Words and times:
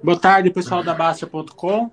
Boa 0.00 0.16
tarde, 0.16 0.50
pessoal 0.50 0.84
da 0.84 0.94
Bastia.com. 0.94 1.90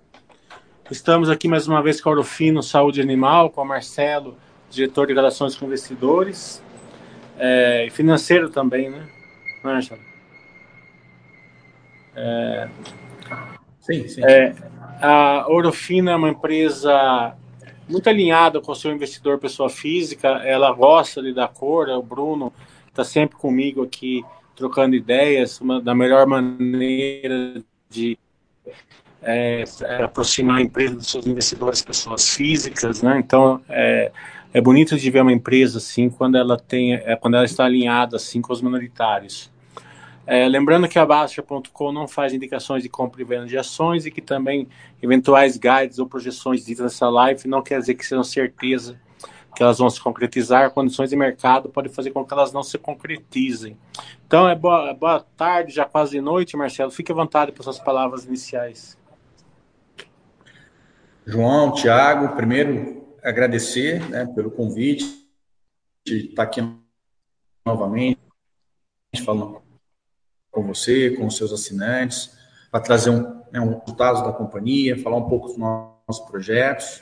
Estamos 0.92 1.32
aqui 1.32 1.48
mais 1.48 1.68
uma 1.68 1.82
vez 1.82 2.00
com 2.00 2.10
a 2.10 2.12
Orofino 2.12 2.62
Saúde 2.62 3.02
Animal, 3.02 3.50
com 3.50 3.62
o 3.62 3.66
Marcelo, 3.66 4.38
diretor 4.70 5.08
de 5.08 5.14
Relações 5.14 5.56
com 5.56 5.66
Investidores, 5.66 6.62
é, 7.40 7.88
financeiro 7.92 8.52
também, 8.52 8.92
né? 8.92 9.08
Não 9.64 9.72
é, 9.72 9.74
Marcelo? 9.74 10.02
É, 12.16 12.70
sim, 13.80 14.08
sim. 14.08 14.22
É, 14.24 14.54
a 15.02 15.48
Orofino 15.50 16.12
é 16.12 16.16
uma 16.16 16.30
empresa 16.30 17.36
muito 17.90 18.08
alinhada 18.08 18.62
com 18.62 18.72
o 18.72 18.76
seu 18.76 18.92
investidor 18.92 19.40
pessoa 19.40 19.72
física, 19.72 20.28
ela 20.44 20.72
gosta 20.72 21.20
de 21.20 21.34
dar 21.34 21.48
cor, 21.48 21.90
o 21.90 22.04
Bruno 22.04 22.54
está 22.90 23.04
sempre 23.04 23.36
comigo 23.38 23.82
aqui 23.82 24.24
trocando 24.56 24.96
ideias, 24.96 25.60
uma, 25.60 25.82
da 25.82 25.96
melhor 25.96 26.26
maneira 26.28 27.64
de 27.90 28.18
é, 29.22 29.64
aproximar 30.04 30.58
a 30.58 30.62
empresa 30.62 30.96
dos 30.96 31.08
seus 31.08 31.26
investidores, 31.26 31.82
pessoas 31.82 32.30
físicas, 32.30 33.02
né? 33.02 33.18
Então 33.20 33.62
é, 33.70 34.12
é 34.54 34.62
bonito 34.62 34.98
de 34.98 35.10
ver 35.10 35.22
uma 35.22 35.34
empresa 35.34 35.78
assim 35.78 36.10
quando 36.10 36.38
ela 36.38 36.58
tem, 36.58 36.94
é, 36.94 37.16
quando 37.16 37.36
ela 37.36 37.46
está 37.46 37.66
alinhada 37.66 38.18
assim 38.18 38.42
com 38.42 38.54
os 38.54 38.62
minoritários. 38.62 39.52
É, 40.26 40.48
lembrando 40.48 40.88
que 40.88 40.98
a 40.98 41.06
Baixa.com 41.06 41.92
não 41.92 42.08
faz 42.08 42.34
indicações 42.34 42.82
de 42.82 42.88
compra 42.88 43.22
e 43.22 43.26
venda 43.26 43.46
de 43.46 43.58
ações 43.58 44.06
e 44.06 44.12
que 44.12 44.22
também 44.22 44.70
eventuais 45.02 45.58
guides 45.58 46.00
ou 46.00 46.08
projeções 46.08 46.66
ditas 46.66 46.84
nessa 46.84 47.10
live 47.10 47.46
não 47.46 47.62
quer 47.62 47.80
dizer 47.80 47.96
que 47.96 48.06
sejam 48.06 48.24
certeza 48.24 48.98
que 49.56 49.62
elas 49.62 49.78
vão 49.78 49.90
se 49.90 50.02
concretizar, 50.02 50.72
condições 50.72 51.10
de 51.10 51.16
mercado 51.16 51.70
podem 51.70 51.92
fazer 51.92 52.12
com 52.12 52.26
que 52.26 52.34
elas 52.34 52.52
não 52.52 52.64
se 52.64 52.78
concretizem. 52.78 53.78
Então, 54.26 54.50
é 54.50 54.56
boa, 54.56 54.94
boa 54.94 55.20
tarde, 55.38 55.74
já 55.74 55.86
quase 55.86 56.20
noite, 56.20 56.58
Marcelo. 56.58 56.92
Fique 56.92 57.12
à 57.12 57.16
vontade 57.16 57.52
para 57.52 57.64
suas 57.64 57.80
palavras 57.80 58.26
iniciais. 58.26 58.98
João, 61.26 61.72
Tiago, 61.72 62.36
primeiro 62.36 63.04
agradecer 63.24 64.10
né, 64.10 64.26
pelo 64.26 64.52
convite 64.52 65.06
de 66.06 66.30
estar 66.30 66.44
aqui 66.44 66.62
novamente, 67.66 68.20
falando 69.24 69.62
com 70.52 70.68
você, 70.68 71.12
com 71.12 71.26
os 71.26 71.38
seus 71.38 71.54
assinantes, 71.54 72.38
para 72.70 72.82
trazer 72.82 73.10
um, 73.10 73.42
né, 73.52 73.62
um 73.62 73.80
resultados 73.80 74.22
da 74.22 74.34
companhia, 74.34 75.02
falar 75.02 75.18
um 75.18 75.30
pouco 75.30 75.48
dos 75.48 75.58
nossos 75.58 76.26
projetos. 76.28 77.02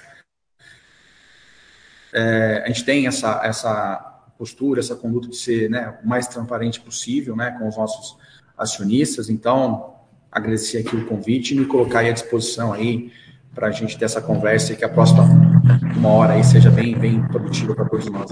É, 2.14 2.64
a 2.66 2.68
gente 2.68 2.84
tem 2.84 3.08
essa, 3.08 3.42
essa 3.44 4.24
postura, 4.38 4.80
essa 4.80 4.96
conduta 4.96 5.28
de 5.28 5.36
ser 5.36 5.70
né, 5.70 5.98
o 6.04 6.08
mais 6.08 6.28
transparente 6.28 6.80
possível 6.80 7.36
né, 7.36 7.52
com 7.52 7.68
os 7.68 7.78
nossos 7.78 8.18
acionistas. 8.58 9.30
Então, 9.30 9.96
agradecer 10.32 10.80
aqui 10.80 10.96
o 10.96 11.06
convite 11.06 11.54
e 11.54 11.60
me 11.60 11.66
colocar 11.66 12.00
à 12.00 12.12
disposição 12.12 12.74
aí 12.74 13.12
para 13.54 13.68
a 13.68 13.72
gente 13.72 13.98
ter 13.98 14.06
essa 14.06 14.22
conversa 14.22 14.74
e 14.74 14.76
que 14.76 14.86
a 14.86 14.90
próxima 14.90 15.24
uma 15.96 16.10
hora 16.10 16.34
aí 16.34 16.44
seja 16.44 16.72
bem, 16.72 16.98
bem 16.98 17.22
produtiva 17.28 17.76
para 17.76 17.86
todos 17.86 18.10
nós. 18.10 18.32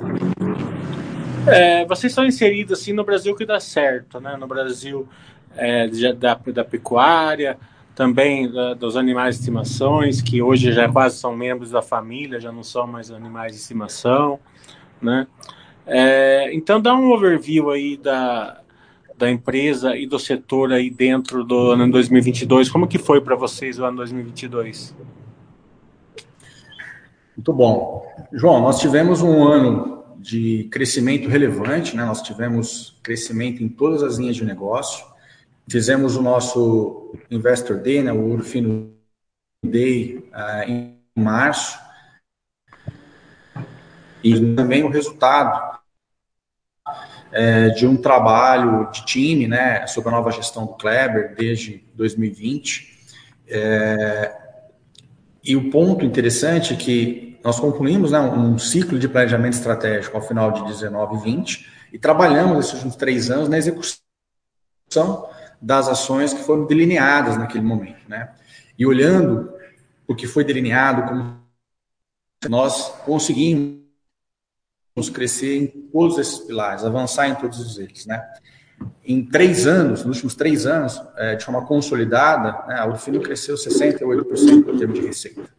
É, 1.46 1.86
vocês 1.86 2.14
são 2.14 2.26
inseridos 2.26 2.80
assim 2.80 2.94
no 2.94 3.04
Brasil 3.04 3.36
que 3.36 3.46
dá 3.46 3.60
certo, 3.60 4.20
né? 4.20 4.36
No 4.38 4.48
Brasil 4.48 5.08
é, 5.56 5.88
da, 6.14 6.40
da 6.54 6.64
pecuária, 6.64 7.58
também 8.00 8.50
dos 8.80 8.96
animais 8.96 9.36
de 9.36 9.42
estimações, 9.42 10.22
que 10.22 10.42
hoje 10.42 10.72
já 10.72 10.88
quase 10.90 11.18
são 11.18 11.36
membros 11.36 11.72
da 11.72 11.82
família, 11.82 12.40
já 12.40 12.50
não 12.50 12.64
são 12.64 12.88
mais 12.88 13.12
animais 13.12 13.52
de 13.52 13.58
estimação, 13.58 14.40
né? 15.02 15.28
É, 15.86 16.50
então 16.54 16.80
dá 16.80 16.96
um 16.96 17.12
overview 17.12 17.70
aí 17.70 17.98
da, 17.98 18.62
da 19.18 19.30
empresa 19.30 19.98
e 19.98 20.08
do 20.08 20.18
setor 20.18 20.72
aí 20.72 20.90
dentro 20.90 21.44
do 21.44 21.72
ano 21.72 21.92
2022. 21.92 22.70
Como 22.70 22.88
que 22.88 22.98
foi 22.98 23.20
para 23.20 23.36
vocês 23.36 23.78
o 23.78 23.84
ano 23.84 23.98
2022? 23.98 24.96
Muito 27.36 27.52
bom. 27.52 28.08
João, 28.32 28.62
nós 28.62 28.80
tivemos 28.80 29.22
um 29.22 29.46
ano 29.46 30.06
de 30.18 30.70
crescimento 30.72 31.28
relevante, 31.28 31.98
né? 31.98 32.06
Nós 32.06 32.22
tivemos 32.22 32.98
crescimento 33.04 33.62
em 33.62 33.68
todas 33.68 34.02
as 34.02 34.18
linhas 34.18 34.38
de 34.38 34.46
negócio. 34.46 35.09
Fizemos 35.70 36.16
o 36.16 36.22
nosso 36.22 37.14
Investor 37.30 37.78
Day, 37.78 38.02
né, 38.02 38.12
o 38.12 38.32
Urfino 38.32 38.92
Day, 39.64 40.18
uh, 40.34 40.68
em 40.68 41.00
março. 41.16 41.78
E 44.24 44.56
também 44.56 44.84
o 44.84 44.90
resultado 44.90 45.80
é, 47.32 47.70
de 47.70 47.86
um 47.86 47.96
trabalho 47.96 48.90
de 48.92 49.06
time, 49.06 49.48
né, 49.48 49.86
sobre 49.88 50.10
a 50.10 50.14
nova 50.14 50.32
gestão 50.32 50.66
do 50.66 50.74
Kleber 50.74 51.36
desde 51.36 51.84
2020. 51.94 52.98
É, 53.48 54.36
e 55.44 55.56
o 55.56 55.70
ponto 55.70 56.04
interessante 56.04 56.74
é 56.74 56.78
que 56.78 57.40
nós 57.44 57.60
concluímos 57.60 58.12
né, 58.12 58.20
um 58.20 58.58
ciclo 58.58 58.98
de 59.00 59.08
planejamento 59.08 59.54
estratégico 59.54 60.18
ao 60.18 60.24
final 60.24 60.52
de 60.52 60.66
19 60.66 61.16
e 61.16 61.20
20 61.20 61.70
e 61.94 62.00
trabalhamos 62.00 62.74
esses 62.74 62.96
três 62.96 63.30
anos 63.30 63.48
na 63.48 63.58
execução 63.58 64.00
das 65.62 65.88
ações 65.88 66.34
que 66.34 66.44
foram 66.44 66.66
delineadas 66.66 67.38
naquele 67.38 67.64
momento. 67.64 68.08
Né? 68.08 68.34
E 68.78 68.86
olhando 68.86 69.54
o 70.08 70.16
que 70.16 70.26
foi 70.28 70.44
delineado, 70.44 71.04
como 71.04 71.40
nós 72.48 72.90
conseguimos 73.06 73.80
crescer 75.14 75.58
em 75.58 75.68
todos 75.68 76.18
esses 76.18 76.40
pilares, 76.40 76.84
avançar 76.84 77.28
em 77.28 77.36
todos 77.36 77.78
eles, 77.78 78.06
né? 78.06 78.26
Em 79.04 79.26
três 79.26 79.68
anos, 79.68 80.06
nos 80.06 80.18
últimos 80.18 80.36
três 80.36 80.66
anos, 80.66 81.02
é, 81.18 81.36
de 81.36 81.44
forma 81.44 81.66
consolidada, 81.66 82.66
né, 82.68 82.80
a 82.80 82.86
Urfino 82.86 83.22
cresceu 83.22 83.56
68% 83.56 84.74
em 84.74 84.78
termos 84.78 85.00
de 85.00 85.06
receita. 85.06 85.50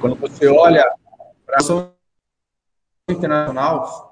Quando 0.00 0.16
você 0.16 0.48
olha 0.48 0.84
para 1.46 1.56
a 1.56 1.58
ação 1.58 1.92
internacional, 3.08 4.09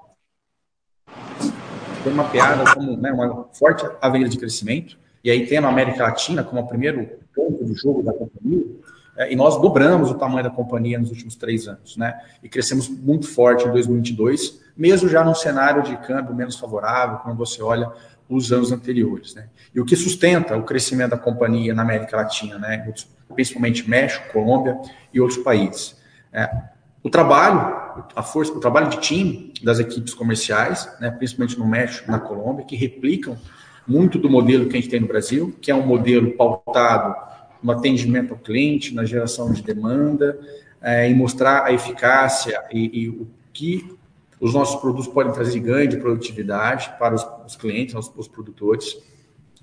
foi 2.03 2.13
mapeada 2.13 2.73
como 2.73 2.97
né, 2.97 3.11
uma 3.11 3.45
forte 3.53 3.85
avenida 4.01 4.29
de 4.29 4.37
crescimento, 4.37 4.97
e 5.23 5.29
aí 5.29 5.45
tendo 5.45 5.67
a 5.67 5.69
América 5.69 6.03
Latina 6.03 6.43
como 6.43 6.61
o 6.61 6.67
primeiro 6.67 7.07
ponto 7.35 7.63
do 7.63 7.75
jogo 7.75 8.01
da 8.01 8.13
companhia, 8.13 8.65
é, 9.19 9.33
e 9.33 9.35
nós 9.35 9.61
dobramos 9.61 10.09
o 10.09 10.13
tamanho 10.13 10.43
da 10.43 10.49
companhia 10.49 10.97
nos 10.97 11.09
últimos 11.09 11.35
três 11.35 11.67
anos, 11.67 11.97
né? 11.97 12.17
E 12.41 12.47
crescemos 12.47 12.87
muito 12.87 13.27
forte 13.27 13.67
em 13.67 13.71
2022, 13.71 14.61
mesmo 14.77 15.09
já 15.09 15.21
num 15.25 15.35
cenário 15.35 15.83
de 15.83 15.97
câmbio 15.97 16.33
menos 16.33 16.55
favorável, 16.55 17.17
quando 17.17 17.35
você 17.35 17.61
olha 17.61 17.91
os 18.29 18.53
anos 18.53 18.71
anteriores, 18.71 19.35
né? 19.35 19.49
E 19.75 19.81
o 19.81 19.85
que 19.85 19.97
sustenta 19.97 20.55
o 20.55 20.63
crescimento 20.63 21.11
da 21.11 21.17
companhia 21.17 21.73
na 21.73 21.81
América 21.81 22.15
Latina, 22.15 22.57
né? 22.57 22.93
Principalmente 23.33 23.89
México, 23.89 24.31
Colômbia 24.31 24.79
e 25.13 25.19
outros 25.19 25.39
países. 25.43 25.97
É, 26.31 26.49
o 27.01 27.09
trabalho, 27.09 28.03
a 28.15 28.21
força, 28.21 28.51
o 28.51 28.59
trabalho 28.59 28.89
de 28.89 28.99
time 28.99 29.53
das 29.63 29.79
equipes 29.79 30.13
comerciais, 30.13 30.89
né? 30.99 31.09
Principalmente 31.11 31.57
no 31.57 31.67
México, 31.67 32.11
na 32.11 32.19
Colômbia, 32.19 32.65
que 32.65 32.75
replicam 32.75 33.37
muito 33.87 34.19
do 34.19 34.29
modelo 34.29 34.67
que 34.67 34.77
a 34.77 34.79
gente 34.79 34.89
tem 34.89 34.99
no 34.99 35.07
Brasil, 35.07 35.55
que 35.61 35.71
é 35.71 35.75
um 35.75 35.85
modelo 35.85 36.31
pautado 36.31 37.15
no 37.61 37.71
atendimento 37.71 38.33
ao 38.33 38.39
cliente, 38.39 38.93
na 38.93 39.03
geração 39.03 39.51
de 39.51 39.61
demanda, 39.61 40.39
é, 40.81 41.09
em 41.09 41.15
mostrar 41.15 41.65
a 41.65 41.73
eficácia 41.73 42.61
e, 42.71 43.03
e, 43.03 43.09
o 43.09 43.27
que 43.51 43.97
os 44.39 44.53
nossos 44.53 44.79
produtos 44.79 45.07
podem 45.07 45.33
trazer 45.33 45.51
de 45.51 45.59
ganho 45.59 45.89
de 45.89 45.97
produtividade 45.97 46.93
para 46.97 47.15
os, 47.15 47.27
os 47.45 47.55
clientes, 47.55 47.95
os, 47.95 48.11
os, 48.15 48.27
produtores. 48.27 48.97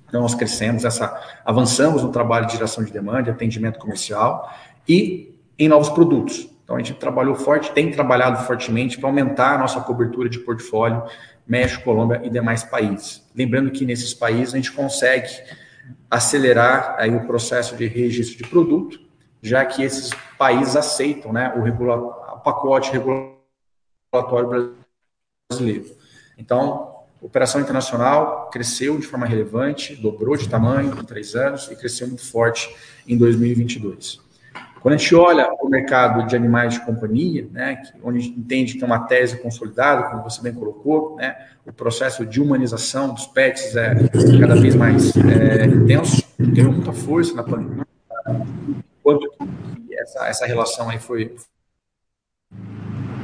Então, 0.07 0.21
nós 0.21 0.35
crescemos, 0.35 0.85
essa, 0.85 1.19
avançamos 1.45 2.03
no 2.03 2.11
trabalho 2.11 2.47
de 2.47 2.53
geração 2.53 2.85
de 2.85 2.93
demanda, 2.93 3.25
de 3.25 3.31
atendimento 3.31 3.79
comercial 3.79 4.53
e 4.87 5.35
em 5.59 5.69
novos 5.69 5.89
produtos. 5.89 6.49
Então, 6.67 6.75
a 6.75 6.81
gente 6.81 6.95
trabalhou 6.95 7.37
forte, 7.37 7.71
tem 7.71 7.93
trabalhado 7.93 8.45
fortemente 8.45 8.99
para 8.99 9.09
aumentar 9.09 9.55
a 9.55 9.59
nossa 9.59 9.81
cobertura 9.81 10.29
de 10.29 10.41
portfólio 10.41 11.01
México, 11.47 11.85
Colômbia 11.85 12.21
e 12.25 12.29
demais 12.29 12.65
países. 12.65 13.25
Lembrando 13.37 13.71
que 13.71 13.87
nesses 13.87 14.13
países 14.13 14.53
a 14.53 14.57
gente 14.57 14.73
consegue 14.73 15.31
acelerar 16.11 16.97
aí 16.99 17.15
o 17.15 17.25
processo 17.25 17.77
de 17.77 17.87
registro 17.87 18.43
de 18.43 18.51
produto, 18.51 18.99
já 19.41 19.65
que 19.65 19.81
esses 19.81 20.11
países 20.37 20.75
aceitam 20.75 21.33
né, 21.33 21.55
o, 21.57 21.63
regula 21.63 21.99
o 21.99 22.41
pacote 22.41 22.91
regulatório 22.91 24.75
brasileiro. 25.49 25.97
Então, 26.37 26.97
operação 27.23 27.61
internacional 27.61 28.51
cresceu 28.51 28.99
de 28.99 29.07
forma 29.07 29.25
relevante, 29.25 29.95
dobrou 29.95 30.37
de 30.37 30.49
tamanho 30.49 30.99
em 30.99 31.05
três 31.05 31.37
anos 31.37 31.71
e 31.71 31.77
cresceu 31.77 32.09
muito 32.09 32.29
forte 32.29 32.75
em 33.07 33.17
2022. 33.17 34.26
Quando 34.87 34.95
a 34.95 34.99
gente 34.99 35.17
olha 35.17 35.53
o 35.61 35.69
mercado 35.69 36.29
de 36.29 36.37
animais 36.37 36.75
de 36.75 36.81
companhia, 36.87 37.49
né, 37.51 37.83
onde 38.05 38.19
a 38.19 38.21
gente 38.21 38.39
entende 38.39 38.75
que 38.75 38.79
tem 38.79 38.87
uma 38.87 39.01
tese 39.01 39.37
consolidada, 39.37 40.05
como 40.05 40.23
você 40.23 40.41
bem 40.41 40.55
colocou, 40.55 41.17
né, 41.17 41.37
o 41.67 41.73
processo 41.73 42.25
de 42.25 42.41
humanização 42.41 43.13
dos 43.13 43.27
pets 43.27 43.75
é 43.75 43.97
cada 44.39 44.55
vez 44.55 44.77
mais 44.77 45.13
é, 45.17 45.65
intenso, 45.65 46.23
ganhou 46.39 46.71
muita 46.71 46.93
força 46.93 47.35
na 47.35 47.43
pandemia, 47.43 47.85
enquanto 49.01 49.29
essa, 49.91 50.29
essa 50.29 50.47
relação 50.47 50.89
aí 50.89 51.01
foi, 51.01 51.35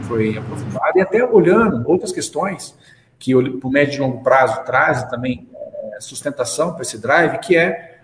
foi 0.09 0.37
aprofundada, 0.37 0.99
e 0.99 1.01
até 1.01 1.25
olhando 1.25 1.89
outras 1.89 2.11
questões 2.11 2.77
que 3.21 3.37
o 3.37 3.71
médio 3.71 3.99
e 3.99 4.01
longo 4.01 4.21
prazo 4.25 4.65
traz 4.65 5.05
também 5.05 5.49
é, 5.95 6.01
sustentação 6.01 6.73
para 6.73 6.83
esse 6.83 6.99
drive, 6.99 7.39
que 7.39 7.57
é 7.57 8.01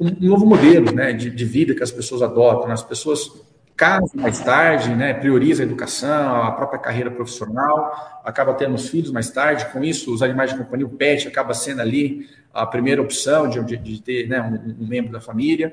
um 0.00 0.28
novo 0.28 0.46
modelo 0.46 0.90
né, 0.92 1.12
de, 1.12 1.28
de, 1.28 1.44
vida 1.44 1.74
que 1.74 1.82
as 1.82 1.92
pessoas 1.92 2.22
adotam. 2.22 2.68
Né? 2.68 2.72
As 2.72 2.82
pessoas 2.82 3.30
casam 3.76 4.08
mais 4.14 4.40
tarde, 4.40 4.94
né, 4.94 5.14
prioriza 5.14 5.62
a 5.62 5.66
educação, 5.66 6.42
a 6.42 6.52
própria 6.52 6.78
carreira 6.78 7.10
profissional, 7.10 8.20
acaba 8.24 8.54
tendo 8.54 8.74
os 8.74 8.88
filhos 8.88 9.10
mais 9.10 9.30
tarde. 9.30 9.66
Com 9.66 9.84
isso, 9.84 10.12
os 10.12 10.22
animais 10.22 10.50
de 10.50 10.58
companhia, 10.58 10.86
o 10.86 10.90
pet, 10.90 11.28
acaba 11.28 11.52
sendo 11.52 11.80
ali 11.80 12.26
a 12.52 12.66
primeira 12.66 13.00
opção 13.00 13.48
de, 13.48 13.62
de, 13.62 13.76
de 13.76 14.02
ter 14.02 14.28
né, 14.28 14.40
um, 14.40 14.84
um 14.84 14.88
membro 14.88 15.12
da 15.12 15.20
família. 15.20 15.72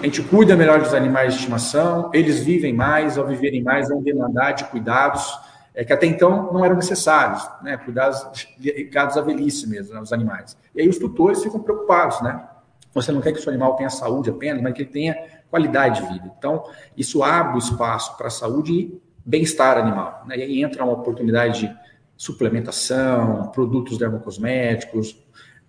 A 0.00 0.04
gente 0.04 0.22
cuida 0.22 0.56
melhor 0.56 0.80
dos 0.80 0.94
animais 0.94 1.34
de 1.34 1.40
estimação, 1.40 2.10
eles 2.14 2.40
vivem 2.40 2.72
mais, 2.72 3.18
ao 3.18 3.26
viverem 3.26 3.62
mais, 3.62 3.88
vão 3.88 4.00
demandar 4.00 4.52
de 4.52 4.64
cuidados 4.64 5.36
é, 5.78 5.84
que 5.84 5.92
até 5.92 6.06
então 6.06 6.52
não 6.52 6.64
eram 6.64 6.74
necessários, 6.74 7.48
né? 7.62 7.76
Cuidados 7.76 8.48
ligados 8.58 9.16
à 9.16 9.20
velhice 9.20 9.64
mesmo, 9.68 9.94
né, 9.94 10.00
os 10.00 10.12
animais. 10.12 10.56
E 10.74 10.80
aí 10.80 10.88
os 10.88 10.98
tutores 10.98 11.40
ficam 11.40 11.60
preocupados, 11.60 12.20
né? 12.20 12.44
Você 12.92 13.12
não 13.12 13.20
quer 13.20 13.30
que 13.30 13.38
o 13.38 13.40
seu 13.40 13.50
animal 13.50 13.76
tenha 13.76 13.88
saúde 13.88 14.28
apenas, 14.28 14.60
mas 14.60 14.74
que 14.74 14.82
ele 14.82 14.90
tenha 14.90 15.16
qualidade 15.48 16.02
de 16.02 16.12
vida. 16.12 16.34
Então, 16.36 16.64
isso 16.96 17.22
abre 17.22 17.58
espaço 17.58 18.16
para 18.16 18.26
a 18.26 18.30
saúde 18.30 18.72
e 18.72 19.00
bem-estar 19.24 19.78
animal. 19.78 20.24
Né? 20.26 20.38
E 20.38 20.42
aí 20.42 20.62
entra 20.64 20.82
uma 20.82 20.94
oportunidade 20.94 21.60
de 21.60 21.76
suplementação, 22.16 23.52
produtos 23.54 23.98
dermocosméticos, 23.98 25.16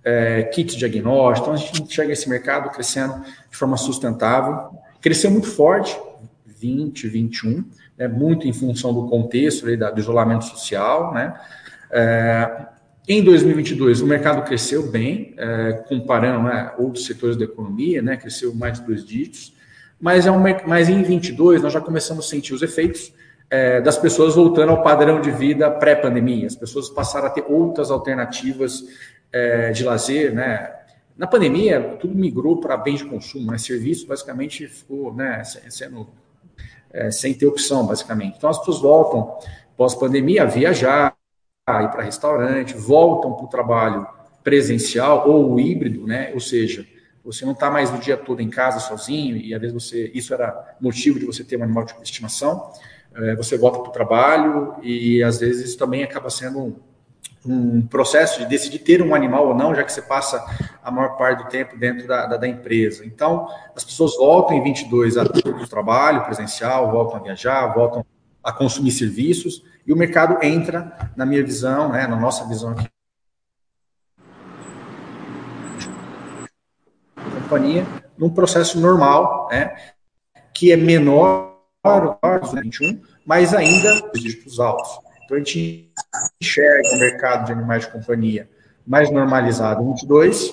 é, 0.04 0.42
kits 0.42 0.76
diagnósticos. 0.76 1.42
Então, 1.42 1.54
a 1.54 1.58
gente 1.58 1.84
enxerga 1.84 2.14
esse 2.14 2.28
mercado 2.28 2.72
crescendo 2.72 3.24
de 3.48 3.56
forma 3.56 3.78
sustentável. 3.78 4.72
Cresceu 5.00 5.30
muito 5.30 5.48
forte, 5.48 5.96
20, 6.48 7.08
21, 7.08 7.64
né, 8.00 8.08
muito 8.08 8.48
em 8.48 8.54
função 8.54 8.94
do 8.94 9.10
contexto 9.10 9.68
aí, 9.68 9.76
do 9.76 10.00
isolamento 10.00 10.46
social. 10.46 11.14
Né? 11.14 11.38
É, 11.92 12.68
em 13.08 13.22
2022, 13.22 14.02
o 14.02 14.08
mercado 14.08 14.44
cresceu 14.44 14.90
bem, 14.90 15.36
é, 15.38 15.84
comparando 15.90 16.44
né, 16.44 16.72
outros 16.78 17.06
setores 17.06 17.36
da 17.36 17.44
economia, 17.44 18.02
né, 18.02 18.16
cresceu 18.16 18.56
mais 18.56 18.80
de 18.80 18.86
dois 18.86 19.06
dígitos, 19.06 19.54
mas, 20.00 20.26
é 20.26 20.32
um, 20.32 20.40
mas 20.40 20.88
em 20.88 20.94
2022 20.94 21.62
nós 21.62 21.74
já 21.74 21.82
começamos 21.82 22.26
a 22.26 22.30
sentir 22.30 22.54
os 22.54 22.62
efeitos 22.62 23.12
é, 23.50 23.82
das 23.82 23.98
pessoas 23.98 24.36
voltando 24.36 24.70
ao 24.70 24.82
padrão 24.82 25.20
de 25.20 25.32
vida 25.32 25.70
pré-pandemia. 25.70 26.48
As 26.48 26.56
pessoas 26.56 26.88
passaram 26.90 27.28
a 27.28 27.30
ter 27.30 27.44
outras 27.50 27.92
alternativas 27.92 28.86
é, 29.34 29.72
de 29.72 29.84
lazer, 29.84 30.34
né? 30.34 30.72
Na 31.18 31.28
pandemia, 31.28 31.98
tudo 32.00 32.16
migrou 32.16 32.62
para 32.62 32.78
bens 32.78 33.00
de 33.00 33.06
consumo, 33.06 33.52
né? 33.52 33.58
Serviço 33.58 34.08
basicamente 34.08 34.66
ficou 34.68 35.14
né, 35.14 35.44
sendo 35.44 36.08
é, 36.92 37.12
sem 37.12 37.34
ter 37.34 37.46
opção, 37.46 37.86
basicamente. 37.86 38.38
Então 38.38 38.50
as 38.50 38.58
pessoas 38.60 38.82
voltam 38.82 39.38
pós-pandemia 39.78 40.44
a 40.44 40.46
viajar, 40.46 41.16
a 41.66 41.84
ir 41.84 41.90
para 41.90 42.04
restaurante, 42.04 42.76
voltam 42.76 43.34
para 43.34 43.46
o 43.46 43.50
trabalho 43.50 44.08
presencial 44.44 45.30
ou 45.30 45.60
híbrido, 45.60 46.06
né? 46.06 46.32
Ou 46.34 46.40
seja, 46.40 46.86
você 47.24 47.46
não 47.46 47.52
está 47.54 47.70
mais 47.70 47.94
o 47.94 47.98
dia 47.98 48.18
todo 48.18 48.42
em 48.42 48.50
casa 48.50 48.80
sozinho 48.80 49.38
e 49.38 49.54
às 49.54 49.62
vezes 49.62 49.74
você 49.74 50.12
isso 50.14 50.34
era 50.34 50.76
motivo 50.82 51.20
de 51.20 51.26
você 51.26 51.44
ter 51.44 51.58
um 51.58 51.64
animal 51.64 51.86
de 51.86 51.94
estimação. 52.02 52.72
É, 53.16 53.36
você 53.36 53.58
volta 53.58 53.80
para 53.80 53.90
o 53.90 53.94
trabalho 53.94 54.76
e 54.82 55.22
às 55.24 55.40
vezes 55.40 55.70
isso 55.70 55.78
também 55.78 56.04
acaba 56.04 56.30
sendo 56.30 56.78
um, 57.46 57.82
processo 57.82 58.40
de 58.40 58.46
decidir 58.46 58.80
ter 58.80 59.02
um 59.02 59.16
animal 59.16 59.48
ou 59.48 59.56
não, 59.56 59.74
já 59.74 59.84
que 59.84 59.92
você 59.92 60.02
passa 60.02 60.44
a 60.84 60.92
maior 60.92 61.18
parte 61.18 61.44
do 61.44 61.50
tempo 61.50 61.78
dentro 61.78 62.08
da, 62.08 62.26
da, 62.26 62.38
da 62.38 62.48
empresa. 62.48 63.06
Então, 63.06 63.48
as 63.76 63.84
pessoas 63.84 64.16
voltam 64.16 64.58
em 64.58 64.64
22 64.64 65.18
a 65.18 65.24
o 65.24 65.68
trabalho 65.68 66.26
presencial, 66.26 66.92
voltam 66.92 67.20
a 67.20 67.24
viajar, 67.24 67.68
voltam 67.74 68.06
a 68.44 68.52
consumir 68.52 68.92
serviços, 68.92 69.64
e 69.86 69.94
o 69.94 69.98
mercado 69.98 70.44
entra, 70.44 71.12
na 71.16 71.26
minha 71.26 71.44
visão, 71.44 71.90
né, 71.90 72.08
na 72.08 72.16
nossa 72.16 72.48
visão 72.48 72.72
aqui, 72.72 72.88
companhia, 77.42 77.86
num 78.18 78.30
processo 78.30 78.80
normal, 78.80 79.50
né, 79.52 79.76
que 80.54 80.72
é 80.72 80.78
menor 80.78 81.58
no 81.84 82.62
21, 82.62 83.02
mas 83.26 83.54
ainda 83.54 84.12
dígitos 84.14 84.60
altos. 84.60 85.09
Então, 85.30 85.38
a 85.38 85.40
gente 85.42 85.92
enxerga 86.42 86.90
o 86.96 87.00
mercado 87.00 87.46
de 87.46 87.52
animais 87.52 87.86
de 87.86 87.92
companhia 87.92 88.50
mais 88.86 89.12
normalizado 89.12 89.84
em 89.84 89.90
22, 89.90 90.52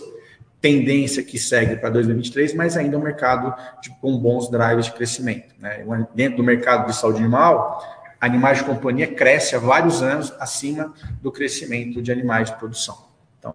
tendência 0.60 1.22
que 1.22 1.38
segue 1.38 1.76
para 1.76 1.88
2023, 1.88 2.52
mas 2.52 2.76
ainda 2.76 2.98
um 2.98 3.02
mercado 3.02 3.54
de, 3.80 3.88
com 4.00 4.18
bons 4.18 4.50
drives 4.50 4.84
de 4.84 4.92
crescimento. 4.92 5.54
Né? 5.58 5.82
Dentro 6.14 6.36
do 6.36 6.44
mercado 6.44 6.88
de 6.88 6.94
saúde 6.94 7.20
animal, 7.20 7.82
animais 8.20 8.58
de 8.58 8.64
companhia 8.64 9.06
cresce 9.06 9.56
há 9.56 9.58
vários 9.58 10.02
anos 10.02 10.30
acima 10.38 10.92
do 11.22 11.32
crescimento 11.32 12.02
de 12.02 12.12
animais 12.12 12.50
de 12.50 12.58
produção. 12.58 13.08
Então, 13.38 13.54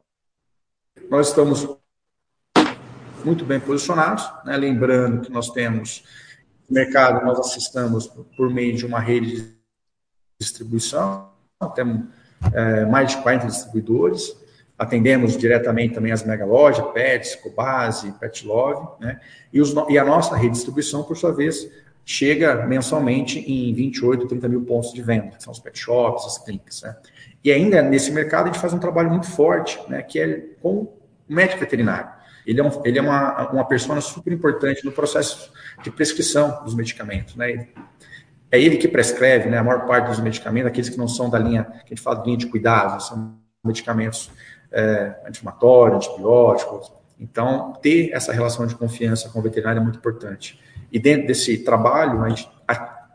nós 1.07 1.27
estamos 1.27 1.69
muito 3.23 3.45
bem 3.45 3.59
posicionados, 3.59 4.27
né? 4.43 4.57
lembrando 4.57 5.21
que 5.21 5.31
nós 5.31 5.51
temos 5.51 6.03
mercado, 6.67 7.23
nós 7.23 7.37
assistamos 7.37 8.07
por 8.35 8.49
meio 8.49 8.75
de 8.75 8.87
uma 8.87 8.99
rede 8.99 9.35
de 9.35 9.60
distribuição, 10.41 11.29
temos 11.75 12.05
é, 12.53 12.85
mais 12.85 13.11
de 13.11 13.17
40 13.17 13.47
distribuidores, 13.47 14.35
atendemos 14.77 15.37
diretamente 15.37 15.93
também 15.93 16.11
as 16.11 16.23
mega 16.23 16.43
lojas, 16.43 16.83
Pets, 16.91 17.35
Cobase, 17.35 18.11
Pet 18.13 18.45
Love, 18.45 18.87
né? 18.99 19.19
E, 19.53 19.61
os, 19.61 19.73
e, 19.89 19.97
a 19.97 20.03
nossa 20.03 20.35
rede 20.35 20.49
de 20.49 20.53
distribuição, 20.53 21.03
por 21.03 21.15
sua 21.15 21.31
vez, 21.31 21.69
chega 22.03 22.65
mensalmente 22.65 23.39
em 23.39 23.71
28, 23.73 24.27
30 24.27 24.49
mil 24.49 24.63
pontos 24.63 24.91
de 24.91 25.01
venda, 25.03 25.35
que 25.37 25.43
são 25.43 25.53
os 25.53 25.59
pet 25.59 25.77
shops, 25.77 26.25
as 26.25 26.37
clínicas, 26.39 26.81
né? 26.81 26.95
E 27.43 27.51
ainda 27.51 27.81
nesse 27.83 28.11
mercado 28.11 28.45
a 28.45 28.47
gente 28.47 28.59
faz 28.59 28.73
um 28.73 28.79
trabalho 28.79 29.09
muito 29.09 29.27
forte, 29.27 29.79
né? 29.87 30.01
Que 30.01 30.19
é 30.19 30.45
com 30.61 30.75
o 30.77 30.93
médico 31.29 31.59
veterinário. 31.59 32.09
Ele 32.45 32.59
é, 32.59 32.63
um, 32.63 32.81
ele 32.83 32.97
é 32.97 33.01
uma, 33.03 33.51
uma 33.51 33.65
persona 33.65 34.01
super 34.01 34.33
importante 34.33 34.83
no 34.83 34.91
processo 34.91 35.51
de 35.83 35.91
prescrição 35.91 36.63
dos 36.63 36.73
medicamentos, 36.73 37.35
né? 37.35 37.67
É 38.51 38.59
ele 38.59 38.77
que 38.77 38.87
prescreve, 38.87 39.49
né, 39.49 39.57
a 39.57 39.63
maior 39.63 39.85
parte 39.85 40.09
dos 40.09 40.19
medicamentos, 40.19 40.67
aqueles 40.67 40.89
que 40.89 40.97
não 40.97 41.07
são 41.07 41.29
da 41.29 41.39
linha, 41.39 41.63
que 41.63 41.93
a 41.93 41.95
gente 41.95 42.01
fala 42.01 42.17
de 42.17 42.25
linha 42.25 42.37
de 42.37 42.47
cuidados, 42.47 43.07
são 43.07 43.35
medicamentos 43.63 44.29
é, 44.71 45.15
anti-inflamatórios, 45.25 46.07
antibióticos. 46.07 46.91
Então, 47.19 47.73
ter 47.81 48.11
essa 48.11 48.33
relação 48.33 48.67
de 48.67 48.75
confiança 48.75 49.29
com 49.29 49.39
o 49.39 49.41
veterinário 49.41 49.79
é 49.79 49.83
muito 49.83 49.97
importante. 49.97 50.59
E 50.91 50.99
dentro 50.99 51.27
desse 51.27 51.59
trabalho, 51.59 52.23
a 52.23 52.29
gente 52.29 52.49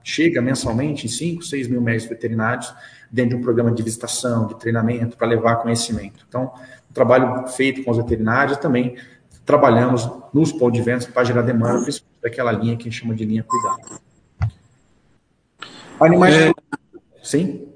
chega 0.03 0.41
mensalmente 0.41 1.07
em 1.07 1.09
5, 1.09 1.43
6 1.43 1.69
mil 1.69 1.81
médicos 1.81 2.09
veterinários 2.09 2.73
dentro 3.11 3.31
de 3.31 3.37
um 3.37 3.41
programa 3.43 3.73
de 3.73 3.83
visitação, 3.83 4.47
de 4.47 4.57
treinamento, 4.57 5.17
para 5.17 5.27
levar 5.27 5.57
conhecimento. 5.57 6.25
Então, 6.29 6.53
um 6.89 6.95
trabalho 6.95 7.47
feito 7.49 7.83
com 7.83 7.91
os 7.91 7.97
veterinários 7.97 8.57
também 8.59 8.97
trabalhamos 9.45 10.09
nos 10.33 10.53
pontos 10.53 10.79
de 10.79 10.85
vendas 10.85 11.07
para 11.07 11.25
gerar 11.25 11.43
demanda, 11.43 11.83
principalmente 11.83 12.23
daquela 12.23 12.53
linha 12.53 12.77
que 12.77 12.89
a 12.89 12.91
gente 12.91 13.01
chama 13.01 13.15
de 13.15 13.25
linha 13.25 13.45
cuidado. 13.45 14.01
Animais. 16.01 16.35
É, 16.35 16.53
Sim? 17.23 17.67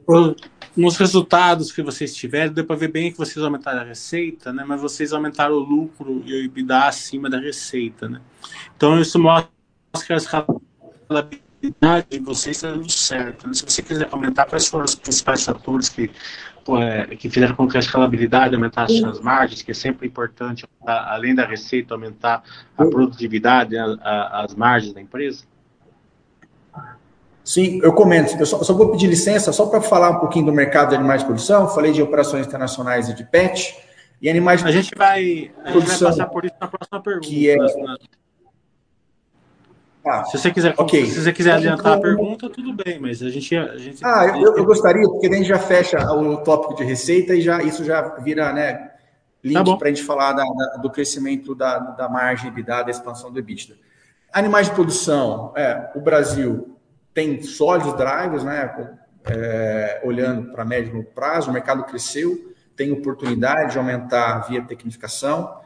Nos 0.76 0.96
resultados 0.96 1.72
que 1.72 1.82
vocês 1.82 2.14
tiveram, 2.14 2.52
deu 2.52 2.64
para 2.64 2.76
ver 2.76 2.88
bem 2.88 3.10
que 3.10 3.18
vocês 3.18 3.44
aumentaram 3.44 3.80
a 3.80 3.84
receita, 3.84 4.52
né? 4.52 4.64
mas 4.66 4.80
vocês 4.80 5.12
aumentaram 5.12 5.54
o 5.54 5.58
lucro 5.58 6.22
e 6.24 6.32
o 6.32 6.44
EBITDA 6.44 6.84
acima 6.84 7.28
da 7.28 7.38
receita. 7.38 8.08
Né? 8.08 8.20
Então, 8.76 9.00
isso 9.00 9.18
mostra 9.18 9.50
que 10.06 10.12
a 10.12 10.16
escalabilidade 10.16 12.06
de 12.10 12.18
vocês 12.20 12.56
está 12.56 12.70
dando 12.70 12.90
certo. 12.90 13.48
Né? 13.48 13.54
Se 13.54 13.64
você 13.64 13.82
quiser 13.82 14.08
comentar 14.08 14.46
quais 14.46 14.68
foram 14.68 14.84
os 14.84 14.94
principais 14.94 15.44
fatores 15.44 15.88
que, 15.88 16.08
é, 16.78 17.16
que 17.16 17.28
fizeram 17.28 17.56
com 17.56 17.66
que 17.66 17.76
a 17.76 17.80
escalabilidade 17.80 18.54
aumentasse 18.54 19.04
as 19.04 19.20
margens, 19.20 19.62
que 19.62 19.72
é 19.72 19.74
sempre 19.74 20.06
importante, 20.06 20.64
além 20.86 21.34
da 21.34 21.44
receita, 21.44 21.94
aumentar 21.94 22.44
a 22.78 22.84
produtividade, 22.84 23.76
a, 23.76 23.84
a, 23.84 24.44
as 24.44 24.54
margens 24.54 24.94
da 24.94 25.00
empresa? 25.00 25.44
Sim, 27.50 27.80
eu 27.82 27.92
comento. 27.92 28.36
Eu 28.38 28.46
só, 28.46 28.62
só 28.62 28.72
vou 28.72 28.92
pedir 28.92 29.08
licença 29.08 29.52
só 29.52 29.66
para 29.66 29.80
falar 29.80 30.10
um 30.10 30.20
pouquinho 30.20 30.46
do 30.46 30.52
mercado 30.52 30.90
de 30.90 30.94
animais 30.94 31.22
de 31.22 31.26
produção. 31.26 31.66
Falei 31.66 31.90
de 31.90 32.00
operações 32.00 32.46
internacionais 32.46 33.08
e 33.08 33.14
de 33.14 33.24
pet. 33.24 33.76
E 34.22 34.30
animais 34.30 34.64
a 34.64 34.70
gente 34.70 34.94
vai, 34.96 35.50
a 35.64 35.72
gente 35.72 35.88
vai 35.88 35.98
passar 35.98 36.26
por 36.26 36.44
isso 36.44 36.54
na 36.60 36.68
próxima 36.68 37.02
pergunta. 37.02 37.26
Que 37.26 37.50
é... 37.50 37.56
Ah, 40.06 40.24
se 40.26 40.38
você 40.38 40.52
quiser, 40.52 40.74
okay. 40.78 41.06
se 41.06 41.20
você 41.20 41.32
quiser 41.32 41.54
adiantar 41.54 41.94
a 41.94 42.00
pergunta, 42.00 42.48
tudo 42.48 42.72
bem, 42.72 43.00
mas 43.00 43.20
a 43.20 43.28
gente, 43.28 43.56
a 43.56 43.76
gente 43.76 44.00
Ah, 44.04 44.26
eu, 44.40 44.56
eu 44.56 44.64
gostaria, 44.64 45.02
porque 45.08 45.26
a 45.26 45.32
gente 45.32 45.48
já 45.48 45.58
fecha 45.58 45.98
o 46.12 46.36
tópico 46.44 46.76
de 46.76 46.84
receita 46.84 47.34
e 47.34 47.40
já 47.40 47.60
isso 47.64 47.84
já 47.84 48.14
vira, 48.18 48.52
né, 48.52 48.92
link 49.42 49.64
tá 49.64 49.76
para 49.76 49.88
a 49.88 49.92
gente 49.92 50.04
falar 50.04 50.34
da, 50.34 50.44
da, 50.44 50.76
do 50.76 50.88
crescimento 50.88 51.52
da, 51.54 51.78
da 51.78 52.08
margem 52.08 52.52
de 52.52 52.62
da 52.62 52.86
expansão 52.88 53.32
do 53.32 53.40
EBITDA. 53.40 53.74
Animais 54.32 54.68
de 54.68 54.74
produção, 54.74 55.52
é, 55.56 55.90
o 55.96 56.00
Brasil 56.00 56.79
tem 57.14 57.42
sólidos 57.42 57.96
drivers, 57.96 58.44
né? 58.44 58.94
É, 59.26 60.00
olhando 60.02 60.50
para 60.52 60.64
médio 60.64 61.04
prazo, 61.14 61.50
o 61.50 61.52
mercado 61.52 61.84
cresceu, 61.84 62.54
tem 62.74 62.90
oportunidade 62.90 63.72
de 63.72 63.78
aumentar 63.78 64.48
via 64.48 64.62
tecnificação. 64.62 65.60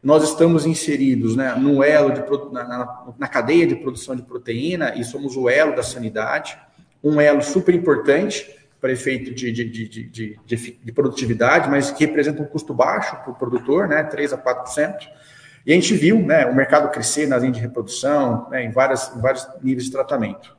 Nós 0.00 0.22
estamos 0.22 0.66
inseridos 0.66 1.34
né, 1.34 1.54
no 1.54 1.82
elo 1.82 2.12
de, 2.12 2.22
na, 2.52 3.14
na 3.18 3.28
cadeia 3.28 3.66
de 3.66 3.74
produção 3.74 4.14
de 4.14 4.22
proteína 4.22 4.94
e 4.94 5.04
somos 5.04 5.36
o 5.36 5.48
elo 5.48 5.74
da 5.74 5.82
sanidade, 5.82 6.56
um 7.02 7.20
elo 7.20 7.42
super 7.42 7.74
importante 7.74 8.48
para 8.80 8.90
efeito 8.90 9.32
de, 9.32 9.52
de, 9.52 9.64
de, 9.64 10.08
de, 10.08 10.38
de, 10.84 10.92
produtividade, 10.92 11.70
mas 11.70 11.92
que 11.92 12.04
representa 12.04 12.42
um 12.42 12.46
custo 12.46 12.74
baixo 12.74 13.16
para 13.16 13.30
o 13.30 13.34
produtor, 13.34 13.86
né, 13.86 14.02
3 14.02 14.32
a 14.32 14.38
4%. 14.38 14.96
E 15.64 15.72
a 15.72 15.74
gente 15.76 15.94
viu 15.94 16.18
né, 16.18 16.46
o 16.46 16.54
mercado 16.54 16.90
crescer 16.90 17.28
nas 17.28 17.42
linhas 17.42 17.56
de 17.56 17.62
reprodução, 17.62 18.48
né, 18.50 18.64
em, 18.64 18.72
várias, 18.72 19.14
em 19.14 19.20
vários 19.20 19.46
níveis 19.62 19.84
de 19.84 19.92
tratamento. 19.92 20.56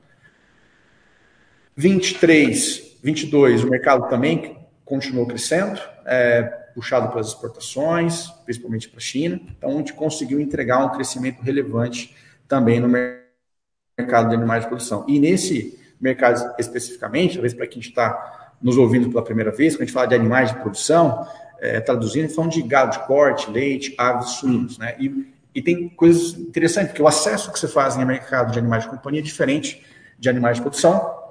23, 1.75 2.97
22, 3.03 3.63
o 3.63 3.69
mercado 3.69 4.07
também 4.09 4.57
continuou 4.85 5.25
crescendo, 5.25 5.79
é, 6.05 6.43
puxado 6.73 7.09
pelas 7.09 7.27
exportações, 7.27 8.27
principalmente 8.45 8.89
para 8.89 8.97
a 8.97 9.01
China. 9.01 9.39
Então, 9.57 9.71
a 9.71 9.73
gente 9.73 9.93
conseguiu 9.93 10.39
entregar 10.39 10.85
um 10.85 10.89
crescimento 10.89 11.41
relevante 11.41 12.15
também 12.47 12.79
no 12.79 12.87
mercado 12.87 14.29
de 14.29 14.35
animais 14.35 14.63
de 14.63 14.69
produção. 14.69 15.05
E 15.07 15.19
nesse 15.19 15.79
mercado 15.99 16.53
especificamente, 16.59 17.33
talvez 17.33 17.53
para 17.53 17.67
quem 17.67 17.79
está 17.79 18.55
nos 18.61 18.77
ouvindo 18.77 19.09
pela 19.09 19.23
primeira 19.23 19.51
vez, 19.51 19.75
quando 19.75 19.81
a 19.81 19.85
gente 19.85 19.93
fala 19.93 20.07
de 20.07 20.15
animais 20.15 20.51
de 20.51 20.59
produção, 20.59 21.27
é, 21.59 21.79
traduzindo, 21.79 22.29
falando 22.29 22.51
de 22.51 22.61
gado 22.61 22.91
de 22.91 23.05
corte, 23.05 23.49
leite, 23.49 23.93
aves, 23.97 24.31
suínos, 24.31 24.77
né? 24.77 24.95
E, 24.99 25.33
e 25.55 25.61
tem 25.61 25.89
coisas 25.89 26.33
interessantes, 26.37 26.89
porque 26.89 27.01
o 27.01 27.07
acesso 27.07 27.51
que 27.51 27.59
você 27.59 27.67
faz 27.67 27.95
no 27.95 28.05
mercado 28.05 28.51
de 28.51 28.59
animais 28.59 28.83
de 28.83 28.89
companhia 28.89 29.21
é 29.21 29.23
diferente 29.23 29.83
de 30.17 30.29
animais 30.29 30.57
de 30.57 30.61
produção, 30.61 31.22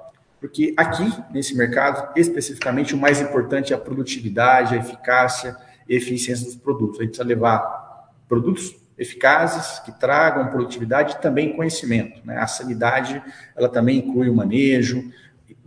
porque 0.43 0.73
aqui, 0.75 1.09
nesse 1.31 1.55
mercado, 1.55 2.11
especificamente, 2.17 2.93
o 2.93 2.97
mais 2.97 3.21
importante 3.21 3.71
é 3.71 3.77
a 3.77 3.79
produtividade, 3.79 4.75
a 4.75 4.77
eficácia 4.77 5.55
e 5.87 5.95
eficiência 5.95 6.45
dos 6.45 6.57
produtos. 6.57 6.99
A 6.99 7.03
gente 7.03 7.11
precisa 7.11 7.25
levar 7.25 8.11
produtos 8.27 8.75
eficazes, 8.97 9.79
que 9.79 9.97
tragam 9.97 10.49
produtividade 10.49 11.13
e 11.13 11.21
também 11.21 11.55
conhecimento. 11.55 12.19
Né? 12.25 12.37
A 12.39 12.45
sanidade, 12.45 13.23
ela 13.55 13.69
também 13.69 13.99
inclui 13.99 14.29
o 14.29 14.35
manejo, 14.35 15.13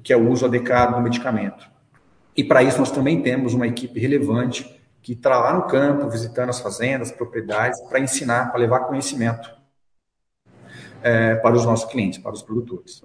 que 0.03 0.13
é 0.13 0.17
o 0.17 0.29
uso 0.29 0.45
adequado 0.45 0.95
do 0.95 1.01
medicamento. 1.01 1.67
E 2.37 2.45
para 2.45 2.63
isso 2.63 2.79
nós 2.79 2.91
também 2.91 3.23
temos 3.23 3.55
uma 3.55 3.67
equipe 3.67 3.99
relevante 3.99 4.79
que 5.01 5.15
está 5.15 5.39
lá 5.39 5.55
no 5.55 5.63
campo, 5.63 6.11
visitando 6.11 6.51
as 6.51 6.61
fazendas, 6.61 7.11
propriedades, 7.11 7.81
para 7.81 7.99
ensinar, 7.99 8.51
para 8.51 8.61
levar 8.61 8.81
conhecimento 8.81 9.51
é, 11.03 11.35
para 11.37 11.57
os 11.57 11.65
nossos 11.65 11.91
clientes, 11.91 12.19
para 12.19 12.33
os 12.33 12.43
produtores. 12.43 13.03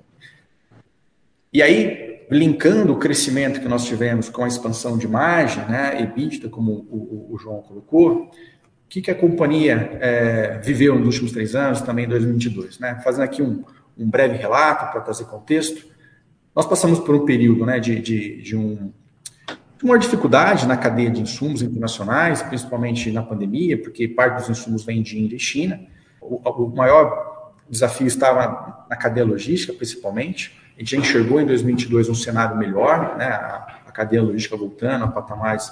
E 1.53 1.61
aí, 1.61 2.25
linkando 2.31 2.93
o 2.93 2.97
crescimento 2.97 3.59
que 3.59 3.67
nós 3.67 3.83
tivemos 3.83 4.29
com 4.29 4.45
a 4.45 4.47
expansão 4.47 4.97
de 4.97 5.05
margem, 5.05 5.65
né, 5.65 6.01
EBITDA, 6.01 6.47
como 6.47 6.71
o, 6.89 7.27
o, 7.29 7.35
o 7.35 7.37
João 7.37 7.61
colocou, 7.61 8.23
o 8.23 8.29
que, 8.87 9.01
que 9.01 9.11
a 9.11 9.15
companhia 9.15 9.97
é, 9.99 10.59
viveu 10.59 10.97
nos 10.97 11.07
últimos 11.07 11.33
três 11.33 11.53
anos, 11.53 11.81
também 11.81 12.05
em 12.05 12.07
2022? 12.07 12.79
Né? 12.79 13.01
Fazendo 13.03 13.23
aqui 13.23 13.41
um, 13.41 13.65
um 13.97 14.09
breve 14.09 14.37
relato 14.37 14.93
para 14.93 15.01
trazer 15.01 15.25
contexto, 15.25 15.85
nós 16.55 16.65
passamos 16.65 16.99
por 16.99 17.15
um 17.15 17.25
período 17.25 17.65
né, 17.65 17.81
de, 17.81 17.99
de, 17.99 18.41
de, 18.41 18.55
um, 18.55 18.93
uma 19.83 19.99
dificuldade 19.99 20.65
na 20.65 20.77
cadeia 20.77 21.09
de 21.09 21.21
insumos 21.21 21.61
internacionais, 21.61 22.41
principalmente 22.41 23.11
na 23.11 23.23
pandemia, 23.23 23.77
porque 23.77 24.07
parte 24.07 24.39
dos 24.39 24.49
insumos 24.49 24.85
vem 24.85 25.01
de 25.01 25.19
Índia 25.19 25.35
e 25.35 25.39
China. 25.39 25.81
O, 26.21 26.37
o 26.37 26.75
maior 26.75 27.53
desafio 27.69 28.07
estava 28.07 28.85
na 28.89 28.95
cadeia 28.95 29.25
logística, 29.25 29.73
principalmente. 29.73 30.60
A 30.81 30.83
gente 30.83 30.95
já 30.95 30.97
enxergou 30.97 31.39
em 31.39 31.45
2022 31.45 32.09
um 32.09 32.15
cenário 32.15 32.57
melhor, 32.57 33.15
né? 33.15 33.27
a, 33.27 33.91
cadeia 33.93 34.23
logística 34.23 34.57
voltando 34.57 35.03
a 35.03 35.07
patamares 35.09 35.71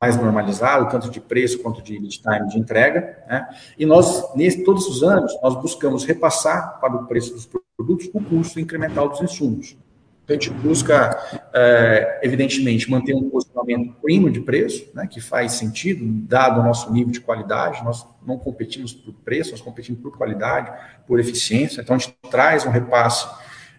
mais 0.00 0.16
normalizado, 0.16 0.88
tanto 0.88 1.10
de 1.10 1.20
preço 1.20 1.58
quanto 1.58 1.82
de 1.82 1.98
lead 1.98 2.22
time 2.22 2.48
de 2.48 2.58
entrega, 2.58 3.18
né? 3.28 3.48
E 3.76 3.84
nós, 3.84 4.34
nesse, 4.34 4.64
todos 4.64 4.86
os 4.86 5.02
anos, 5.02 5.36
nós 5.42 5.60
buscamos 5.60 6.04
repassar 6.04 6.80
para 6.80 6.94
o 6.94 7.06
preço 7.06 7.34
dos 7.34 7.46
produtos 7.76 8.08
o 8.14 8.20
custo 8.22 8.58
incremental 8.58 9.08
dos 9.10 9.20
insumos. 9.20 9.76
Então, 10.24 10.36
a 10.36 10.40
gente 10.40 10.50
busca, 10.50 11.18
é, 11.52 12.20
evidentemente, 12.22 12.88
manter 12.88 13.14
um 13.14 13.28
posicionamento 13.28 13.94
primo 14.00 14.30
de 14.30 14.40
preço, 14.40 14.88
né, 14.94 15.06
que 15.06 15.20
faz 15.20 15.52
sentido, 15.52 16.02
dado 16.26 16.60
o 16.60 16.62
nosso 16.62 16.90
nível 16.92 17.12
de 17.12 17.20
qualidade. 17.20 17.84
Nós 17.84 18.06
não 18.24 18.38
competimos 18.38 18.94
por 18.94 19.12
preço, 19.12 19.50
nós 19.50 19.60
competimos 19.60 20.00
por 20.00 20.16
qualidade, 20.16 20.72
por 21.06 21.18
eficiência. 21.18 21.82
Então, 21.82 21.96
a 21.96 21.98
gente 21.98 22.16
traz 22.30 22.64
um 22.64 22.70
repasse 22.70 23.26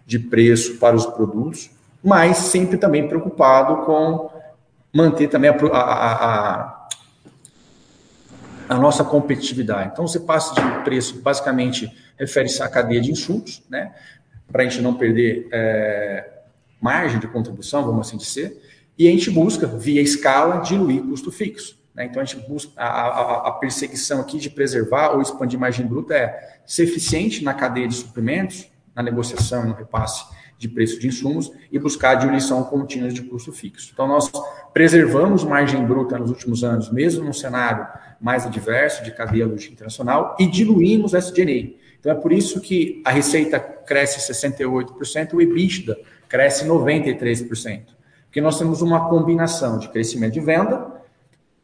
de 0.05 0.19
preço 0.19 0.77
para 0.77 0.95
os 0.95 1.05
produtos, 1.05 1.69
mas 2.03 2.37
sempre 2.37 2.77
também 2.77 3.07
preocupado 3.07 3.85
com 3.85 4.29
manter 4.93 5.27
também 5.27 5.49
a, 5.49 5.53
a, 5.53 6.25
a, 6.25 6.89
a 8.69 8.75
nossa 8.75 9.03
competitividade. 9.03 9.91
Então, 9.93 10.07
você 10.07 10.19
passa 10.19 10.53
de 10.53 10.83
preço, 10.83 11.21
basicamente, 11.21 11.91
refere-se 12.17 12.61
à 12.61 12.67
cadeia 12.67 13.01
de 13.01 13.11
insumos, 13.11 13.63
né? 13.69 13.93
Para 14.51 14.63
a 14.63 14.65
gente 14.67 14.81
não 14.81 14.93
perder 14.93 15.47
é, 15.51 16.29
margem 16.81 17.19
de 17.19 17.27
contribuição, 17.27 17.83
vamos 17.83 18.07
assim 18.07 18.17
dizer, 18.17 18.61
e 18.97 19.07
a 19.07 19.11
gente 19.11 19.29
busca, 19.29 19.65
via 19.65 20.01
escala, 20.01 20.57
diluir 20.57 21.01
custo 21.03 21.31
fixo. 21.31 21.79
Né? 21.93 22.05
Então, 22.05 22.21
a 22.21 22.25
gente 22.25 22.47
busca 22.47 22.71
a, 22.75 22.87
a, 22.87 23.47
a, 23.47 23.51
perseguição 23.53 24.19
aqui 24.19 24.37
de 24.37 24.49
preservar 24.49 25.11
ou 25.11 25.21
expandir 25.21 25.59
margem 25.59 25.85
bruta 25.85 26.13
é 26.13 26.59
ser 26.65 26.83
eficiente 26.83 27.43
na 27.43 27.53
cadeia 27.53 27.87
de 27.87 27.95
suprimentos, 27.95 28.67
na 28.95 29.03
negociação 29.03 29.65
no 29.65 29.73
repasse 29.73 30.25
de 30.57 30.69
preço 30.69 30.99
de 30.99 31.07
insumos 31.07 31.51
e 31.71 31.79
buscar 31.79 32.11
a 32.11 32.15
diluição 32.15 32.63
contínua 32.63 33.09
de 33.09 33.23
custo 33.23 33.51
fixo. 33.51 33.89
Então, 33.91 34.07
nós 34.07 34.31
preservamos 34.71 35.43
margem 35.43 35.83
bruta 35.83 36.19
nos 36.19 36.29
últimos 36.29 36.63
anos, 36.63 36.91
mesmo 36.91 37.25
num 37.25 37.33
cenário 37.33 37.87
mais 38.21 38.45
adverso 38.45 39.03
de 39.03 39.11
cadeia 39.11 39.47
logística 39.47 39.73
internacional, 39.73 40.35
e 40.39 40.45
diluímos 40.45 41.15
SG&A. 41.15 41.75
Então, 41.99 42.11
é 42.11 42.15
por 42.15 42.31
isso 42.31 42.61
que 42.61 43.01
a 43.03 43.09
receita 43.11 43.59
cresce 43.59 44.31
68% 44.31 45.33
e 45.33 45.35
o 45.35 45.41
EBITDA 45.41 45.97
cresce 46.29 46.65
93%. 46.65 47.85
Porque 48.25 48.39
nós 48.39 48.57
temos 48.57 48.81
uma 48.81 49.09
combinação 49.09 49.79
de 49.79 49.89
crescimento 49.89 50.33
de 50.33 50.39
venda, 50.39 51.01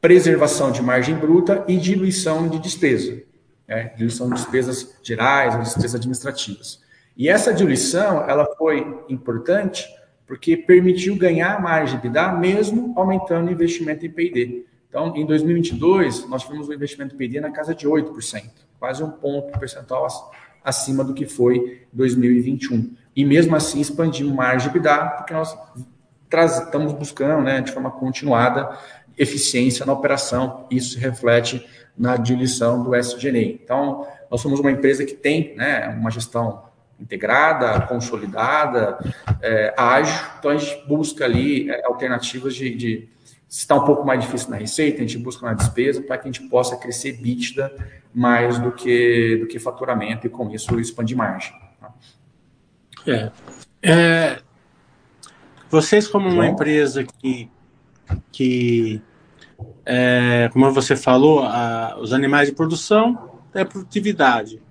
preservação 0.02 0.72
de 0.72 0.82
margem 0.82 1.16
bruta 1.16 1.64
e 1.68 1.78
diluição 1.78 2.48
de 2.48 2.60
despesa. 2.60 3.22
Né? 3.68 3.94
Diluição 3.96 4.28
de 4.28 4.36
despesas 4.36 4.96
gerais, 5.04 5.58
despesas 5.60 5.96
administrativas. 5.96 6.82
E 7.18 7.28
essa 7.28 7.54
diluição, 7.54 8.30
ela 8.30 8.46
foi 8.58 9.04
importante 9.10 9.88
porque 10.26 10.56
permitiu 10.56 11.16
ganhar 11.16 11.62
margem 11.62 12.00
de 12.00 12.10
dar 12.10 12.38
mesmo 12.40 12.94
aumentando 12.96 13.48
o 13.48 13.52
investimento 13.52 14.06
em 14.06 14.10
P&D. 14.10 14.66
Então, 14.88 15.16
em 15.16 15.26
2022, 15.26 16.30
nós 16.30 16.44
tivemos 16.44 16.70
um 16.70 16.74
investimento 16.74 17.16
em 17.16 17.18
P&D 17.18 17.40
na 17.40 17.52
casa 17.52 17.74
de 17.74 17.88
8%, 17.88 18.44
quase 18.80 19.04
um 19.04 19.10
ponto 19.10 19.58
percentual 19.58 20.08
acima 20.64 21.04
do 21.04 21.14
que 21.14 21.26
foi 21.26 21.82
2021 21.94 22.96
e 23.18 23.26
mesmo 23.26 23.56
assim 23.56 23.82
expandimos 23.82 24.32
margem 24.32 24.70
de 24.70 24.78
EBITDA, 24.78 25.06
porque 25.18 25.34
nós 25.34 25.58
estamos 26.30 26.94
buscando, 26.94 27.44
né, 27.44 27.62
de 27.62 27.72
forma 27.72 27.90
continuada, 27.90 28.78
eficiência 29.18 29.84
na 29.88 29.94
operação. 29.94 30.68
Isso 30.70 30.92
se 30.92 31.00
reflete 31.00 31.66
na 31.98 32.16
diluição 32.16 32.84
do 32.84 32.94
SG&A. 32.94 33.42
Então, 33.42 34.06
nós 34.30 34.40
somos 34.40 34.60
uma 34.60 34.70
empresa 34.70 35.04
que 35.04 35.16
tem 35.16 35.56
né, 35.56 35.88
uma 36.00 36.12
gestão 36.12 36.62
integrada, 37.00 37.82
consolidada, 37.82 38.98
é, 39.42 39.74
ágil. 39.78 40.20
Então, 40.40 40.52
a 40.52 40.58
gente 40.58 40.88
busca 40.88 41.26
ali 41.26 41.70
é, 41.70 41.86
alternativas 41.86 42.56
de, 42.56 42.74
de 42.76 43.10
se 43.48 43.60
está 43.60 43.76
um 43.76 43.86
pouco 43.86 44.06
mais 44.06 44.22
difícil 44.22 44.50
na 44.50 44.58
receita, 44.58 44.98
a 44.98 45.02
gente 45.02 45.18
busca 45.18 45.46
na 45.46 45.54
despesa 45.54 46.02
para 46.02 46.18
que 46.18 46.28
a 46.28 46.32
gente 46.32 46.50
possa 46.50 46.76
crescer 46.76 47.14
bítida 47.14 47.74
mais 48.14 48.60
do 48.60 48.72
que, 48.72 49.38
do 49.38 49.48
que 49.48 49.60
faturamento 49.60 50.28
e 50.28 50.30
com 50.30 50.50
isso 50.52 50.80
expandir 50.80 51.16
margem. 51.16 51.54
É. 53.06 53.32
é 53.82 54.40
vocês, 55.70 56.08
como 56.08 56.30
uma 56.30 56.48
empresa 56.48 57.04
que, 57.04 57.50
que 58.32 59.02
é, 59.86 60.50
como 60.52 60.72
você 60.74 60.96
falou, 60.96 61.44
a, 61.44 61.98
os 62.00 62.12
animais 62.14 62.50
de 62.50 62.56
produção 62.56 63.40
é 63.54 63.64
produtividade 63.64 64.62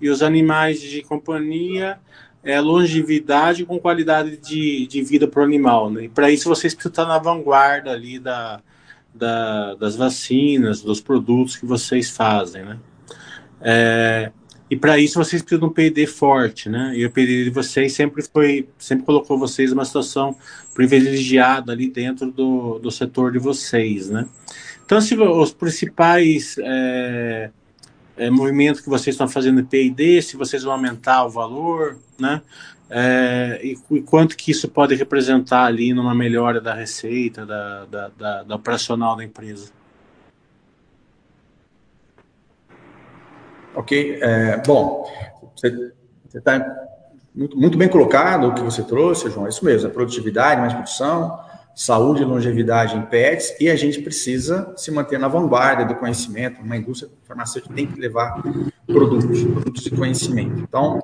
e 0.00 0.08
os 0.08 0.22
animais 0.22 0.80
de 0.80 1.02
companhia 1.02 1.98
é 2.42 2.60
longevidade 2.60 3.64
com 3.64 3.78
qualidade 3.78 4.36
de, 4.36 4.86
de 4.86 5.02
vida 5.02 5.26
para 5.26 5.40
o 5.40 5.44
animal. 5.44 5.90
Né? 5.90 6.04
E 6.04 6.08
para 6.08 6.30
isso 6.30 6.48
vocês 6.48 6.74
precisam 6.74 6.90
estar 6.90 7.06
na 7.06 7.18
vanguarda 7.18 7.90
ali 7.90 8.18
da, 8.18 8.60
da, 9.14 9.74
das 9.74 9.96
vacinas, 9.96 10.82
dos 10.82 11.00
produtos 11.00 11.56
que 11.56 11.66
vocês 11.66 12.10
fazem. 12.10 12.64
Né? 12.64 12.78
É, 13.60 14.32
e 14.70 14.76
para 14.76 14.98
isso 14.98 15.22
vocês 15.22 15.42
precisam 15.42 15.66
de 15.66 15.72
um 15.72 15.74
PD 15.74 16.06
forte, 16.06 16.68
né? 16.68 16.92
E 16.94 17.06
o 17.06 17.10
PD 17.10 17.44
de 17.44 17.50
vocês 17.50 17.94
sempre 17.94 18.22
foi, 18.22 18.68
sempre 18.78 19.06
colocou 19.06 19.38
vocês 19.38 19.70
numa 19.70 19.84
situação 19.84 20.36
privilegiada 20.74 21.72
ali 21.72 21.88
dentro 21.88 22.30
do, 22.30 22.78
do 22.78 22.90
setor 22.90 23.32
de 23.32 23.38
vocês, 23.38 24.10
né? 24.10 24.28
Então, 24.84 25.00
se 25.00 25.14
os 25.16 25.52
principais 25.52 26.56
é, 26.58 27.50
é, 28.18 28.30
movimentos 28.30 28.80
que 28.80 28.88
vocês 28.88 29.14
estão 29.14 29.28
fazendo 29.28 29.60
em 29.60 29.64
P&D, 29.64 30.20
se 30.22 30.36
vocês 30.36 30.62
vão 30.62 30.72
aumentar 30.72 31.24
o 31.24 31.30
valor, 31.30 31.96
né? 32.18 32.42
É, 32.90 33.60
e, 33.62 33.78
e, 33.90 34.00
quanto 34.00 34.36
que 34.36 34.50
isso 34.50 34.66
pode 34.68 34.94
representar 34.94 35.64
ali 35.64 35.92
numa 35.92 36.14
melhora 36.14 36.60
da 36.60 36.72
receita, 36.72 37.44
da, 37.44 37.84
da, 37.84 38.08
da, 38.08 38.42
da 38.44 38.54
operacional 38.56 39.14
da 39.14 39.24
empresa? 39.24 39.70
Ok? 43.74 44.18
É, 44.20 44.62
bom, 44.66 45.06
você 45.54 45.92
está 46.34 46.88
muito, 47.34 47.56
muito 47.56 47.78
bem 47.78 47.88
colocado 47.88 48.48
o 48.48 48.54
que 48.54 48.62
você 48.62 48.82
trouxe, 48.82 49.30
João, 49.30 49.46
é 49.46 49.50
isso 49.50 49.64
mesmo, 49.64 49.88
a 49.88 49.92
produtividade, 49.92 50.60
mais 50.60 50.72
produção, 50.72 51.38
saúde 51.78 52.22
e 52.22 52.24
longevidade 52.24 52.96
em 52.96 53.02
pets, 53.02 53.54
e 53.60 53.70
a 53.70 53.76
gente 53.76 54.02
precisa 54.02 54.74
se 54.76 54.90
manter 54.90 55.16
na 55.16 55.28
vanguarda 55.28 55.84
do 55.84 55.94
conhecimento, 55.94 56.60
uma 56.60 56.76
indústria 56.76 57.08
farmacêutica 57.22 57.72
tem 57.72 57.86
que 57.86 58.00
levar 58.00 58.42
produtos, 58.84 59.44
produtos 59.44 59.84
de 59.84 59.90
conhecimento. 59.92 60.58
Então, 60.58 61.00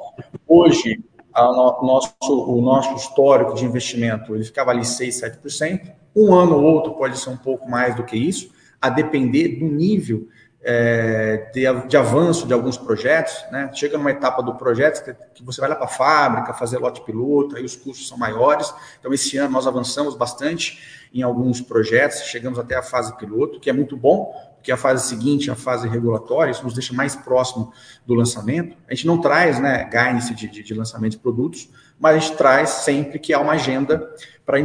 hoje, 0.48 0.98
no, 1.32 1.80
nosso, 1.80 2.12
o 2.28 2.60
nosso 2.60 2.92
histórico 2.96 3.54
de 3.54 3.64
investimento, 3.64 4.34
ele 4.34 4.42
ficava 4.42 4.72
ali 4.72 4.84
6, 4.84 5.22
7%, 5.22 5.92
um 6.16 6.34
ano 6.34 6.56
ou 6.56 6.64
outro 6.64 6.94
pode 6.94 7.20
ser 7.20 7.30
um 7.30 7.36
pouco 7.36 7.70
mais 7.70 7.94
do 7.94 8.02
que 8.02 8.16
isso, 8.16 8.50
a 8.82 8.90
depender 8.90 9.60
do 9.60 9.66
nível 9.66 10.26
é, 10.66 11.50
de, 11.52 11.62
de, 11.88 11.96
avanço 11.96 12.46
de 12.46 12.54
alguns 12.54 12.78
projetos, 12.78 13.34
né? 13.52 13.70
Chega 13.74 13.98
numa 13.98 14.10
etapa 14.10 14.42
do 14.42 14.54
projeto 14.54 15.04
que, 15.04 15.14
que 15.34 15.44
você 15.44 15.60
vai 15.60 15.68
lá 15.68 15.76
para 15.76 15.84
a 15.84 15.88
fábrica 15.88 16.54
fazer 16.54 16.78
lote 16.78 17.02
piloto, 17.02 17.56
aí 17.56 17.64
os 17.64 17.76
custos 17.76 18.08
são 18.08 18.16
maiores. 18.16 18.72
Então, 18.98 19.12
esse 19.12 19.36
ano 19.36 19.52
nós 19.52 19.66
avançamos 19.66 20.16
bastante 20.16 21.06
em 21.12 21.22
alguns 21.22 21.60
projetos, 21.60 22.22
chegamos 22.22 22.58
até 22.58 22.74
a 22.76 22.82
fase 22.82 23.14
piloto, 23.18 23.60
que 23.60 23.68
é 23.68 23.72
muito 23.74 23.94
bom, 23.94 24.32
porque 24.56 24.72
a 24.72 24.76
fase 24.76 25.06
seguinte, 25.06 25.50
a 25.50 25.54
fase 25.54 25.86
regulatória, 25.86 26.50
isso 26.50 26.64
nos 26.64 26.72
deixa 26.72 26.94
mais 26.94 27.14
próximo 27.14 27.70
do 28.06 28.14
lançamento. 28.14 28.74
A 28.88 28.94
gente 28.94 29.06
não 29.06 29.20
traz 29.20 29.60
né, 29.60 29.84
guidance 29.84 30.34
de, 30.34 30.48
de, 30.48 30.62
de 30.62 30.74
lançamento 30.74 31.12
de 31.12 31.18
produtos, 31.18 31.68
mas 32.00 32.16
a 32.16 32.18
gente 32.18 32.36
traz 32.38 32.70
sempre 32.70 33.18
que 33.18 33.34
há 33.34 33.38
uma 33.38 33.52
agenda 33.52 34.10
para 34.46 34.58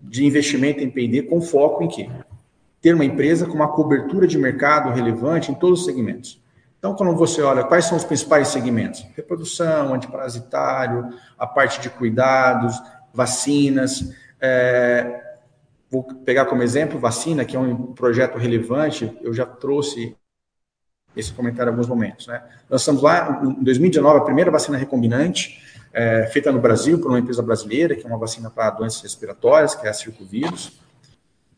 de 0.00 0.26
investimento 0.26 0.80
em 0.80 0.90
P&D 0.90 1.22
com 1.22 1.40
foco 1.40 1.84
em 1.84 1.88
quê? 1.88 2.10
Ter 2.84 2.94
uma 2.94 3.04
empresa 3.06 3.46
com 3.46 3.54
uma 3.54 3.68
cobertura 3.68 4.26
de 4.26 4.36
mercado 4.36 4.90
relevante 4.90 5.50
em 5.50 5.54
todos 5.54 5.80
os 5.80 5.86
segmentos. 5.86 6.38
Então, 6.78 6.94
quando 6.94 7.16
você 7.16 7.40
olha 7.40 7.64
quais 7.64 7.86
são 7.86 7.96
os 7.96 8.04
principais 8.04 8.48
segmentos, 8.48 9.06
reprodução, 9.16 9.94
antiparasitário, 9.94 11.08
a 11.38 11.46
parte 11.46 11.80
de 11.80 11.88
cuidados, 11.88 12.78
vacinas, 13.10 14.12
é, 14.38 15.18
vou 15.90 16.02
pegar 16.02 16.44
como 16.44 16.62
exemplo 16.62 16.98
vacina, 16.98 17.42
que 17.42 17.56
é 17.56 17.58
um 17.58 17.94
projeto 17.94 18.36
relevante, 18.36 19.18
eu 19.22 19.32
já 19.32 19.46
trouxe 19.46 20.14
esse 21.16 21.32
comentário 21.32 21.70
em 21.70 21.72
alguns 21.72 21.88
momentos. 21.88 22.26
Né? 22.26 22.42
Lançamos 22.68 23.00
lá, 23.00 23.40
em 23.42 23.64
2019, 23.64 24.18
a 24.18 24.20
primeira 24.20 24.50
vacina 24.50 24.76
recombinante, 24.76 25.58
é, 25.90 26.26
feita 26.26 26.52
no 26.52 26.60
Brasil 26.60 26.98
por 26.98 27.10
uma 27.10 27.18
empresa 27.18 27.42
brasileira, 27.42 27.94
que 27.94 28.04
é 28.04 28.06
uma 28.06 28.18
vacina 28.18 28.50
para 28.50 28.68
doenças 28.68 29.00
respiratórias, 29.00 29.74
que 29.74 29.86
é 29.86 29.88
a 29.88 29.94
circovírus. 29.94 30.83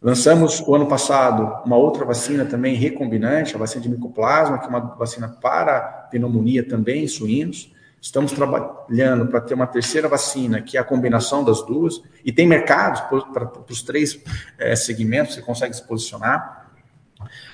Lançamos 0.00 0.60
o 0.60 0.74
ano 0.74 0.86
passado 0.86 1.64
uma 1.64 1.76
outra 1.76 2.04
vacina 2.04 2.44
também 2.44 2.74
recombinante, 2.74 3.54
a 3.54 3.58
vacina 3.58 3.82
de 3.82 3.88
micoplasma, 3.88 4.58
que 4.58 4.66
é 4.66 4.68
uma 4.68 4.80
vacina 4.80 5.28
para 5.28 5.80
pneumonia 6.10 6.66
também 6.66 7.04
em 7.04 7.08
suínos. 7.08 7.72
Estamos 8.00 8.32
trabalhando 8.32 9.26
para 9.26 9.40
ter 9.40 9.54
uma 9.54 9.66
terceira 9.66 10.06
vacina, 10.06 10.60
que 10.60 10.76
é 10.76 10.80
a 10.80 10.84
combinação 10.84 11.42
das 11.42 11.62
duas, 11.62 12.00
e 12.24 12.30
tem 12.30 12.46
mercados 12.46 13.00
para, 13.00 13.50
os 13.68 13.82
três 13.82 14.22
é, 14.58 14.76
segmentos, 14.76 15.34
você 15.34 15.42
consegue 15.42 15.74
se 15.74 15.82
posicionar. 15.82 16.70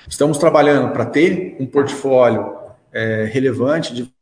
Estamos 0.07 0.37
trabalhando 0.37 0.91
para 0.91 1.05
ter 1.05 1.55
um 1.59 1.65
portfólio 1.65 2.55
é, 2.91 3.23
relevante 3.23 3.93
de 3.95 4.13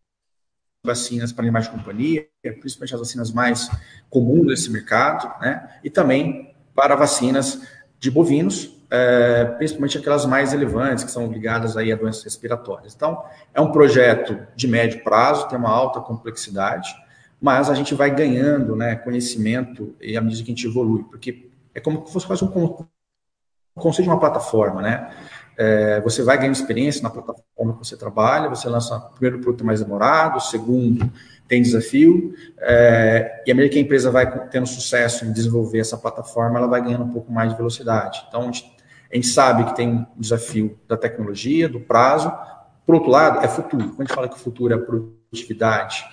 vacinas 0.86 1.32
para 1.34 1.44
animais 1.44 1.66
de 1.66 1.72
companhia, 1.72 2.28
principalmente 2.42 2.94
as 2.94 3.00
vacinas 3.00 3.32
mais 3.32 3.70
comuns 4.10 4.48
desse 4.48 4.72
mercado, 4.72 5.30
né? 5.42 5.80
e 5.84 5.90
também 5.90 6.56
para 6.74 6.96
vacinas 6.96 7.62
de 8.02 8.10
bovinos, 8.10 8.76
é, 8.90 9.46
principalmente 9.46 9.98
aquelas 10.00 10.26
mais 10.26 10.52
relevantes, 10.52 11.04
que 11.04 11.12
são 11.12 11.32
ligadas 11.32 11.78
aí 11.78 11.92
a 11.92 11.96
doenças 11.96 12.24
respiratórias. 12.24 12.96
Então, 12.96 13.24
é 13.54 13.62
um 13.62 13.72
projeto 13.72 14.40
de 14.56 14.68
médio 14.68 15.04
prazo, 15.04 15.48
tem 15.48 15.58
uma 15.58 15.70
alta 15.70 16.02
complexidade, 16.02 16.90
mas 17.40 17.70
a 17.70 17.76
gente 17.76 17.94
vai 17.94 18.10
ganhando 18.10 18.76
né, 18.76 18.96
conhecimento 18.96 19.96
e 20.02 20.18
à 20.18 20.22
medida 20.22 20.44
que 20.44 20.52
a 20.52 20.56
gente 20.56 20.66
evolui, 20.66 21.04
porque 21.04 21.48
é 21.76 21.80
como 21.80 22.06
se 22.08 22.12
fosse 22.12 22.26
quase 22.26 22.44
um 22.44 22.50
conceito 23.76 24.08
de 24.08 24.10
uma 24.10 24.20
plataforma, 24.20 24.82
né? 24.82 25.12
É, 25.58 26.02
você 26.02 26.24
vai 26.24 26.38
ganhando 26.38 26.56
experiência 26.56 27.04
na 27.04 27.10
plataforma 27.10 27.74
que 27.74 27.80
você 27.80 27.96
trabalha, 27.96 28.50
você 28.50 28.68
lança 28.68 28.98
o 28.98 29.12
primeiro 29.12 29.40
produto 29.40 29.64
mais 29.64 29.80
demorado, 29.80 30.38
o 30.38 30.42
segundo 30.42 31.12
tem 31.52 31.62
desafio, 31.62 32.34
é, 32.60 33.44
e 33.46 33.52
à 33.52 33.54
medida 33.54 33.74
que 33.74 33.78
a 33.78 33.82
empresa 33.82 34.10
vai 34.10 34.48
tendo 34.48 34.66
sucesso 34.66 35.26
em 35.26 35.34
desenvolver 35.34 35.80
essa 35.80 35.98
plataforma, 35.98 36.58
ela 36.58 36.68
vai 36.68 36.82
ganhando 36.82 37.04
um 37.04 37.12
pouco 37.12 37.30
mais 37.30 37.52
de 37.52 37.58
velocidade. 37.58 38.24
Então, 38.30 38.44
a 38.44 38.46
gente, 38.46 38.74
a 39.12 39.16
gente 39.16 39.28
sabe 39.28 39.66
que 39.66 39.76
tem 39.76 39.90
um 39.90 40.06
desafio 40.18 40.80
da 40.88 40.96
tecnologia, 40.96 41.68
do 41.68 41.82
prazo, 41.82 42.32
por 42.86 42.96
outro 42.96 43.12
lado, 43.12 43.44
é 43.44 43.50
futuro. 43.50 43.90
Quando 43.90 44.00
a 44.00 44.04
gente 44.06 44.16
fala 44.16 44.30
que 44.30 44.36
o 44.38 44.40
futuro 44.40 44.72
é 44.74 44.78
a 44.78 44.80
produtividade, 44.80 46.06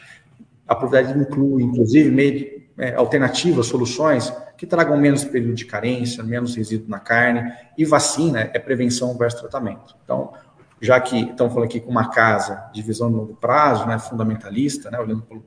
a 0.67 0.75
produtividade 0.75 1.21
inclui, 1.21 1.63
inclusive, 1.63 2.11
meio, 2.11 2.63
é, 2.77 2.97
alternativas, 2.97 3.67
soluções 3.67 4.33
que 4.57 4.67
tragam 4.67 4.97
menos 4.97 5.23
período 5.23 5.55
de 5.55 5.67
carência, 5.67 6.25
menos 6.25 6.57
resíduo 6.57 6.89
na 6.89 6.99
carne, 6.99 7.53
e 7.79 7.85
vacina 7.85 8.51
é 8.53 8.59
prevenção 8.59 9.17
versus 9.17 9.41
tratamento. 9.41 9.95
Então, 10.03 10.33
já 10.81 11.01
que 11.01 11.31
estamos 11.31 11.53
falando 11.53 11.69
aqui 11.69 11.81
com 11.81 11.91
uma 11.91 12.11
casa 12.11 12.71
de 12.73 12.83
visão 12.83 13.11
de 13.11 13.17
longo 13.17 13.35
prazo, 13.35 13.87
né, 13.87 13.99
fundamentalista, 13.99 14.91
né, 14.91 14.99
olhando 14.99 15.23
pelo, 15.23 15.45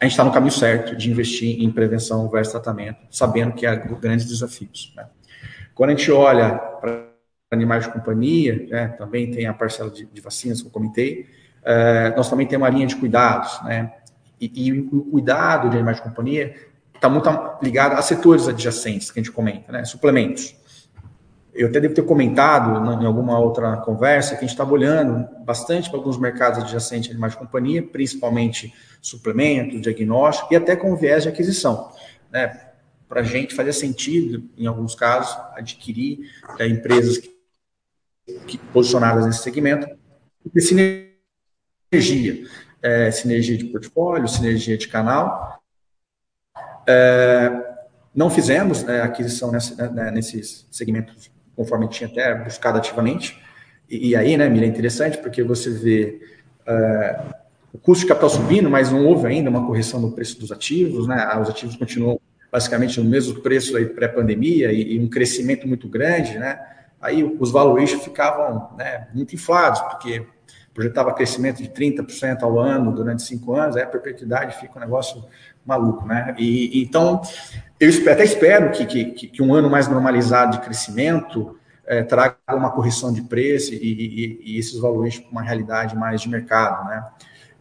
a 0.00 0.04
gente 0.04 0.12
está 0.12 0.24
no 0.24 0.32
caminho 0.32 0.52
certo 0.52 0.96
de 0.96 1.10
investir 1.10 1.62
em 1.62 1.70
prevenção 1.70 2.28
versus 2.28 2.52
tratamento, 2.52 2.98
sabendo 3.10 3.52
que 3.52 3.66
há 3.66 3.74
grandes 3.74 4.26
desafios. 4.26 4.92
Né. 4.96 5.06
Quando 5.74 5.90
a 5.90 5.94
gente 5.94 6.10
olha 6.10 6.56
para 6.56 7.08
animais 7.50 7.84
de 7.84 7.92
companhia, 7.92 8.66
né, 8.68 8.88
também 8.88 9.30
tem 9.30 9.46
a 9.46 9.54
parcela 9.54 9.90
de, 9.90 10.06
de 10.06 10.20
vacinas 10.20 10.60
que 10.60 10.66
eu 10.66 10.72
comentei, 10.72 11.26
é, 11.62 12.12
nós 12.16 12.28
também 12.28 12.46
temos 12.46 12.66
uma 12.66 12.74
linha 12.74 12.86
de 12.86 12.96
cuidados, 12.96 13.62
né, 13.64 13.92
e, 14.40 14.50
e 14.66 14.72
o 14.72 15.04
cuidado 15.04 15.70
de 15.70 15.76
animais 15.76 15.98
de 15.98 16.02
companhia 16.02 16.54
está 16.94 17.08
muito 17.08 17.28
ligado 17.62 17.92
a 17.92 18.02
setores 18.02 18.48
adjacentes 18.48 19.10
que 19.10 19.20
a 19.20 19.22
gente 19.22 19.32
comenta, 19.32 19.70
né, 19.72 19.84
suplementos 19.84 20.56
eu 21.54 21.68
até 21.68 21.78
devo 21.78 21.94
ter 21.94 22.02
comentado 22.02 23.00
em 23.00 23.06
alguma 23.06 23.38
outra 23.38 23.76
conversa 23.76 24.30
que 24.30 24.38
a 24.38 24.40
gente 24.40 24.50
estava 24.50 24.72
olhando 24.72 25.28
bastante 25.44 25.88
para 25.88 25.98
alguns 25.98 26.18
mercados 26.18 26.58
adjacentes 26.58 27.04
de 27.04 27.12
animais 27.12 27.32
de 27.32 27.38
companhia, 27.38 27.80
principalmente 27.80 28.74
suplementos, 29.00 29.80
diagnóstico 29.80 30.52
e 30.52 30.56
até 30.56 30.74
com 30.74 30.96
viés 30.96 31.22
de 31.22 31.28
aquisição. 31.28 31.92
Né? 32.30 32.70
Para 33.08 33.20
a 33.20 33.24
gente 33.24 33.54
fazer 33.54 33.72
sentido, 33.72 34.50
em 34.58 34.66
alguns 34.66 34.96
casos, 34.96 35.36
adquirir 35.54 36.28
é, 36.58 36.66
empresas 36.66 37.18
que, 37.18 37.30
que, 38.46 38.58
posicionadas 38.58 39.24
nesse 39.24 39.42
segmento, 39.42 39.86
porque 40.42 40.60
sinergia, 40.60 42.48
é, 42.82 43.10
sinergia 43.12 43.56
de 43.56 43.66
portfólio, 43.66 44.26
sinergia 44.26 44.76
de 44.76 44.88
canal. 44.88 45.62
É, 46.86 47.74
não 48.12 48.28
fizemos 48.28 48.82
né, 48.82 49.02
aquisição 49.02 49.52
nesse, 49.52 49.76
né, 49.76 50.10
nesses 50.10 50.66
segmentos 50.70 51.30
conforme 51.56 51.88
tinha 51.88 52.08
até 52.08 52.34
buscado 52.34 52.78
ativamente. 52.78 53.40
E, 53.88 54.10
e 54.10 54.16
aí, 54.16 54.36
né, 54.36 54.48
Mira, 54.48 54.66
é 54.66 54.68
interessante 54.68 55.18
porque 55.18 55.42
você 55.42 55.70
vê 55.70 56.20
uh, 56.66 57.34
o 57.72 57.78
custo 57.78 58.02
de 58.02 58.08
capital 58.08 58.30
subindo, 58.30 58.70
mas 58.70 58.90
não 58.90 59.04
houve 59.06 59.26
ainda 59.26 59.50
uma 59.50 59.66
correção 59.66 60.00
no 60.00 60.12
preço 60.12 60.38
dos 60.38 60.52
ativos, 60.52 61.08
né? 61.08 61.26
Os 61.40 61.48
ativos 61.48 61.76
continuam 61.76 62.20
basicamente 62.50 63.00
no 63.00 63.10
mesmo 63.10 63.40
preço 63.40 63.76
aí 63.76 63.84
pré-pandemia 63.84 64.72
e, 64.72 64.94
e, 64.94 65.00
um 65.00 65.08
crescimento 65.08 65.66
muito 65.66 65.88
grande, 65.88 66.38
né? 66.38 66.60
Aí 67.00 67.24
os 67.24 67.50
valuations 67.50 68.02
ficavam 68.02 68.76
né, 68.78 69.08
muito 69.12 69.34
inflados, 69.34 69.80
porque 69.80 70.24
projetava 70.74 71.14
crescimento 71.14 71.62
de 71.62 71.68
30% 71.68 72.42
ao 72.42 72.58
ano 72.58 72.92
durante 72.92 73.22
cinco 73.22 73.54
anos, 73.54 73.76
aí 73.76 73.82
a 73.84 73.86
perpetuidade 73.86 74.58
fica 74.58 74.76
um 74.76 74.80
negócio 74.80 75.24
maluco, 75.64 76.04
né? 76.06 76.34
E, 76.36 76.82
então, 76.82 77.22
eu 77.78 77.90
até 78.10 78.24
espero 78.24 78.72
que, 78.72 78.84
que, 78.84 79.28
que 79.28 79.42
um 79.42 79.54
ano 79.54 79.70
mais 79.70 79.86
normalizado 79.86 80.58
de 80.58 80.64
crescimento 80.64 81.56
é, 81.86 82.02
traga 82.02 82.36
uma 82.50 82.70
correção 82.70 83.12
de 83.12 83.22
preço 83.22 83.72
e, 83.72 83.76
e, 83.76 84.40
e 84.44 84.58
esses 84.58 84.78
valores 84.78 85.18
com 85.18 85.30
uma 85.30 85.42
realidade 85.42 85.96
mais 85.96 86.20
de 86.20 86.28
mercado, 86.28 86.88
né? 86.88 87.04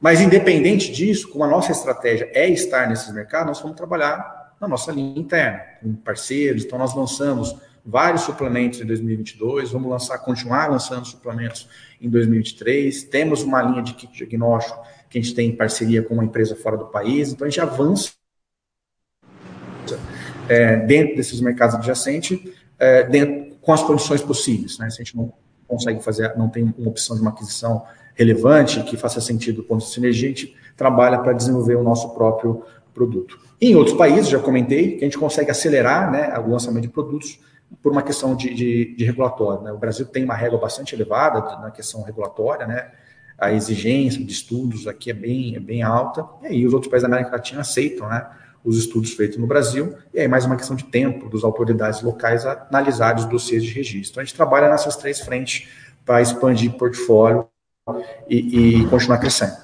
Mas, 0.01 0.19
independente 0.19 0.91
disso, 0.91 1.29
como 1.29 1.45
a 1.45 1.47
nossa 1.47 1.71
estratégia 1.71 2.29
é 2.33 2.49
estar 2.49 2.89
nesses 2.89 3.13
mercados, 3.13 3.47
nós 3.47 3.61
vamos 3.61 3.77
trabalhar 3.77 4.53
na 4.59 4.67
nossa 4.67 4.91
linha 4.91 5.17
interna, 5.17 5.61
com 5.81 5.93
parceiros. 5.95 6.65
Então, 6.65 6.77
nós 6.77 6.93
lançamos 6.93 7.55
vários 7.85 8.23
suplementos 8.23 8.81
em 8.81 8.85
2022, 8.85 9.71
vamos 9.71 9.89
lançar, 9.89 10.17
continuar 10.19 10.69
lançando 10.69 11.05
suplementos 11.05 11.69
em 12.03 12.09
2023. 12.09 13.03
Temos 13.05 13.41
uma 13.41 13.61
linha 13.61 13.81
de 13.81 13.93
kit 13.93 14.13
diagnóstico 14.13 14.79
que 15.09 15.17
a 15.17 15.21
gente 15.21 15.33
tem 15.33 15.49
em 15.49 15.55
parceria 15.55 16.03
com 16.03 16.15
uma 16.15 16.25
empresa 16.25 16.55
fora 16.55 16.75
do 16.75 16.85
país, 16.85 17.31
então 17.31 17.47
a 17.47 17.49
gente 17.49 17.61
avança 17.61 18.11
é, 20.49 20.77
dentro 20.77 21.15
desses 21.15 21.39
mercados 21.39 21.75
adjacentes, 21.75 22.39
é, 22.79 23.03
dentro, 23.03 23.55
com 23.61 23.71
as 23.71 23.83
condições 23.83 24.21
possíveis. 24.21 24.77
Né? 24.77 24.89
Se 24.89 25.01
a 25.01 25.03
gente 25.03 25.15
não 25.15 25.31
consegue 25.67 26.03
fazer, 26.03 26.35
não 26.37 26.49
tem 26.49 26.63
uma 26.77 26.89
opção 26.89 27.15
de 27.15 27.21
uma 27.21 27.31
aquisição 27.31 27.83
relevante 28.15 28.81
que 28.83 28.97
faça 28.97 29.21
sentido 29.21 29.57
do 29.57 29.63
ponto 29.63 29.83
de 29.83 29.91
sinergia, 29.91 30.27
a 30.27 30.31
gente 30.31 30.55
trabalha 30.75 31.19
para 31.19 31.33
desenvolver 31.33 31.75
o 31.75 31.83
nosso 31.83 32.13
próprio 32.13 32.63
produto. 32.93 33.39
Em 33.59 33.75
outros 33.75 33.95
países, 33.95 34.29
já 34.29 34.39
comentei, 34.39 34.97
que 34.97 35.03
a 35.03 35.07
gente 35.07 35.17
consegue 35.17 35.49
acelerar 35.49 36.11
né, 36.11 36.37
o 36.39 36.49
lançamento 36.49 36.83
de 36.83 36.89
produtos 36.89 37.39
por 37.81 37.91
uma 37.91 38.01
questão 38.01 38.35
de, 38.35 38.53
de, 38.53 38.95
de 38.95 39.03
regulatório. 39.05 39.63
Né? 39.63 39.71
O 39.71 39.77
Brasil 39.77 40.05
tem 40.05 40.23
uma 40.23 40.35
régua 40.35 40.59
bastante 40.59 40.95
elevada 40.95 41.41
na 41.59 41.71
questão 41.71 42.03
regulatória, 42.03 42.67
né? 42.67 42.91
a 43.37 43.51
exigência 43.51 44.23
de 44.23 44.31
estudos 44.31 44.87
aqui 44.87 45.09
é 45.09 45.13
bem, 45.13 45.55
é 45.55 45.59
bem 45.59 45.83
alta, 45.83 46.25
e 46.43 46.47
aí 46.47 46.65
os 46.65 46.73
outros 46.73 46.89
países 46.89 47.07
da 47.07 47.13
América 47.13 47.35
Latina 47.35 47.61
aceitam, 47.61 48.07
né? 48.07 48.25
Os 48.63 48.77
estudos 48.77 49.11
feitos 49.13 49.37
no 49.37 49.45
Brasil, 49.45 49.97
e 50.13 50.21
aí 50.21 50.27
mais 50.27 50.45
uma 50.45 50.55
questão 50.55 50.75
de 50.75 50.85
tempo 50.85 51.29
das 51.29 51.43
autoridades 51.43 52.01
locais 52.01 52.45
analisarem 52.45 53.21
os 53.21 53.25
dossiês 53.29 53.61
de 53.61 53.73
registro. 53.73 54.13
Então, 54.13 54.21
a 54.21 54.25
gente 54.25 54.35
trabalha 54.35 54.69
nessas 54.69 54.95
três 54.95 55.19
frentes 55.19 55.67
para 56.05 56.21
expandir 56.21 56.71
portfólio 56.71 57.45
e, 58.29 58.83
e 58.83 58.87
continuar 58.87 59.17
crescendo. 59.17 59.57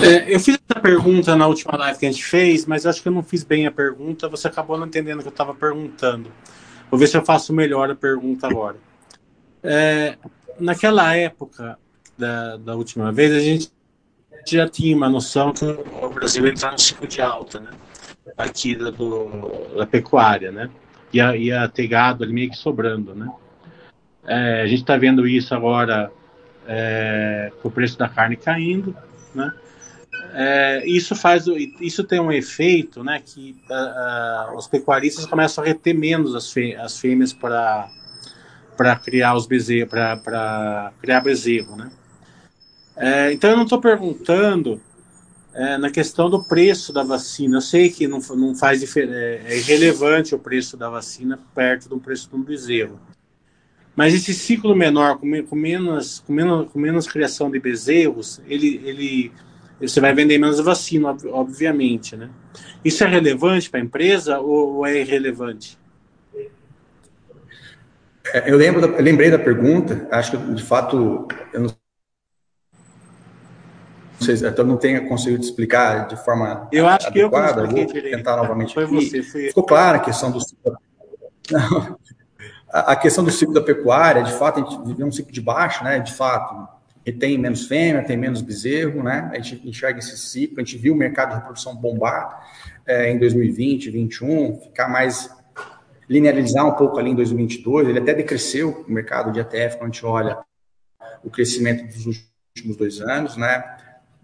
É, 0.00 0.32
eu 0.32 0.38
fiz 0.38 0.58
essa 0.68 0.80
pergunta 0.80 1.34
na 1.34 1.46
última 1.46 1.76
live 1.76 1.98
que 1.98 2.06
a 2.06 2.10
gente 2.10 2.24
fez, 2.24 2.64
mas 2.66 2.86
acho 2.86 3.02
que 3.02 3.08
eu 3.08 3.12
não 3.12 3.22
fiz 3.22 3.42
bem 3.42 3.66
a 3.66 3.70
pergunta. 3.70 4.28
Você 4.28 4.46
acabou 4.46 4.78
não 4.78 4.86
entendendo 4.86 5.18
o 5.18 5.22
que 5.22 5.28
eu 5.28 5.32
estava 5.32 5.54
perguntando. 5.54 6.30
Vou 6.90 6.98
ver 6.98 7.08
se 7.08 7.16
eu 7.16 7.24
faço 7.24 7.52
melhor 7.52 7.90
a 7.90 7.94
pergunta 7.94 8.46
agora. 8.46 8.76
É, 9.62 10.16
naquela 10.58 11.14
época 11.16 11.78
da, 12.16 12.56
da 12.56 12.76
última 12.76 13.12
vez, 13.12 13.32
a 13.32 13.40
gente 13.40 13.70
já 14.46 14.68
tinha 14.68 14.96
uma 14.96 15.08
noção 15.08 15.52
que 15.52 15.64
o 15.64 16.10
Brasil 16.10 16.46
entrar 16.46 16.72
no 16.72 16.78
ciclo 16.78 17.06
de 17.06 17.20
alta, 17.20 17.58
né? 17.58 17.70
Aqui 18.36 18.76
da, 18.76 18.90
do, 18.90 19.76
da 19.76 19.86
pecuária, 19.86 20.52
né? 20.52 20.70
Ia, 21.12 21.36
ia 21.36 21.68
ter 21.68 21.88
gado 21.88 22.22
ali 22.22 22.32
meio 22.32 22.50
que 22.50 22.56
sobrando, 22.56 23.14
né? 23.14 23.28
É, 24.26 24.62
a 24.62 24.66
gente 24.66 24.80
está 24.80 24.96
vendo 24.96 25.26
isso 25.26 25.54
agora 25.54 26.12
é, 26.66 27.50
com 27.60 27.68
o 27.68 27.70
preço 27.70 27.98
da 27.98 28.08
carne 28.08 28.36
caindo, 28.36 28.94
né? 29.34 29.52
É, 30.34 30.86
isso 30.86 31.14
faz 31.14 31.44
isso 31.80 32.04
tem 32.04 32.20
um 32.20 32.30
efeito 32.30 33.02
né 33.02 33.20
que 33.24 33.56
uh, 33.70 34.52
uh, 34.52 34.56
os 34.56 34.66
pecuaristas 34.66 35.24
começam 35.26 35.64
a 35.64 35.66
reter 35.66 35.94
menos 35.94 36.34
as, 36.34 36.54
as 36.82 36.98
fêmeas 36.98 37.32
para 37.32 37.88
para 38.76 38.96
criar 38.96 39.34
os 39.34 39.46
bezerros 39.46 39.90
para 39.90 40.92
criar 41.00 41.20
bezerro 41.20 41.76
né. 41.76 41.90
É, 42.96 43.32
então 43.32 43.50
eu 43.50 43.56
não 43.56 43.64
estou 43.64 43.80
perguntando 43.80 44.80
é, 45.54 45.78
na 45.78 45.90
questão 45.90 46.28
do 46.28 46.42
preço 46.44 46.92
da 46.92 47.02
vacina. 47.02 47.56
Eu 47.56 47.60
sei 47.60 47.90
que 47.90 48.06
não, 48.06 48.20
não 48.36 48.54
faz 48.54 48.96
é, 48.96 49.42
é 49.44 49.58
irrelevante 49.58 50.34
o 50.34 50.38
preço 50.38 50.76
da 50.76 50.88
vacina 50.88 51.38
perto 51.54 51.88
do 51.88 51.98
preço 51.98 52.28
de 52.28 52.36
um 52.36 52.42
bezerro. 52.42 53.00
Mas 53.96 54.14
esse 54.14 54.32
ciclo 54.32 54.76
menor 54.76 55.18
com, 55.18 55.42
com 55.44 55.56
menos 55.56 56.20
com 56.20 56.32
menos 56.32 56.70
com 56.70 56.78
menos 56.78 57.08
criação 57.08 57.50
de 57.50 57.58
bezerros 57.58 58.40
ele 58.46 58.80
ele 58.84 59.32
você 59.80 60.00
vai 60.00 60.12
vender 60.12 60.38
menos 60.38 60.58
vacina, 60.58 61.16
obviamente, 61.26 62.16
né? 62.16 62.30
Isso 62.84 63.04
é 63.04 63.06
relevante 63.06 63.70
para 63.70 63.78
a 63.78 63.82
empresa 63.82 64.40
ou, 64.40 64.84
é 64.84 64.98
irrelevante? 64.98 65.78
É, 68.32 68.50
eu, 68.50 68.56
lembro 68.56 68.84
eu 68.84 69.02
lembrei 69.02 69.30
da 69.30 69.38
pergunta, 69.38 70.06
acho 70.10 70.32
que 70.32 70.54
de 70.54 70.62
fato 70.62 71.28
eu 71.52 71.60
não 71.60 71.70
sei, 74.20 74.34
eu 74.34 74.64
não 74.64 74.76
tenho 74.76 75.08
conseguido 75.08 75.42
explicar 75.42 76.08
de 76.08 76.16
forma 76.24 76.68
eu 76.70 76.86
acho 76.86 77.06
adequada, 77.06 77.66
que 77.66 77.80
eu 77.80 77.86
vou 77.86 78.02
tentar 78.02 78.36
novamente 78.36 78.74
foi 78.74 78.84
aqui. 78.84 79.22
Você. 79.22 79.22
Ficou 79.22 79.62
clara 79.62 79.96
a 79.96 80.00
questão 80.00 80.30
do 80.30 80.38
a 82.70 82.96
questão 82.96 83.24
do 83.24 83.30
ciclo 83.30 83.54
da 83.54 83.62
pecuária, 83.62 84.22
de 84.22 84.32
fato, 84.32 84.60
a 84.60 84.62
gente 84.62 84.86
viveu 84.86 85.06
um 85.06 85.12
ciclo 85.12 85.32
de 85.32 85.40
baixo, 85.40 85.82
né? 85.84 85.98
De 85.98 86.12
fato, 86.12 86.68
tem 87.12 87.38
menos 87.38 87.66
fêmea, 87.66 88.02
tem 88.02 88.16
menos 88.16 88.40
bezerro, 88.40 89.02
né? 89.02 89.30
A 89.32 89.38
gente 89.38 89.68
enxerga 89.68 89.98
esse 89.98 90.16
ciclo, 90.16 90.56
a 90.58 90.60
gente 90.60 90.76
viu 90.76 90.94
o 90.94 90.96
mercado 90.96 91.30
de 91.30 91.36
reprodução 91.36 91.76
bombar 91.76 92.48
é, 92.86 93.10
em 93.10 93.18
2020, 93.18 93.90
2021, 93.90 94.60
ficar 94.60 94.88
mais 94.88 95.30
linearizar 96.08 96.66
um 96.66 96.72
pouco 96.72 96.98
ali 96.98 97.10
em 97.10 97.14
2022, 97.14 97.88
ele 97.88 97.98
até 97.98 98.14
decresceu 98.14 98.84
o 98.88 98.90
mercado 98.90 99.30
de 99.30 99.40
ETF 99.40 99.76
quando 99.76 99.90
a 99.90 99.92
gente 99.92 100.06
olha 100.06 100.38
o 101.22 101.30
crescimento 101.30 101.84
dos 101.86 102.24
últimos 102.56 102.76
dois 102.76 103.00
anos, 103.00 103.36
né? 103.36 103.62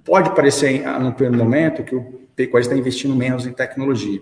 Pode 0.04 0.34
parecer, 0.34 0.82
no 0.98 1.12
primeiro 1.12 1.44
momento, 1.44 1.82
que 1.82 1.94
o 1.94 2.26
pecuarista 2.34 2.72
está 2.72 2.80
investindo 2.80 3.14
menos 3.14 3.46
em 3.46 3.52
tecnologia. 3.52 4.20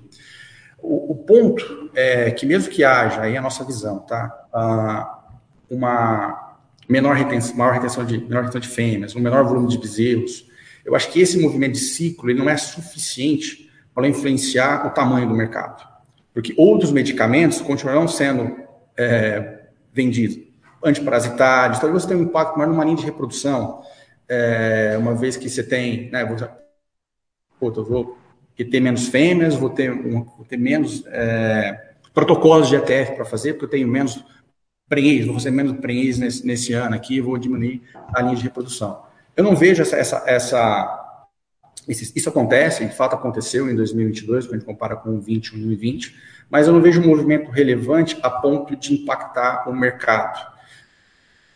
O, 0.79 1.12
o, 1.12 1.14
ponto 1.16 1.90
é 1.94 2.31
que 2.31 2.44
mesmo 2.44 2.70
que 2.70 2.83
haja, 2.83 3.22
aí 3.22 3.37
a 3.37 3.42
nossa 3.42 3.64
visão, 3.64 4.01
tá? 4.01 4.46
Ah, 4.53 5.18
uma 5.70 6.41
menor 6.92 7.16
retenção, 7.16 7.57
maior 7.57 7.72
retenção 7.72 8.05
de, 8.05 8.18
menor 8.18 8.40
retenção 8.42 8.61
de 8.61 8.68
fêmeas, 8.68 9.16
um 9.16 9.20
menor 9.20 9.44
volume 9.44 9.68
de 9.68 9.78
bezerros. 9.78 10.46
Eu 10.85 10.94
acho 10.94 11.11
que 11.11 11.20
esse 11.20 11.40
movimento 11.40 11.72
de 11.72 11.78
ciclo 11.78 12.28
ele 12.28 12.38
não 12.38 12.50
é 12.50 12.57
suficiente 12.59 13.70
para 13.94 14.07
influenciar 14.07 14.87
o 14.87 14.90
tamanho 14.90 15.26
do 15.26 15.35
mercado. 15.35 15.83
Porque 16.35 16.55
outros 16.57 16.92
medicamentos 16.92 17.62
continuarão 17.62 18.07
sendo 18.07 18.57
é, 18.96 19.61
vendidos. 19.92 20.38
Antiparasitários, 20.85 21.78
talvez 21.78 22.02
você 22.02 22.09
tenha 22.09 22.20
um 22.20 22.24
impacto 22.24 22.59
maior 22.59 22.70
numa 22.70 22.85
linha 22.85 22.96
de 22.96 23.05
reprodução, 23.05 23.83
é, 24.28 24.96
uma 24.98 25.14
vez 25.14 25.37
que 25.37 25.48
você 25.48 25.62
tem, 25.62 26.11
né, 26.11 26.24
vou, 26.24 27.72
eu 27.74 27.85
vou 27.85 28.18
ter 28.57 28.81
menos 28.81 29.09
fêmeas, 29.09 29.55
vou 29.55 29.70
ter, 29.70 29.90
vou 29.92 30.44
ter 30.46 30.59
menos 30.59 31.05
é, 31.07 31.92
protocolos 32.12 32.68
de 32.68 32.76
ETF 32.76 33.14
para 33.14 33.24
fazer, 33.24 33.55
porque 33.55 33.64
eu 33.64 33.70
tenho 33.70 33.88
menos 33.88 34.22
prenhez, 34.92 35.24
vou 35.24 35.37
fazer 35.37 35.50
menos 35.50 35.78
prenhez 35.78 36.18
nesse, 36.18 36.46
nesse 36.46 36.74
ano 36.74 36.94
aqui, 36.94 37.18
vou 37.18 37.38
diminuir 37.38 37.81
a 38.14 38.20
linha 38.20 38.37
de 38.37 38.42
reprodução. 38.42 39.02
Eu 39.35 39.42
não 39.42 39.57
vejo 39.57 39.81
essa, 39.81 39.96
essa, 39.96 40.22
essa 40.26 41.18
isso, 41.88 42.12
isso, 42.14 42.28
acontece, 42.28 42.85
de 42.85 42.94
fato 42.94 43.14
aconteceu 43.14 43.70
em 43.70 43.74
2022, 43.74 44.44
quando 44.44 44.52
a 44.52 44.59
gente 44.59 44.66
compara 44.66 44.94
com 44.94 45.18
20, 45.18 45.52
2020, 45.52 46.14
mas 46.50 46.66
eu 46.66 46.74
não 46.74 46.83
vejo 46.83 47.00
um 47.00 47.07
movimento 47.07 47.50
relevante 47.50 48.18
a 48.22 48.28
ponto 48.28 48.76
de 48.76 48.92
impactar 48.92 49.66
o 49.66 49.74
mercado 49.74 50.46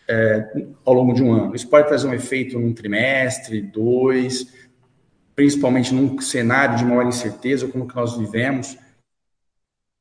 é, 0.09 0.66
ao 0.83 0.94
longo 0.94 1.12
de 1.12 1.22
um 1.22 1.31
ano. 1.31 1.55
Isso 1.55 1.68
pode 1.68 1.88
trazer 1.88 2.09
um 2.09 2.14
efeito 2.14 2.59
num 2.59 2.72
trimestre, 2.72 3.61
dois, 3.61 4.51
principalmente 5.35 5.92
num 5.92 6.18
cenário 6.22 6.79
de 6.79 6.87
maior 6.87 7.05
incerteza, 7.05 7.68
como 7.68 7.87
que 7.87 7.96
nós 7.96 8.16
vivemos, 8.16 8.79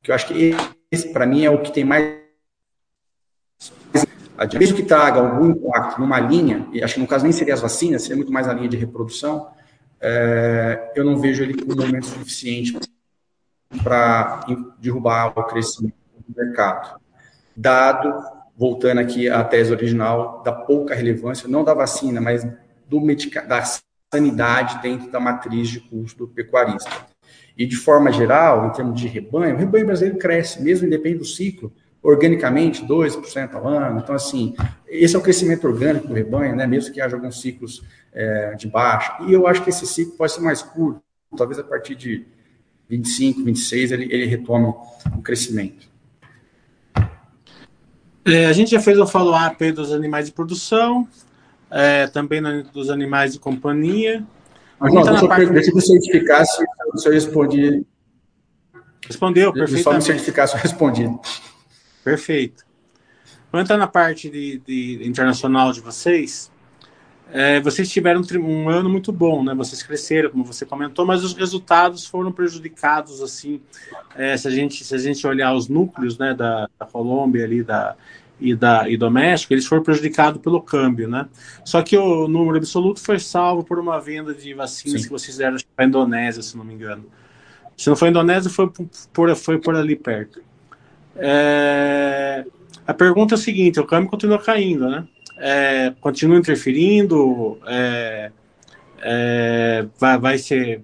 que 0.02 0.10
eu 0.10 0.14
acho 0.14 0.26
que 0.28 0.56
esse, 0.90 1.12
para 1.12 1.26
mim, 1.26 1.44
é 1.44 1.50
o 1.50 1.60
que 1.60 1.70
tem 1.70 1.84
mais 1.84 2.25
mesmo 4.58 4.76
que 4.76 4.82
traga 4.82 5.20
algum 5.20 5.50
impacto 5.50 6.00
numa 6.00 6.20
linha, 6.20 6.68
e 6.72 6.82
acho 6.82 6.94
que 6.94 7.00
no 7.00 7.06
caso 7.06 7.24
nem 7.24 7.32
seria 7.32 7.54
as 7.54 7.60
vacinas, 7.60 8.02
seria 8.02 8.16
muito 8.16 8.32
mais 8.32 8.46
a 8.46 8.52
linha 8.52 8.68
de 8.68 8.76
reprodução, 8.76 9.48
é, 10.00 10.92
eu 10.94 11.04
não 11.04 11.18
vejo 11.18 11.42
ele 11.42 11.54
como 11.54 11.72
um 11.72 11.86
momento 11.86 12.06
suficiente 12.06 12.78
para 13.82 14.44
derrubar 14.78 15.32
o 15.36 15.44
crescimento 15.44 15.94
do 16.28 16.36
mercado. 16.36 17.00
Dado, 17.56 18.12
voltando 18.56 19.00
aqui 19.00 19.28
à 19.28 19.42
tese 19.42 19.72
original, 19.72 20.42
da 20.42 20.52
pouca 20.52 20.94
relevância, 20.94 21.48
não 21.48 21.64
da 21.64 21.72
vacina, 21.72 22.20
mas 22.20 22.46
do 22.88 23.00
da 23.48 23.62
sanidade 24.12 24.80
dentro 24.82 25.10
da 25.10 25.18
matriz 25.18 25.68
de 25.68 25.80
custo 25.80 26.26
do 26.26 26.32
pecuarista. 26.32 26.90
E 27.56 27.66
de 27.66 27.76
forma 27.76 28.12
geral, 28.12 28.66
em 28.66 28.72
termos 28.72 29.00
de 29.00 29.08
rebanho, 29.08 29.54
o 29.54 29.58
rebanho 29.58 29.86
brasileiro 29.86 30.18
cresce, 30.18 30.62
mesmo 30.62 30.86
independente 30.86 31.20
do 31.20 31.24
ciclo 31.24 31.72
organicamente 32.02 32.84
2% 32.86 33.54
ao 33.54 33.66
ano. 33.66 34.00
Então, 34.00 34.14
assim, 34.14 34.54
esse 34.86 35.16
é 35.16 35.18
o 35.18 35.22
crescimento 35.22 35.66
orgânico 35.66 36.06
do 36.06 36.14
rebanho, 36.14 36.54
né? 36.54 36.66
mesmo 36.66 36.92
que 36.92 37.00
haja 37.00 37.16
alguns 37.16 37.40
ciclos 37.40 37.82
é, 38.12 38.54
de 38.54 38.68
baixa. 38.68 39.16
E 39.26 39.32
eu 39.32 39.46
acho 39.46 39.62
que 39.62 39.70
esse 39.70 39.86
ciclo 39.86 40.16
pode 40.16 40.32
ser 40.32 40.40
mais 40.40 40.62
curto, 40.62 41.02
talvez 41.36 41.58
a 41.58 41.64
partir 41.64 41.94
de 41.94 42.24
25, 42.88 43.44
26, 43.44 43.92
ele, 43.92 44.04
ele 44.04 44.26
retome 44.26 44.66
o 44.66 45.22
crescimento. 45.22 45.88
É, 48.24 48.46
a 48.46 48.52
gente 48.52 48.72
já 48.72 48.80
fez 48.80 48.98
o 48.98 49.06
follow-up 49.06 49.70
dos 49.72 49.92
animais 49.92 50.26
de 50.26 50.32
produção, 50.32 51.06
é, 51.70 52.06
também 52.08 52.42
dos 52.72 52.90
animais 52.90 53.32
de 53.32 53.38
companhia. 53.38 54.24
Mas, 54.78 54.92
não, 54.92 55.02
deixa, 55.02 55.28
parte... 55.28 55.46
deixa 55.46 55.70
eu 55.70 55.80
certificar 55.80 56.44
se, 56.44 56.64
se 56.96 57.08
eu 57.08 57.12
respondi. 57.12 57.86
Respondeu, 59.06 59.52
perfeitamente. 59.52 59.82
Só 59.84 59.92
me 59.92 60.02
certificar 60.02 60.48
se 60.48 60.56
eu 60.56 60.60
respondi. 60.60 61.08
Perfeito. 62.06 62.64
Vamos 63.50 63.64
entrar 63.64 63.76
na 63.76 63.88
parte 63.88 64.30
de, 64.30 64.58
de 64.64 65.08
internacional 65.08 65.72
de 65.72 65.80
vocês. 65.80 66.52
É, 67.32 67.60
vocês 67.60 67.90
tiveram 67.90 68.22
um 68.40 68.68
ano 68.68 68.88
muito 68.88 69.10
bom, 69.10 69.42
né? 69.42 69.52
Vocês 69.56 69.82
cresceram, 69.82 70.30
como 70.30 70.44
você 70.44 70.64
comentou, 70.64 71.04
mas 71.04 71.24
os 71.24 71.34
resultados 71.34 72.06
foram 72.06 72.30
prejudicados, 72.30 73.20
assim, 73.20 73.60
é, 74.14 74.36
se, 74.36 74.46
a 74.46 74.52
gente, 74.52 74.84
se 74.84 74.94
a 74.94 74.98
gente 74.98 75.26
olhar 75.26 75.52
os 75.52 75.68
núcleos, 75.68 76.16
né, 76.16 76.32
da, 76.32 76.70
da 76.78 76.86
Colômbia 76.86 77.44
ali, 77.44 77.64
da, 77.64 77.96
e, 78.40 78.54
da, 78.54 78.88
e 78.88 78.96
do 78.96 79.10
México, 79.10 79.52
eles 79.52 79.66
foram 79.66 79.82
prejudicados 79.82 80.40
pelo 80.40 80.62
câmbio, 80.62 81.08
né? 81.08 81.26
Só 81.64 81.82
que 81.82 81.98
o 81.98 82.28
número 82.28 82.56
absoluto 82.56 83.00
foi 83.00 83.18
salvo 83.18 83.64
por 83.64 83.80
uma 83.80 84.00
venda 84.00 84.32
de 84.32 84.54
vacinas 84.54 85.00
Sim. 85.00 85.08
que 85.08 85.12
vocês 85.12 85.38
deram 85.38 85.56
para 85.74 85.84
a 85.84 85.88
Indonésia, 85.88 86.40
se 86.40 86.56
não 86.56 86.64
me 86.64 86.72
engano. 86.72 87.04
Se 87.76 87.88
não 87.88 87.96
foi 87.96 88.08
a 88.08 88.10
Indonésia, 88.12 88.48
foi 88.48 88.70
por, 89.12 89.34
foi 89.34 89.58
por 89.58 89.74
ali 89.74 89.96
perto. 89.96 90.45
É, 91.18 92.44
a 92.86 92.94
pergunta 92.94 93.34
é 93.34 93.36
a 93.36 93.38
seguinte: 93.38 93.80
o 93.80 93.86
câmbio 93.86 94.10
continua 94.10 94.38
caindo, 94.38 94.88
né? 94.88 95.06
É, 95.38 95.94
continua 96.00 96.38
interferindo? 96.38 97.58
É, 97.66 98.30
é, 98.98 99.86
vai, 99.98 100.18
vai 100.18 100.38
ser. 100.38 100.82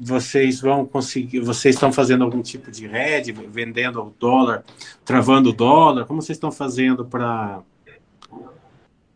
Vocês 0.00 0.60
vão 0.60 0.86
conseguir. 0.86 1.40
Vocês 1.40 1.74
estão 1.74 1.92
fazendo 1.92 2.22
algum 2.24 2.40
tipo 2.40 2.70
de 2.70 2.86
hedge, 2.86 3.32
vendendo 3.32 4.00
o 4.00 4.14
dólar, 4.18 4.64
travando 5.04 5.50
o 5.50 5.52
dólar? 5.52 6.06
Como 6.06 6.22
vocês 6.22 6.36
estão 6.36 6.52
fazendo 6.52 7.04
para 7.04 7.62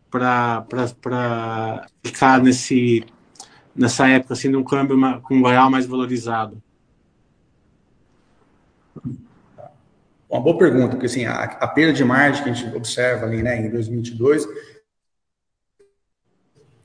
para 0.09 1.87
ficar 2.03 2.39
nesse, 2.39 3.03
nessa 3.75 4.07
época 4.07 4.35
assim, 4.35 4.51
de 4.51 4.55
um 4.55 4.63
câmbio 4.63 4.95
com 5.21 5.37
um 5.37 5.43
real 5.43 5.71
mais 5.71 5.87
valorizado? 5.87 6.61
Uma 10.33 10.41
boa 10.41 10.57
pergunta, 10.57 10.93
porque 10.93 11.05
assim, 11.05 11.25
a, 11.25 11.43
a, 11.43 11.67
perda 11.67 11.93
de 11.93 12.03
margem 12.03 12.43
que 12.43 12.49
a 12.49 12.53
gente 12.53 12.75
observa 12.75 13.27
ali 13.27 13.43
né, 13.43 13.55
em 13.55 13.69
2022 13.69 14.47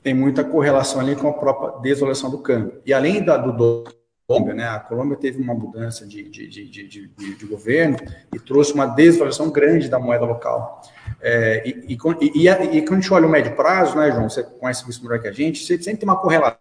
tem 0.03 0.13
muita 0.13 0.43
correlação 0.43 1.01
ali 1.01 1.15
com 1.15 1.27
a 1.27 1.33
própria 1.33 1.81
desvalorização 1.81 2.29
do 2.29 2.37
câmbio. 2.37 2.79
E 2.85 2.93
além 2.93 3.25
da, 3.25 3.37
do 3.37 3.85
Colômbia, 4.27 4.53
né, 4.53 4.67
a 4.67 4.79
Colômbia 4.79 5.17
teve 5.17 5.41
uma 5.41 5.55
mudança 5.55 6.05
de, 6.05 6.29
de, 6.29 6.47
de, 6.47 6.87
de, 6.87 7.35
de 7.35 7.45
governo 7.47 7.97
e 8.31 8.39
trouxe 8.39 8.71
uma 8.71 8.85
desvalorização 8.85 9.49
grande 9.49 9.89
da 9.89 9.97
moeda 9.97 10.25
local. 10.25 10.83
É, 11.19 11.67
e, 11.67 11.95
e, 11.95 11.97
e, 12.21 12.47
e, 12.77 12.81
quando 12.85 12.99
a 12.99 13.01
gente 13.01 13.11
olha 13.11 13.25
o 13.25 13.31
médio 13.31 13.55
prazo, 13.55 13.97
né, 13.97 14.11
João, 14.11 14.29
você 14.29 14.43
conhece 14.43 14.87
isso 14.87 15.01
melhor 15.01 15.19
que 15.19 15.27
a 15.27 15.31
gente, 15.31 15.65
você 15.65 15.75
sempre 15.81 16.01
tem 16.01 16.07
uma 16.07 16.21
correlação. 16.21 16.59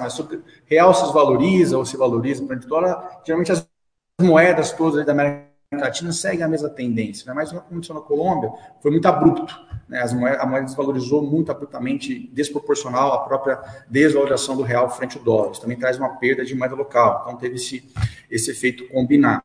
Né, 0.00 0.08
sobre, 0.08 0.40
real 0.64 0.94
se 0.94 1.12
valoriza 1.12 1.76
ou 1.76 1.84
se 1.84 1.98
valoriza 1.98 2.46
para 2.46 2.56
dólar, 2.56 3.20
geralmente 3.26 3.52
as 3.52 3.68
moedas 4.18 4.72
todas 4.72 5.04
da 5.04 5.12
América 5.12 5.45
Latina 5.72 6.12
seguem 6.12 6.44
a 6.44 6.48
mesma 6.48 6.68
tendência, 6.68 7.26
né? 7.26 7.34
mas 7.34 7.50
o 7.50 7.54
que 7.54 7.58
aconteceu 7.58 7.94
na 7.94 8.00
Colômbia 8.00 8.52
foi 8.80 8.90
muito 8.90 9.06
abrupto. 9.06 9.58
Né? 9.88 10.00
As 10.00 10.12
moedas, 10.12 10.40
a 10.40 10.46
moeda 10.46 10.64
desvalorizou 10.64 11.22
muito 11.22 11.50
abruptamente, 11.50 12.30
desproporcional 12.32 13.12
à 13.12 13.18
própria 13.24 13.60
desvalorização 13.88 14.56
do 14.56 14.62
real 14.62 14.88
frente 14.88 15.18
ao 15.18 15.24
dólar. 15.24 15.52
Isso 15.52 15.60
também 15.60 15.76
traz 15.76 15.98
uma 15.98 16.10
perda 16.16 16.44
de 16.44 16.54
moeda 16.54 16.74
local. 16.74 17.24
Então, 17.26 17.36
teve 17.36 17.56
esse, 17.56 17.92
esse 18.30 18.50
efeito 18.50 18.86
combinado. 18.88 19.42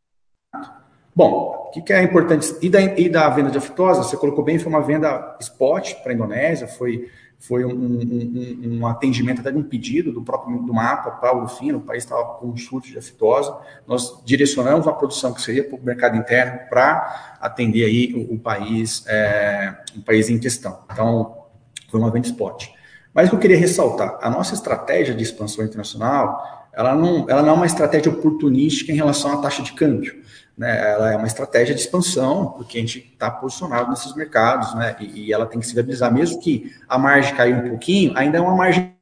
Bom, 1.14 1.68
o 1.68 1.72
que, 1.72 1.82
que 1.82 1.92
é 1.92 2.04
importante? 2.04 2.56
E 2.62 2.70
da, 2.70 2.82
e 2.82 3.10
da 3.10 3.28
venda 3.30 3.50
de 3.50 3.58
aftosa, 3.58 4.04
você 4.04 4.16
colocou 4.16 4.44
bem, 4.44 4.60
foi 4.60 4.72
uma 4.72 4.82
venda 4.82 5.38
spot 5.42 5.96
para 6.04 6.12
a 6.12 6.16
Indonésia, 6.16 6.68
foi 6.68 7.10
foi 7.42 7.66
um, 7.66 7.74
um, 7.74 8.78
um, 8.78 8.88
atendimento 8.88 9.42
até 9.42 9.52
de 9.52 9.58
um 9.58 9.64
pedido 9.64 10.12
do 10.12 10.22
próprio 10.22 10.60
do 10.62 10.72
mapa 10.72 11.10
para 11.10 11.36
o 11.36 11.40
Urufino, 11.40 11.80
o 11.80 11.82
país 11.82 12.04
estava 12.04 12.24
com 12.36 12.48
um 12.48 12.56
surto 12.56 12.88
de 12.88 13.00
aftosa, 13.00 13.58
nós 13.88 14.24
direcionamos 14.24 14.88
a 14.88 14.94
produção 14.94 15.34
que 15.34 15.42
seria 15.42 15.64
para 15.64 15.76
o 15.76 15.84
mercado 15.84 16.16
interno 16.16 16.60
para 16.70 17.38
atender 17.42 17.84
aí 17.84 18.14
o, 18.14 18.36
o 18.36 18.40
país, 18.40 19.04
é, 19.08 19.76
o 19.98 20.04
país 20.04 20.30
em 20.30 20.38
questão. 20.38 20.84
Então, 20.92 21.46
foi 21.90 22.00
uma 22.00 22.12
venda 22.12 22.28
spot. 22.28 22.68
Mas 23.12 23.26
o 23.26 23.30
que 23.32 23.36
eu 23.38 23.40
queria 23.40 23.58
ressaltar, 23.58 24.20
a 24.22 24.30
nossa 24.30 24.54
estratégia 24.54 25.16
de 25.16 25.24
expansão 25.24 25.66
internacional, 25.66 26.70
ela 26.72 26.94
não, 26.94 27.28
ela 27.28 27.42
não 27.42 27.50
é 27.50 27.54
uma 27.54 27.66
estratégia 27.66 28.12
oportunística 28.12 28.92
em 28.92 28.96
relação 28.96 29.34
à 29.34 29.38
taxa 29.38 29.64
de 29.64 29.74
câmbio 29.74 30.22
né, 30.58 30.92
ela 30.92 31.14
é 31.14 31.18
uma 31.18 31.28
estratégia 31.28 31.74
de 31.74 31.82
expansão, 31.82 32.52
porque 32.52 32.78
a 32.78 32.82
gente 32.82 33.00
está 33.00 33.30
posicionado 33.32 33.90
nesses 33.90 34.14
mercados, 34.16 34.74
né, 34.76 34.96
e, 35.00 35.28
e, 35.28 35.34
ela 35.34 35.46
tem 35.46 35.60
que 35.60 35.66
se 35.66 35.74
viabilizar, 35.74 36.14
mesmo 36.14 36.40
que 36.40 36.76
a 36.88 36.98
margem 36.98 37.36
caiu 37.36 37.58
um 37.58 37.70
pouquinho, 37.70 38.14
ainda 38.16 38.38
é 38.38 38.42
uma 38.42 38.56
margem 38.56 38.96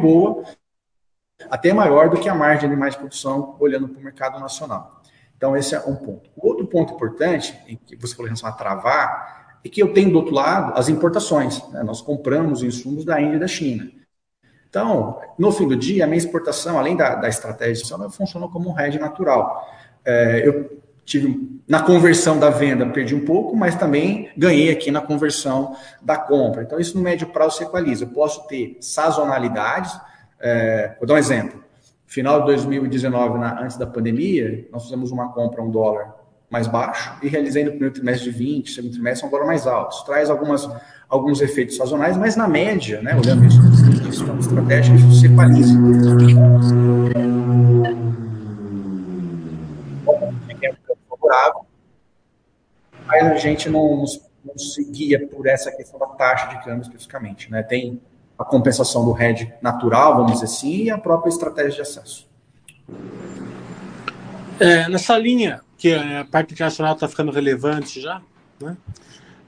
boa, 0.00 0.44
até 1.50 1.72
maior 1.72 2.08
do 2.08 2.18
que 2.18 2.28
a 2.28 2.34
margem 2.34 2.68
de 2.68 2.76
mais 2.76 2.96
produção 2.96 3.56
olhando 3.60 3.88
para 3.88 4.00
o 4.00 4.02
mercado 4.02 4.40
nacional. 4.40 5.02
Então, 5.36 5.56
esse 5.56 5.74
é 5.74 5.80
um 5.80 5.96
ponto. 5.96 6.30
Outro 6.36 6.66
ponto 6.66 6.94
importante, 6.94 7.58
em 7.66 7.76
que 7.76 7.96
você 7.96 8.14
falou 8.14 8.26
em 8.26 8.30
relação 8.30 8.48
a 8.48 8.52
travar, 8.52 9.58
é 9.64 9.68
que 9.68 9.82
eu 9.82 9.92
tenho 9.92 10.10
do 10.10 10.18
outro 10.18 10.34
lado 10.34 10.72
as 10.78 10.88
importações. 10.88 11.66
Né, 11.70 11.82
nós 11.82 12.00
compramos 12.00 12.62
insumos 12.62 13.04
da 13.04 13.20
Índia 13.20 13.36
e 13.36 13.40
da 13.40 13.48
China. 13.48 13.90
Então, 14.68 15.20
no 15.38 15.52
fim 15.52 15.68
do 15.68 15.76
dia, 15.76 16.04
a 16.04 16.06
minha 16.06 16.18
exportação, 16.18 16.78
além 16.78 16.96
da, 16.96 17.14
da 17.14 17.28
estratégia, 17.28 17.84
ela 17.94 18.10
funcionou 18.10 18.50
como 18.50 18.70
um 18.70 18.80
hedge 18.80 18.98
natural. 18.98 19.64
É, 20.04 20.46
eu 20.46 20.82
tive 21.04 21.54
na 21.66 21.82
conversão 21.82 22.38
da 22.38 22.50
venda 22.50 22.86
perdi 22.86 23.14
um 23.14 23.24
pouco, 23.24 23.56
mas 23.56 23.74
também 23.74 24.30
ganhei 24.36 24.70
aqui 24.70 24.90
na 24.90 25.00
conversão 25.00 25.76
da 26.02 26.16
compra. 26.16 26.62
Então 26.62 26.78
isso 26.78 26.96
no 26.96 27.02
médio 27.02 27.26
prazo 27.28 27.58
se 27.58 27.64
equaliza. 27.64 28.04
Eu 28.04 28.08
posso 28.08 28.46
ter 28.46 28.76
sazonalidades. 28.80 29.98
É, 30.40 30.94
vou 30.98 31.06
dar 31.06 31.14
um 31.14 31.18
exemplo. 31.18 31.64
Final 32.06 32.40
de 32.40 32.46
2019, 32.46 33.38
na, 33.38 33.62
antes 33.62 33.76
da 33.76 33.86
pandemia, 33.86 34.68
nós 34.70 34.84
fizemos 34.84 35.10
uma 35.10 35.32
compra 35.32 35.62
um 35.62 35.70
dólar 35.70 36.14
mais 36.50 36.66
baixo 36.68 37.12
e 37.22 37.28
realizei 37.28 37.64
no 37.64 37.70
primeiro 37.70 37.94
trimestre 37.94 38.30
de 38.30 38.38
20, 38.38 38.70
segundo 38.70 38.92
trimestre 38.92 39.26
um 39.26 39.30
dólar 39.30 39.46
mais 39.46 39.66
alto. 39.66 39.96
Isso 39.96 40.04
traz 40.04 40.30
algumas, 40.30 40.68
alguns 41.08 41.40
efeitos 41.40 41.76
sazonais, 41.76 42.16
mas 42.16 42.36
na 42.36 42.46
média, 42.46 43.00
né, 43.02 43.16
olhando 43.16 43.44
isso, 43.44 43.60
isso 44.08 44.24
como 44.24 44.38
estratégia, 44.38 44.94
isso 44.94 45.12
se 45.12 45.26
equaliza 45.26 45.74
favorável, 51.24 51.66
mas 53.06 53.22
a 53.26 53.36
gente 53.36 53.68
não, 53.68 54.04
não 54.44 54.58
seguia 54.58 55.26
por 55.26 55.46
essa 55.46 55.70
questão 55.70 55.98
da 55.98 56.06
taxa 56.06 56.48
de 56.48 56.64
câmbio 56.64 56.82
especificamente. 56.82 57.50
Né? 57.50 57.62
Tem 57.62 58.00
a 58.38 58.44
compensação 58.44 59.04
do 59.04 59.20
hedge 59.20 59.52
natural, 59.60 60.16
vamos 60.16 60.32
dizer 60.32 60.46
assim, 60.46 60.84
e 60.84 60.90
a 60.90 60.98
própria 60.98 61.30
estratégia 61.30 61.72
de 61.72 61.80
acesso. 61.82 62.28
É, 64.60 64.88
nessa 64.88 65.16
linha, 65.18 65.60
que 65.76 65.92
a 65.92 66.24
parte 66.24 66.52
internacional 66.52 66.94
está 66.94 67.08
ficando 67.08 67.32
relevante 67.32 68.00
já, 68.00 68.20
né? 68.60 68.76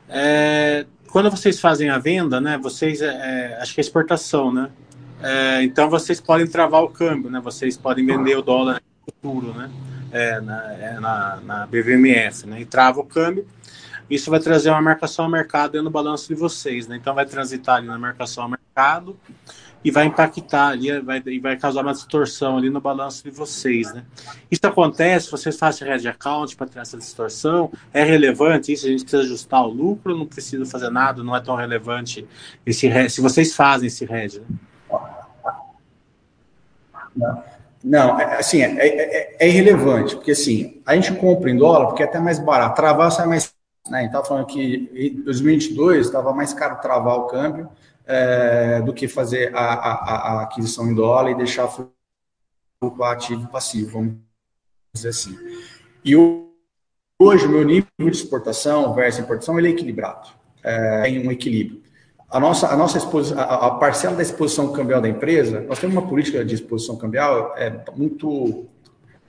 É, 0.09 0.87
quando 1.11 1.31
vocês 1.31 1.61
fazem 1.61 1.89
a 1.91 1.99
venda, 1.99 2.41
né, 2.41 2.59
vocês, 2.59 3.01
é, 3.01 3.07
é 3.07 3.59
acho 3.61 3.75
que 3.75 3.81
é 3.81 3.83
exportação, 3.83 4.53
né? 4.53 4.71
É, 5.23 5.63
então 5.63 5.89
vocês 5.89 6.21
podem 6.21 6.47
travar 6.47 6.83
o 6.83 6.89
câmbio, 6.89 7.31
né? 7.31 7.41
Vocês 7.41 7.77
podem 7.77 8.05
vender 8.05 8.37
o 8.37 8.43
dólar 8.43 8.83
no 9.07 9.13
futuro, 9.13 9.55
né? 9.55 9.71
É, 10.11 10.41
na, 10.41 10.73
é, 10.73 11.01
na, 11.01 11.37
na 11.45 11.67
BVMF, 11.67 12.47
né? 12.47 12.61
E 12.61 12.65
trava 12.65 13.01
o 13.01 13.05
câmbio. 13.05 13.47
Isso 14.09 14.31
vai 14.31 14.39
trazer 14.39 14.71
uma 14.71 14.81
marcação 14.81 15.25
ao 15.25 15.31
mercado 15.31 15.83
no 15.83 15.91
balanço 15.91 16.29
de 16.29 16.35
vocês, 16.35 16.87
né? 16.87 16.97
Então 16.97 17.15
vai 17.15 17.27
transitar 17.27 17.77
ali 17.77 17.87
na 17.87 17.99
marcação 17.99 18.45
ao 18.45 18.51
mercado 18.51 19.19
e 19.85 19.91
vai 19.91 20.07
impactar 20.07 20.69
ali, 20.69 21.01
vai, 21.01 21.23
e 21.27 21.39
vai 21.39 21.57
causar 21.57 21.83
uma 21.83 21.93
distorção 21.93 22.57
ali 22.57 22.71
no 22.71 22.81
balanço 22.81 23.23
de 23.23 23.31
vocês, 23.31 23.93
né? 23.93 24.05
Isso 24.51 24.67
acontece, 24.67 25.31
vocês 25.31 25.59
fazem 25.59 25.87
red 25.87 26.09
account 26.09 26.57
para 26.57 26.67
ter 26.67 26.81
essa 26.81 26.97
distorção, 26.97 27.71
é 27.93 28.03
relevante 28.03 28.73
isso, 28.73 28.87
a 28.87 28.89
gente 28.89 29.03
precisa 29.03 29.23
ajustar 29.23 29.65
o 29.65 29.69
lucro, 29.69 30.17
não 30.17 30.27
precisa 30.27 30.65
fazer 30.67 30.91
nada, 30.91 31.23
não 31.23 31.37
é 31.37 31.41
tão 31.41 31.55
relevante 31.55 32.27
esse 32.65 32.91
se 33.09 33.21
vocês 33.21 33.55
fazem 33.55 33.87
esse 33.87 34.05
red, 34.05 34.41
né? 34.41 34.47
Não. 37.17 37.56
Não, 37.83 38.19
é, 38.19 38.39
assim, 38.39 38.63
é, 38.63 38.77
é, 38.79 39.37
é, 39.39 39.49
irrelevante, 39.49 40.17
porque 40.17 40.33
assim, 40.33 40.83
a 40.85 40.95
gente 40.95 41.13
compra 41.15 41.51
em 41.51 41.57
dólar 41.57 41.87
porque 41.87 42.03
é 42.03 42.07
até 42.07 42.19
mais 42.19 42.39
barato. 42.39 42.77
Travar 42.77 43.11
sai 43.11 43.27
mais. 43.27 43.55
Né? 43.89 44.05
Então, 44.05 44.25
falando 44.25 44.47
que 44.47 44.91
em 44.95 45.23
2022 45.23 46.07
estava 46.07 46.33
mais 46.33 46.53
caro 46.53 46.81
travar 46.81 47.17
o 47.17 47.27
câmbio 47.27 47.69
é, 48.05 48.81
do 48.81 48.93
que 48.93 49.07
fazer 49.07 49.55
a, 49.55 49.75
a, 49.75 49.93
a, 49.93 50.43
aquisição 50.43 50.91
em 50.91 50.95
dólar 50.95 51.31
e 51.31 51.37
deixar 51.37 51.69
flutuar 51.69 53.13
ativo 53.13 53.47
passivo, 53.49 53.93
vamos 53.93 54.17
dizer 54.93 55.11
assim. 55.11 55.39
E 56.05 56.17
hoje 57.21 57.47
o 57.47 57.51
meu 57.51 57.65
nível 57.65 57.89
de 57.99 58.11
exportação 58.11 58.93
versus 58.95 59.23
importação 59.23 59.59
ele 59.59 59.69
é 59.69 59.71
equilibrado, 59.71 60.29
é, 60.63 61.03
tem 61.03 61.27
um 61.27 61.31
equilíbrio 61.31 61.86
a 62.29 62.41
nossa, 62.41 62.69
a 62.69 62.77
nossa 62.77 62.99
exposição, 62.99 63.39
a, 63.39 63.71
parcela 63.73 64.17
da 64.17 64.23
exposição 64.23 64.73
cambial 64.73 65.01
da 65.01 65.09
empresa, 65.09 65.61
nós 65.61 65.79
temos 65.79 65.97
uma 65.97 66.07
política 66.07 66.45
de 66.45 66.55
exposição 66.55 66.97
cambial 66.97 67.55
é 67.57 67.73
muito. 67.97 68.67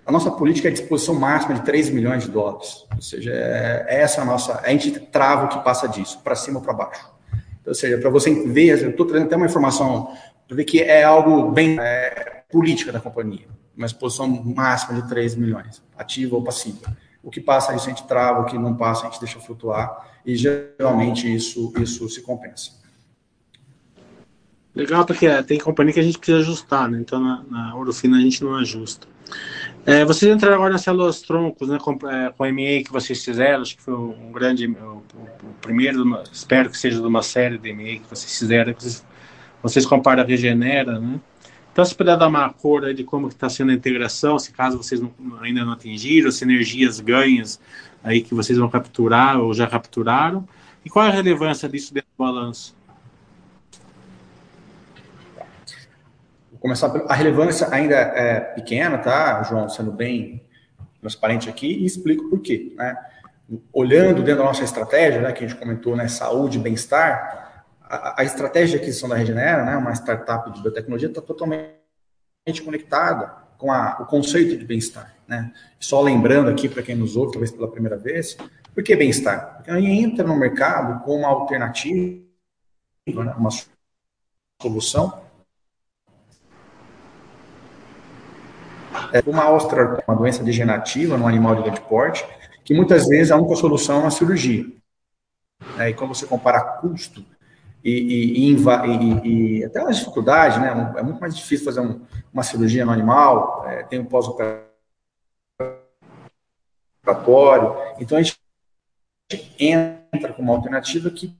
A 0.05 0.11
nossa 0.11 0.31
política 0.31 0.69
é 0.69 0.71
de 0.71 0.81
exposição 0.81 1.13
máxima 1.13 1.53
de 1.53 1.61
3 1.63 1.89
milhões 1.89 2.23
de 2.23 2.31
dólares. 2.31 2.85
Ou 2.95 3.01
seja, 3.01 3.31
é, 3.31 3.85
é 3.87 4.01
essa 4.01 4.21
a 4.21 4.25
nossa. 4.25 4.61
A 4.63 4.69
gente 4.69 4.91
trava 4.99 5.45
o 5.45 5.49
que 5.49 5.59
passa 5.63 5.87
disso, 5.87 6.19
para 6.23 6.35
cima 6.35 6.59
ou 6.59 6.63
para 6.63 6.73
baixo. 6.73 7.07
Então, 7.61 7.71
ou 7.71 7.75
seja, 7.75 7.97
para 7.97 8.09
você 8.09 8.33
ver, 8.45 8.81
eu 8.81 8.89
estou 8.91 9.05
trazendo 9.05 9.27
até 9.27 9.35
uma 9.35 9.45
informação 9.45 10.11
para 10.47 10.55
ver 10.55 10.63
que 10.63 10.81
é 10.81 11.03
algo 11.03 11.51
bem 11.51 11.77
é, 11.79 12.43
política 12.49 12.91
da 12.91 12.99
companhia. 12.99 13.47
Uma 13.75 13.85
exposição 13.85 14.27
máxima 14.27 14.99
de 14.99 15.07
3 15.07 15.35
milhões, 15.35 15.83
ativa 15.95 16.35
ou 16.35 16.43
passiva. 16.43 16.97
O 17.21 17.29
que 17.29 17.41
passa 17.41 17.75
isso 17.75 17.85
a 17.85 17.89
gente 17.89 18.07
trava, 18.07 18.41
o 18.41 18.45
que 18.45 18.57
não 18.57 18.75
passa 18.75 19.05
a 19.05 19.09
gente 19.09 19.19
deixa 19.19 19.39
flutuar, 19.39 20.09
e 20.25 20.35
geralmente 20.35 21.31
isso, 21.33 21.73
isso 21.77 22.07
se 22.09 22.21
compensa. 22.21 22.71
Legal, 24.77 25.05
porque 25.05 25.25
é, 25.25 25.41
tem 25.41 25.57
companhia 25.57 25.93
que 25.93 25.99
a 25.99 26.03
gente 26.03 26.19
precisa 26.19 26.39
ajustar, 26.39 26.89
né? 26.89 26.99
Então 27.01 27.19
na, 27.19 27.43
na 27.49 27.75
ouro 27.75 27.91
fino 27.91 28.15
a 28.15 28.19
gente 28.19 28.43
não 28.43 28.55
ajusta. 28.55 29.07
É, 29.85 30.05
vocês 30.05 30.33
entraram 30.33 30.55
agora 30.55 30.73
nas 30.73 30.83
células 30.83 31.21
troncos, 31.21 31.67
né? 31.67 31.79
Com, 31.81 31.97
é, 32.07 32.31
com 32.31 32.43
a 32.43 32.51
MA 32.51 32.83
que 32.85 32.91
vocês 32.91 33.23
fizeram, 33.25 33.61
acho 33.61 33.75
que 33.75 33.81
foi 33.81 33.95
um 33.95 34.31
grande, 34.31 34.67
o, 34.67 35.03
o 35.15 35.53
primeiro, 35.61 36.03
uma, 36.03 36.23
espero 36.31 36.69
que 36.69 36.77
seja 36.77 37.01
de 37.01 37.07
uma 37.07 37.23
série 37.23 37.57
de 37.57 37.73
MA 37.73 37.99
que 38.01 38.05
vocês 38.07 38.37
fizeram, 38.37 38.73
que 38.73 38.83
vocês, 38.83 39.05
vocês 39.63 39.85
comparam 39.85 40.21
a 40.21 40.25
Regenera, 40.25 40.99
né? 40.99 41.19
Então, 41.71 41.85
se 41.85 41.95
puder 41.95 42.17
dar 42.17 42.27
uma 42.27 42.49
cor 42.49 42.85
aí 42.85 42.93
de 42.93 43.03
como 43.03 43.27
está 43.27 43.49
sendo 43.49 43.71
a 43.71 43.73
integração, 43.73 44.37
se 44.37 44.51
caso 44.51 44.77
vocês 44.77 44.99
não, 44.99 45.11
ainda 45.41 45.63
não 45.63 45.73
atingiram, 45.73 46.31
sinergias 46.31 46.99
ganhas 46.99 47.59
aí 48.03 48.21
que 48.21 48.33
vocês 48.33 48.57
vão 48.57 48.69
capturar 48.69 49.39
ou 49.39 49.53
já 49.53 49.67
capturaram, 49.67 50.47
e 50.85 50.89
qual 50.89 51.05
é 51.05 51.09
a 51.09 51.11
relevância 51.11 51.67
disso 51.67 51.93
dentro 51.93 52.09
do 52.17 52.23
balanço? 52.23 52.76
Vou 56.57 56.61
começar 56.61 56.89
pela, 56.89 57.05
a 57.05 57.13
relevância 57.13 57.67
ainda 57.71 57.95
é 57.95 58.39
pequena, 58.39 58.97
tá, 58.97 59.43
João, 59.43 59.69
sendo 59.69 59.91
bem 59.91 60.45
transparente 60.99 61.49
aqui, 61.49 61.67
e 61.67 61.85
explico 61.85 62.29
por 62.29 62.41
quê. 62.41 62.73
Né? 62.75 62.97
olhando 63.71 64.21
dentro 64.23 64.39
da 64.39 64.45
nossa 64.45 64.63
estratégia, 64.63 65.21
né, 65.21 65.31
que 65.31 65.43
a 65.43 65.47
gente 65.47 65.57
comentou, 65.57 65.95
né, 65.95 66.07
saúde, 66.07 66.59
bem-estar, 66.59 67.65
a, 67.81 68.21
a, 68.21 68.23
estratégia 68.25 68.77
de 68.77 68.83
aquisição 68.83 69.07
da 69.07 69.15
Regenera, 69.15 69.63
né, 69.63 69.77
uma 69.77 69.93
startup 69.93 70.51
de 70.51 70.61
biotecnologia, 70.61 71.07
está 71.07 71.21
totalmente 71.21 71.71
conectada 72.63 73.33
com 73.57 73.71
a, 73.71 73.97
o 74.01 74.05
conceito 74.05 74.57
de 74.57 74.65
bem-estar. 74.65 75.15
Né? 75.27 75.51
Só 75.79 76.01
lembrando 76.01 76.49
aqui 76.49 76.67
para 76.67 76.83
quem 76.83 76.95
nos 76.95 77.15
ouve, 77.15 77.31
talvez 77.33 77.51
pela 77.51 77.71
primeira 77.71 77.97
vez, 77.97 78.37
por 78.73 78.83
que 78.83 78.95
bem-estar? 78.95 79.55
Porque 79.55 79.71
a 79.71 79.79
gente 79.79 80.03
entra 80.03 80.27
no 80.27 80.35
mercado 80.35 81.03
com 81.03 81.15
uma 81.15 81.29
alternativa, 81.29 82.21
né, 83.07 83.33
uma 83.37 83.49
solução. 84.61 85.21
É 88.93 88.96
uma 89.25 89.49
ostra, 89.49 90.03
uma 90.07 90.15
doença 90.15 90.43
degenerativa 90.43 91.17
no 91.17 91.27
animal 91.27 91.55
de 91.55 91.63
grande 91.63 91.81
porte, 91.81 92.25
que 92.63 92.73
muitas 92.73 93.07
vezes 93.07 93.31
a 93.31 93.37
única 93.37 93.55
solução 93.55 94.03
é 94.03 94.07
a 94.07 94.11
cirurgia. 94.11 94.65
É, 95.79 95.89
e 95.89 95.93
quando 95.93 96.13
você 96.13 96.25
compara 96.25 96.61
custo 96.61 97.25
e, 97.83 97.91
e, 97.91 98.53
e, 98.53 99.59
e 99.59 99.65
até 99.65 99.81
uma 99.81 99.93
dificuldade, 99.93 100.59
né? 100.59 100.93
É 100.97 101.03
muito 101.03 101.19
mais 101.19 101.35
difícil 101.35 101.65
fazer 101.65 101.79
um, 101.79 102.01
uma 102.33 102.43
cirurgia 102.43 102.85
no 102.85 102.91
animal, 102.91 103.65
é, 103.67 103.83
tem 103.83 103.99
um 103.99 104.05
pós-operatório. 104.05 104.67
Então 107.99 108.17
a 108.17 108.21
gente 108.21 108.37
entra 109.59 110.33
com 110.33 110.41
uma 110.41 110.53
alternativa 110.53 111.09
que. 111.09 111.35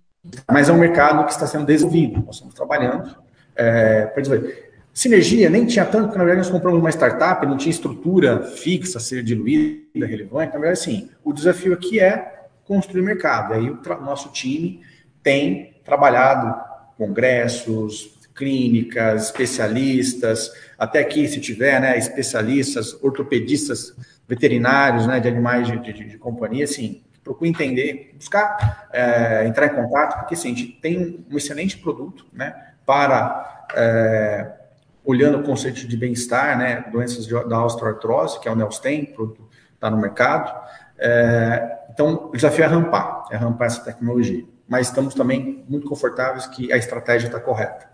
Mas 0.50 0.70
é 0.70 0.74
um 0.74 0.78
mercado 0.78 1.26
que 1.26 1.32
está 1.32 1.48
sendo 1.48 1.66
desenvolvido. 1.66 2.24
Nós 2.26 2.36
estamos 2.36 2.56
trabalhando. 2.56 3.16
É, 3.56 4.06
para 4.06 4.22
dizer, 4.22 4.67
Sinergia 4.98 5.48
nem 5.48 5.64
tinha 5.64 5.86
tanto, 5.86 6.06
porque 6.06 6.18
na 6.18 6.24
verdade 6.24 6.48
nós 6.48 6.52
compramos 6.52 6.80
uma 6.80 6.90
startup, 6.90 7.46
não 7.46 7.56
tinha 7.56 7.70
estrutura 7.70 8.42
fixa 8.42 9.00
ser 9.00 9.22
diluída, 9.22 10.08
relevante. 10.08 10.54
Na 10.54 10.60
verdade, 10.60 10.80
sim, 10.80 11.12
o 11.24 11.32
desafio 11.32 11.72
aqui 11.72 12.00
é 12.00 12.48
construir 12.66 13.04
mercado. 13.04 13.54
E 13.54 13.58
aí 13.58 13.70
o 13.70 13.80
nosso 14.02 14.32
time 14.32 14.82
tem 15.22 15.76
trabalhado 15.86 16.60
congressos, 16.98 18.18
clínicas, 18.34 19.26
especialistas, 19.26 20.52
até 20.80 20.98
aqui, 20.98 21.28
se 21.28 21.40
tiver, 21.40 21.80
né, 21.80 21.96
especialistas, 21.96 22.98
ortopedistas, 23.04 23.96
veterinários, 24.28 25.06
né, 25.06 25.20
de 25.20 25.28
animais 25.28 25.68
de, 25.68 25.78
de, 25.78 26.06
de 26.06 26.18
companhia, 26.18 26.64
assim, 26.64 27.04
procure 27.24 27.52
entender, 27.52 28.16
buscar 28.18 28.90
é, 28.92 29.46
entrar 29.46 29.68
em 29.68 29.76
contato, 29.76 30.18
porque 30.22 30.34
assim, 30.34 30.54
a 30.54 30.56
gente 30.56 30.72
tem 30.82 31.24
um 31.32 31.38
excelente 31.38 31.78
produto, 31.78 32.26
né, 32.34 32.56
para 32.84 33.68
é, 33.76 34.57
olhando 35.08 35.38
o 35.38 35.44
conceito 35.44 35.88
de 35.88 35.96
bem-estar, 35.96 36.58
né, 36.58 36.84
doenças 36.92 37.26
de, 37.26 37.34
da 37.48 37.64
osteoartrose, 37.64 38.42
que 38.42 38.50
é 38.50 38.52
o 38.52 38.56
Nelsten, 38.56 39.06
produto 39.06 39.48
está 39.74 39.90
no 39.90 39.96
mercado. 39.96 40.54
É, 41.00 41.86
então, 41.90 42.30
o 42.30 42.32
desafio 42.34 42.66
é 42.66 42.68
rampar, 42.68 43.24
é 43.32 43.38
rampar 43.38 43.68
essa 43.68 43.82
tecnologia. 43.82 44.44
Mas 44.68 44.88
estamos 44.88 45.14
também 45.14 45.64
muito 45.70 45.88
confortáveis 45.88 46.46
que 46.48 46.74
a 46.74 46.78
estratégia 46.78 47.28
está 47.28 47.40
correta. 47.40 47.90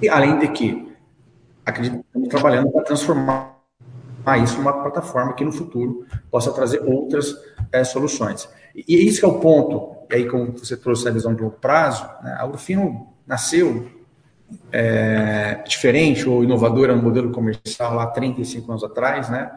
E 0.00 0.08
além 0.08 0.38
de 0.38 0.48
que, 0.48 0.96
acredito 1.66 1.98
que 1.98 2.06
estamos 2.06 2.28
trabalhando 2.30 2.70
para 2.70 2.82
transformar 2.82 3.58
isso 4.42 4.56
numa 4.56 4.72
plataforma 4.72 5.34
que 5.34 5.44
no 5.44 5.52
futuro 5.52 6.06
possa 6.30 6.50
trazer 6.50 6.80
outras 6.82 7.36
é, 7.70 7.84
soluções. 7.84 8.48
E, 8.74 8.84
e 8.88 9.06
esse 9.06 9.22
é 9.22 9.28
o 9.28 9.38
ponto, 9.38 10.06
e 10.10 10.14
aí 10.14 10.26
como 10.26 10.52
você 10.52 10.78
trouxe 10.78 11.06
a 11.08 11.10
visão 11.10 11.34
de 11.34 11.42
longo 11.42 11.56
prazo, 11.56 12.08
né, 12.22 12.36
a 12.38 12.46
Urfino 12.46 13.12
nasceu 13.26 14.01
é, 14.70 15.62
diferente 15.66 16.28
ou 16.28 16.42
inovadora 16.42 16.94
no 16.94 17.02
modelo 17.02 17.30
comercial 17.30 17.94
lá 17.94 18.06
35 18.06 18.70
anos 18.70 18.84
atrás, 18.84 19.28
né? 19.28 19.50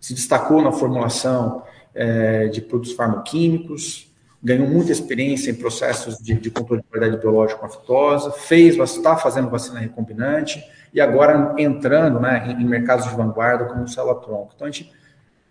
Se 0.00 0.14
destacou 0.14 0.60
na 0.62 0.72
formulação 0.72 1.62
é, 1.94 2.48
de 2.48 2.60
produtos 2.60 2.92
farmaquímicos, 2.92 4.12
ganhou 4.42 4.68
muita 4.68 4.92
experiência 4.92 5.50
em 5.50 5.54
processos 5.54 6.18
de, 6.18 6.34
de 6.34 6.50
controle 6.50 6.82
de 6.82 6.88
qualidade 6.88 7.20
biológica 7.20 7.58
com 7.58 7.66
aftosa, 7.66 8.30
fez, 8.30 8.76
está 8.76 9.16
fazendo 9.16 9.48
vacina 9.48 9.80
recombinante 9.80 10.62
e 10.92 11.00
agora 11.00 11.54
entrando 11.58 12.20
né, 12.20 12.46
em, 12.48 12.62
em 12.62 12.66
mercados 12.66 13.08
de 13.08 13.14
vanguarda 13.16 13.64
como 13.64 13.84
o 13.84 13.88
célula-tronco. 13.88 14.52
Então, 14.54 14.68
a, 14.68 14.70
gente, 14.70 14.92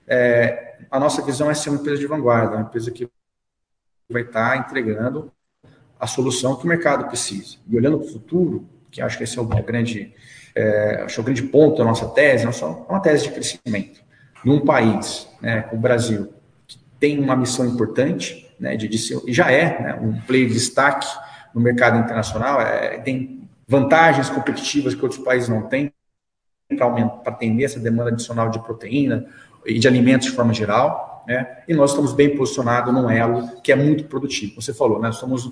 é, 0.07 0.77
a 0.91 0.99
nossa 0.99 1.23
visão 1.23 1.49
é 1.49 1.55
ser 1.55 1.69
uma 1.69 1.79
empresa 1.79 1.99
de 1.99 2.05
vanguarda, 2.05 2.55
uma 2.55 2.61
empresa 2.61 2.91
que 2.91 3.09
vai 4.09 4.21
estar 4.21 4.57
entregando 4.57 5.31
a 5.99 6.05
solução 6.05 6.55
que 6.55 6.65
o 6.65 6.67
mercado 6.67 7.07
precisa. 7.07 7.57
E 7.67 7.75
olhando 7.75 7.97
para 7.97 8.07
o 8.07 8.11
futuro, 8.11 8.67
que 8.93 9.01
acho 9.01 9.17
que 9.17 9.23
esse 9.23 9.37
é 9.37 9.41
o 9.41 9.45
grande, 9.45 10.13
é, 10.55 11.01
acho 11.03 11.19
é 11.19 11.21
o 11.21 11.25
grande 11.25 11.41
ponto 11.41 11.79
da 11.79 11.83
nossa 11.83 12.07
tese, 12.09 12.45
nossa, 12.45 12.65
é 12.65 12.67
uma 12.67 12.99
tese 12.99 13.23
de 13.23 13.31
crescimento. 13.31 14.01
Num 14.45 14.59
país, 14.59 15.27
né, 15.41 15.67
o 15.71 15.77
Brasil, 15.77 16.31
que 16.67 16.77
tem 16.99 17.19
uma 17.19 17.35
missão 17.35 17.65
importante, 17.65 18.53
né, 18.59 18.77
de, 18.77 18.87
de 18.87 18.97
ser, 18.99 19.19
e 19.25 19.33
já 19.33 19.51
é 19.51 19.81
né, 19.81 19.99
um 19.99 20.21
player 20.21 20.47
de 20.47 20.53
destaque 20.53 21.07
no 21.55 21.59
mercado 21.59 21.97
internacional, 21.97 22.61
é, 22.61 22.99
tem 22.99 23.49
vantagens 23.67 24.29
competitivas 24.29 24.93
que 24.93 25.01
outros 25.01 25.23
países 25.23 25.49
não 25.49 25.63
têm 25.63 25.91
para 26.77 26.87
atender 27.25 27.63
essa 27.63 27.79
demanda 27.79 28.11
adicional 28.11 28.49
de 28.49 28.59
proteína 28.59 29.25
e 29.65 29.79
de 29.79 29.87
alimentos 29.87 30.27
de 30.27 30.33
forma 30.33 30.53
geral, 30.53 31.23
né? 31.27 31.63
E 31.67 31.73
nós 31.73 31.91
estamos 31.91 32.13
bem 32.13 32.35
posicionados 32.35 32.93
num 32.93 33.09
elo 33.09 33.61
que 33.61 33.71
é 33.71 33.75
muito 33.75 34.05
produtivo. 34.05 34.61
Você 34.61 34.73
falou, 34.73 34.99
né? 34.99 35.11
Somos 35.11 35.51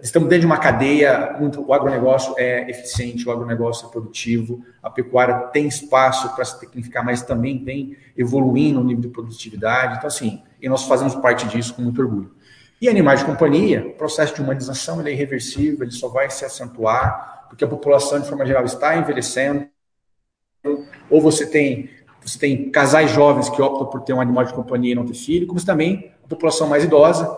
estamos 0.00 0.28
dentro 0.28 0.42
de 0.42 0.46
uma 0.46 0.58
cadeia, 0.58 1.36
o 1.58 1.74
agronegócio 1.74 2.34
é 2.38 2.70
eficiente, 2.70 3.28
o 3.28 3.32
agronegócio 3.32 3.88
é 3.88 3.90
produtivo, 3.90 4.64
a 4.82 4.88
pecuária 4.88 5.34
tem 5.48 5.66
espaço 5.66 6.32
para 6.34 6.44
se 6.44 6.60
tecnificar, 6.60 7.04
mas 7.04 7.22
também 7.22 7.64
vem 7.64 7.96
evoluindo 8.16 8.80
o 8.80 8.84
nível 8.84 9.02
de 9.02 9.08
produtividade. 9.08 9.96
Então, 9.96 10.06
assim, 10.06 10.40
e 10.60 10.68
nós 10.68 10.84
fazemos 10.84 11.14
parte 11.16 11.46
disso 11.48 11.74
com 11.74 11.82
muito 11.82 12.00
orgulho. 12.00 12.32
E 12.80 12.88
animais 12.88 13.20
de 13.20 13.26
companhia, 13.26 13.86
o 13.86 13.92
processo 13.92 14.34
de 14.34 14.40
humanização 14.40 15.00
ele 15.00 15.10
é 15.10 15.12
irreversível, 15.12 15.82
ele 15.82 15.92
só 15.92 16.08
vai 16.08 16.30
se 16.30 16.44
acentuar, 16.44 17.46
porque 17.48 17.64
a 17.64 17.68
população, 17.68 18.20
de 18.20 18.28
forma 18.28 18.46
geral, 18.46 18.64
está 18.64 18.96
envelhecendo, 18.96 19.66
ou 21.10 21.20
você 21.20 21.44
tem, 21.44 21.90
você 22.24 22.38
tem 22.38 22.70
casais 22.70 23.10
jovens 23.10 23.48
que 23.48 23.60
optam 23.60 23.86
por 23.86 24.02
ter 24.02 24.12
um 24.12 24.20
animal 24.20 24.44
de 24.44 24.54
companhia 24.54 24.92
e 24.92 24.94
não 24.94 25.04
ter 25.04 25.14
filho, 25.14 25.46
como 25.46 25.64
também 25.64 26.12
a 26.24 26.28
população 26.28 26.68
mais 26.68 26.84
idosa, 26.84 27.28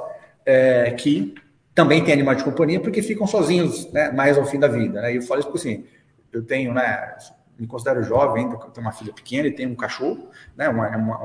é, 0.47 0.91
que 0.93 1.35
também 1.75 2.05
tem 2.05 2.15
animais 2.15 2.39
de 2.39 2.45
companhia 2.45 2.81
porque 2.81 3.03
ficam 3.03 3.27
sozinhos, 3.27 3.91
né, 3.93 4.13
mais 4.13 4.39
ao 4.39 4.47
fim 4.47 4.59
da 4.59 4.69
vida. 4.69 5.03
Né? 5.03 5.13
E 5.13 5.17
eu 5.17 5.23
falo 5.23 5.41
isso 5.41 5.51
porque, 5.51 5.69
assim, 5.69 5.85
eu 6.33 6.43
tenho, 6.43 6.73
né, 6.73 7.17
me 7.59 7.67
considero 7.67 8.03
jovem, 8.03 8.49
tenho 8.49 8.71
uma 8.79 8.93
filha 8.93 9.13
pequena 9.13 9.49
e 9.49 9.53
tenho 9.53 9.71
um 9.71 9.75
cachorro, 9.75 10.29
né, 10.57 10.69
uma, 10.69 10.89
uma, 10.97 11.19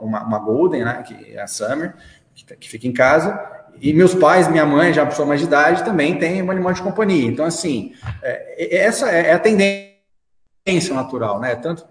uma, 0.00 0.24
uma, 0.24 0.38
Golden, 0.38 0.84
né, 0.84 1.02
que 1.06 1.34
é 1.34 1.40
a 1.40 1.46
Summer, 1.46 1.94
que, 2.34 2.44
tá, 2.44 2.54
que, 2.54 2.68
fica 2.68 2.86
em 2.86 2.92
casa, 2.92 3.38
e 3.80 3.92
meus 3.92 4.14
pais, 4.14 4.48
minha 4.48 4.66
mãe, 4.66 4.92
já 4.92 5.06
pessoa 5.06 5.26
mais 5.26 5.40
de 5.40 5.46
idade, 5.46 5.84
também 5.84 6.18
tem 6.18 6.42
um 6.42 6.50
animal 6.50 6.72
de 6.72 6.82
companhia. 6.82 7.26
Então, 7.28 7.44
assim, 7.44 7.94
é, 8.22 8.76
essa 8.76 9.08
é 9.10 9.32
a 9.32 9.38
tendência 9.38 10.94
natural, 10.94 11.40
né, 11.40 11.54
tanto 11.56 11.86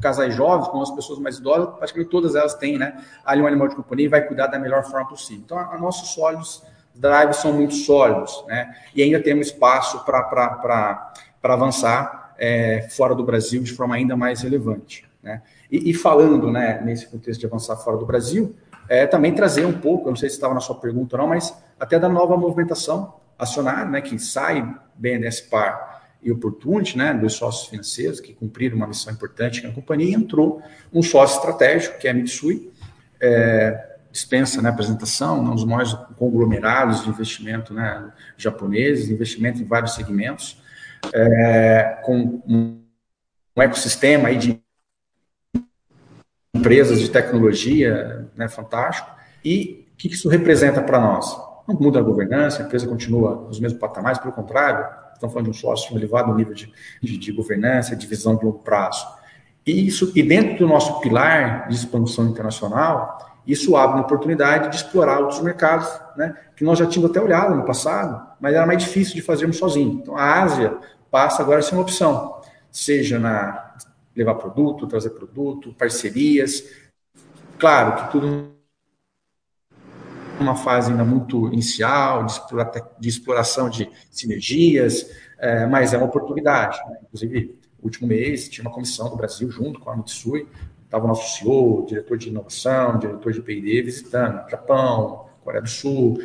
casais 0.00 0.34
jovens 0.34 0.66
como 0.68 0.82
as 0.82 0.90
pessoas 0.90 1.18
mais 1.18 1.36
idosas, 1.36 1.76
praticamente 1.76 2.10
todas 2.10 2.34
elas 2.34 2.54
têm, 2.54 2.78
né, 2.78 3.04
ali 3.24 3.42
um 3.42 3.46
animal 3.46 3.68
de 3.68 3.76
companhia 3.76 4.06
e 4.06 4.08
vai 4.08 4.22
cuidar 4.22 4.46
da 4.46 4.58
melhor 4.58 4.82
forma 4.84 5.08
possível. 5.08 5.42
Então, 5.44 5.58
a, 5.58 5.74
a 5.74 5.78
nossos 5.78 6.16
olhos 6.16 6.62
drives 6.94 7.36
são 7.36 7.52
muito 7.52 7.74
sólidos, 7.74 8.44
né? 8.46 8.74
E 8.94 9.02
ainda 9.02 9.20
temos 9.20 9.48
espaço 9.48 10.04
para 10.04 11.12
avançar 11.42 12.34
é, 12.38 12.88
fora 12.90 13.14
do 13.14 13.24
Brasil 13.24 13.62
de 13.62 13.72
forma 13.72 13.94
ainda 13.94 14.16
mais 14.16 14.42
relevante, 14.42 15.08
né? 15.22 15.42
E, 15.70 15.90
e, 15.90 15.94
falando, 15.94 16.50
né, 16.50 16.80
nesse 16.84 17.06
contexto 17.06 17.40
de 17.40 17.46
avançar 17.46 17.76
fora 17.76 17.96
do 17.96 18.04
Brasil, 18.04 18.56
é, 18.88 19.06
também 19.06 19.32
trazer 19.32 19.64
um 19.64 19.72
pouco, 19.72 20.08
eu 20.08 20.10
não 20.10 20.16
sei 20.16 20.28
se 20.28 20.34
estava 20.34 20.52
na 20.52 20.60
sua 20.60 20.74
pergunta 20.74 21.16
ou 21.16 21.22
não, 21.22 21.28
mas 21.28 21.54
até 21.78 21.98
da 21.98 22.08
nova 22.08 22.36
movimentação 22.36 23.14
acionária, 23.38 23.84
né, 23.84 24.00
que 24.00 24.18
sai 24.18 24.76
BNS 24.96 25.42
Par 25.42 26.02
e 26.22 26.32
Opportunity, 26.32 26.98
né, 26.98 27.14
dos 27.14 27.34
sócios 27.34 27.68
financeiros 27.68 28.20
que 28.20 28.34
cumpriram 28.34 28.76
uma 28.76 28.86
missão 28.86 29.12
importante 29.12 29.62
na 29.62 29.72
companhia, 29.72 30.10
e 30.10 30.14
entrou 30.14 30.60
um 30.92 31.02
sócio 31.02 31.36
estratégico, 31.36 31.98
que 31.98 32.08
é 32.08 32.10
a 32.10 32.14
Mitsui, 32.14 32.70
é, 33.20 33.89
dispensa 34.10 34.60
né, 34.60 34.68
apresentação, 34.68 35.40
um 35.40 35.54
dos 35.54 35.64
maiores 35.64 35.92
conglomerados 36.16 37.02
de 37.04 37.10
investimento 37.10 37.72
né, 37.72 38.12
japoneses, 38.36 39.08
investimento 39.08 39.60
em 39.60 39.64
vários 39.64 39.94
segmentos, 39.94 40.60
é, 41.12 42.00
com 42.04 42.42
um, 42.46 42.82
um, 43.56 43.62
ecossistema 43.62 44.28
aí 44.28 44.36
de 44.36 44.60
empresas 46.54 47.00
de 47.00 47.08
tecnologia 47.08 48.28
né, 48.36 48.48
fantástico. 48.48 49.08
E 49.44 49.86
o 49.92 49.96
que 49.96 50.08
isso 50.08 50.28
representa 50.28 50.82
para 50.82 50.98
nós? 50.98 51.36
Não 51.68 51.76
muda 51.76 52.00
a 52.00 52.02
governança, 52.02 52.62
a 52.62 52.66
empresa 52.66 52.86
continua 52.86 53.46
nos 53.46 53.60
mesmos 53.60 53.80
patamares, 53.80 54.18
pelo 54.18 54.32
contrário, 54.32 54.84
estamos 55.14 55.32
falando 55.32 55.44
de 55.44 55.50
um 55.50 55.60
sócio 55.60 55.96
elevado 55.96 56.34
nível 56.34 56.54
de, 56.54 56.72
de, 57.02 57.16
de 57.16 57.32
governança, 57.32 57.94
de 57.94 58.06
visão 58.06 58.36
de 58.36 58.44
longo 58.44 58.58
prazo. 58.58 59.06
E, 59.66 59.86
isso, 59.86 60.10
e 60.16 60.22
dentro 60.22 60.58
do 60.58 60.66
nosso 60.66 61.00
pilar 61.00 61.68
de 61.68 61.74
expansão 61.76 62.26
internacional, 62.26 63.29
isso 63.46 63.76
abre 63.76 63.96
uma 63.96 64.04
oportunidade 64.04 64.70
de 64.70 64.76
explorar 64.76 65.18
outros 65.18 65.40
mercados, 65.40 65.88
né, 66.16 66.36
que 66.56 66.64
nós 66.64 66.78
já 66.78 66.86
tínhamos 66.86 67.10
até 67.10 67.20
olhado 67.20 67.54
no 67.54 67.64
passado, 67.64 68.28
mas 68.40 68.54
era 68.54 68.66
mais 68.66 68.82
difícil 68.82 69.14
de 69.14 69.22
fazermos 69.22 69.56
sozinho. 69.56 70.00
Então, 70.02 70.16
a 70.16 70.42
Ásia 70.42 70.76
passa 71.10 71.42
agora 71.42 71.58
a 71.58 71.62
ser 71.62 71.74
uma 71.74 71.82
opção, 71.82 72.40
seja 72.70 73.18
na 73.18 73.74
levar 74.14 74.34
produto, 74.34 74.86
trazer 74.86 75.10
produto, 75.10 75.74
parcerias. 75.74 76.64
Claro 77.58 77.96
que 77.96 78.12
tudo 78.12 78.50
numa 80.38 80.56
fase 80.56 80.90
ainda 80.90 81.04
muito 81.04 81.48
inicial, 81.52 82.24
de, 82.24 82.32
explora, 82.32 82.90
de 82.98 83.08
exploração 83.08 83.68
de 83.68 83.90
sinergias, 84.10 85.10
é, 85.38 85.66
mas 85.66 85.92
é 85.92 85.98
uma 85.98 86.06
oportunidade. 86.06 86.78
Né? 86.88 86.98
Inclusive, 87.02 87.58
último 87.82 88.08
mês, 88.08 88.48
tinha 88.48 88.64
uma 88.66 88.72
comissão 88.72 89.08
do 89.10 89.16
Brasil 89.16 89.50
junto 89.50 89.80
com 89.80 89.90
a 89.90 89.96
Mitsui, 89.96 90.48
estava 90.90 91.04
o 91.04 91.08
nosso 91.08 91.38
CEO, 91.38 91.86
diretor 91.86 92.18
de 92.18 92.28
inovação, 92.28 92.98
diretor 92.98 93.32
de 93.32 93.40
P&D, 93.40 93.82
visitando 93.82 94.50
Japão, 94.50 95.26
Coreia 95.44 95.62
do 95.62 95.68
Sul, 95.68 96.20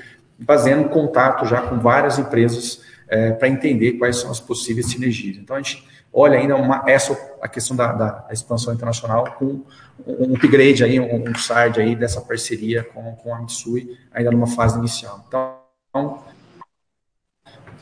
fazendo 0.45 0.89
contato 0.89 1.45
já 1.45 1.61
com 1.61 1.77
várias 1.77 2.17
empresas 2.17 2.81
é, 3.07 3.31
para 3.31 3.47
entender 3.47 3.93
quais 3.93 4.17
são 4.17 4.31
as 4.31 4.39
possíveis 4.39 4.87
sinergias. 4.87 5.37
Então, 5.37 5.55
a 5.55 5.61
gente 5.61 5.87
olha 6.11 6.39
ainda 6.39 6.55
uma, 6.55 6.83
essa 6.87 7.15
a 7.39 7.47
questão 7.47 7.77
da, 7.77 7.93
da 7.93 8.27
expansão 8.31 8.73
internacional 8.73 9.35
com 9.37 9.61
um 10.07 10.33
upgrade 10.33 10.83
aí, 10.83 10.99
um, 10.99 11.29
um 11.29 11.35
side 11.35 11.79
aí 11.79 11.95
dessa 11.95 12.19
parceria 12.19 12.83
com, 12.83 13.15
com 13.17 13.35
a 13.35 13.39
Mitsui, 13.39 13.95
ainda 14.11 14.31
numa 14.31 14.47
fase 14.47 14.79
inicial. 14.79 15.23
Então, 15.27 16.23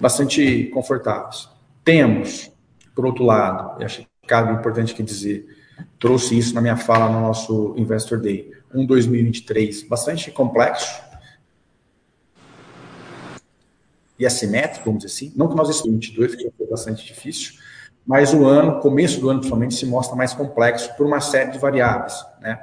bastante 0.01 0.65
confortáveis. 0.73 1.47
Temos, 1.81 2.51
por 2.93 3.05
outro 3.05 3.23
lado, 3.23 3.81
e 3.81 3.85
acho 3.85 4.01
que 4.01 4.07
cabe 4.27 4.51
importante 4.51 4.93
que 4.93 5.01
dizer, 5.01 5.47
trouxe 5.99 6.37
isso 6.37 6.53
na 6.53 6.61
minha 6.61 6.77
fala 6.77 7.09
no 7.09 7.21
nosso 7.21 7.73
Investor 7.77 8.19
Day, 8.19 8.51
um 8.73 8.85
2023 8.85 9.83
bastante 9.83 10.31
complexo, 10.31 11.01
e 14.17 14.25
assimétrico, 14.25 14.85
vamos 14.85 15.03
dizer 15.03 15.13
assim. 15.13 15.33
Não 15.35 15.47
que 15.47 15.55
nós 15.55 15.69
estejamos 15.69 16.05
22, 16.05 16.35
que 16.35 16.51
foi 16.57 16.67
bastante 16.67 17.05
difícil, 17.05 17.53
mas 18.05 18.33
o 18.33 18.45
ano, 18.45 18.79
começo 18.79 19.19
do 19.19 19.29
ano, 19.29 19.39
principalmente, 19.39 19.75
se 19.75 19.85
mostra 19.85 20.15
mais 20.15 20.33
complexo 20.33 20.95
por 20.95 21.05
uma 21.05 21.21
série 21.21 21.51
de 21.51 21.57
variáveis. 21.57 22.25
Né? 22.41 22.59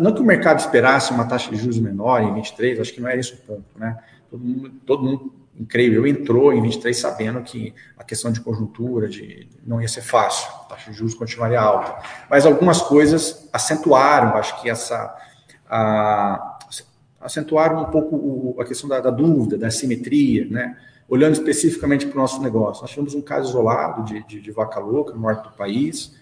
Não, 0.00 0.12
que 0.12 0.20
o 0.20 0.24
mercado 0.24 0.58
esperasse 0.60 1.12
uma 1.12 1.26
taxa 1.26 1.50
de 1.50 1.56
juros 1.56 1.78
menor 1.78 2.22
em 2.22 2.34
23, 2.34 2.80
acho 2.80 2.92
que 2.92 3.00
não 3.00 3.08
é 3.08 3.18
esse 3.18 3.34
o 3.34 3.36
ponto. 3.38 3.64
Né? 3.76 3.96
Todo 4.30 4.42
mundo, 4.42 4.70
todo 4.86 5.02
mundo 5.02 5.32
incrível, 5.58 6.06
entrou 6.06 6.52
em 6.52 6.62
23 6.62 6.96
sabendo 6.96 7.42
que 7.42 7.74
a 7.96 8.04
questão 8.04 8.30
de 8.30 8.40
conjuntura 8.40 9.08
de, 9.08 9.48
não 9.66 9.80
ia 9.80 9.88
ser 9.88 10.02
fácil, 10.02 10.48
a 10.62 10.64
taxa 10.64 10.90
de 10.90 10.96
juros 10.96 11.14
continuaria 11.14 11.60
alta. 11.60 11.96
Mas 12.30 12.46
algumas 12.46 12.80
coisas 12.80 13.48
acentuaram, 13.52 14.36
acho 14.36 14.60
que 14.62 14.70
essa. 14.70 15.14
A, 15.68 16.58
acentuaram 17.20 17.82
um 17.82 17.86
pouco 17.86 18.16
o, 18.16 18.60
a 18.60 18.64
questão 18.64 18.88
da, 18.88 19.00
da, 19.00 19.10
dúvida, 19.10 19.58
da 19.58 19.70
simetria, 19.70 20.46
né? 20.48 20.76
olhando 21.08 21.32
especificamente 21.32 22.06
para 22.06 22.16
o 22.16 22.20
nosso 22.20 22.40
negócio. 22.42 22.82
Nós 22.82 22.90
tivemos 22.90 23.14
um 23.14 23.22
caso 23.22 23.48
isolado 23.48 24.04
de, 24.04 24.22
de, 24.24 24.40
de, 24.40 24.50
vaca 24.52 24.78
louca 24.78 25.12
no 25.14 25.20
norte 25.20 25.42
do 25.42 25.50
país, 25.50 26.14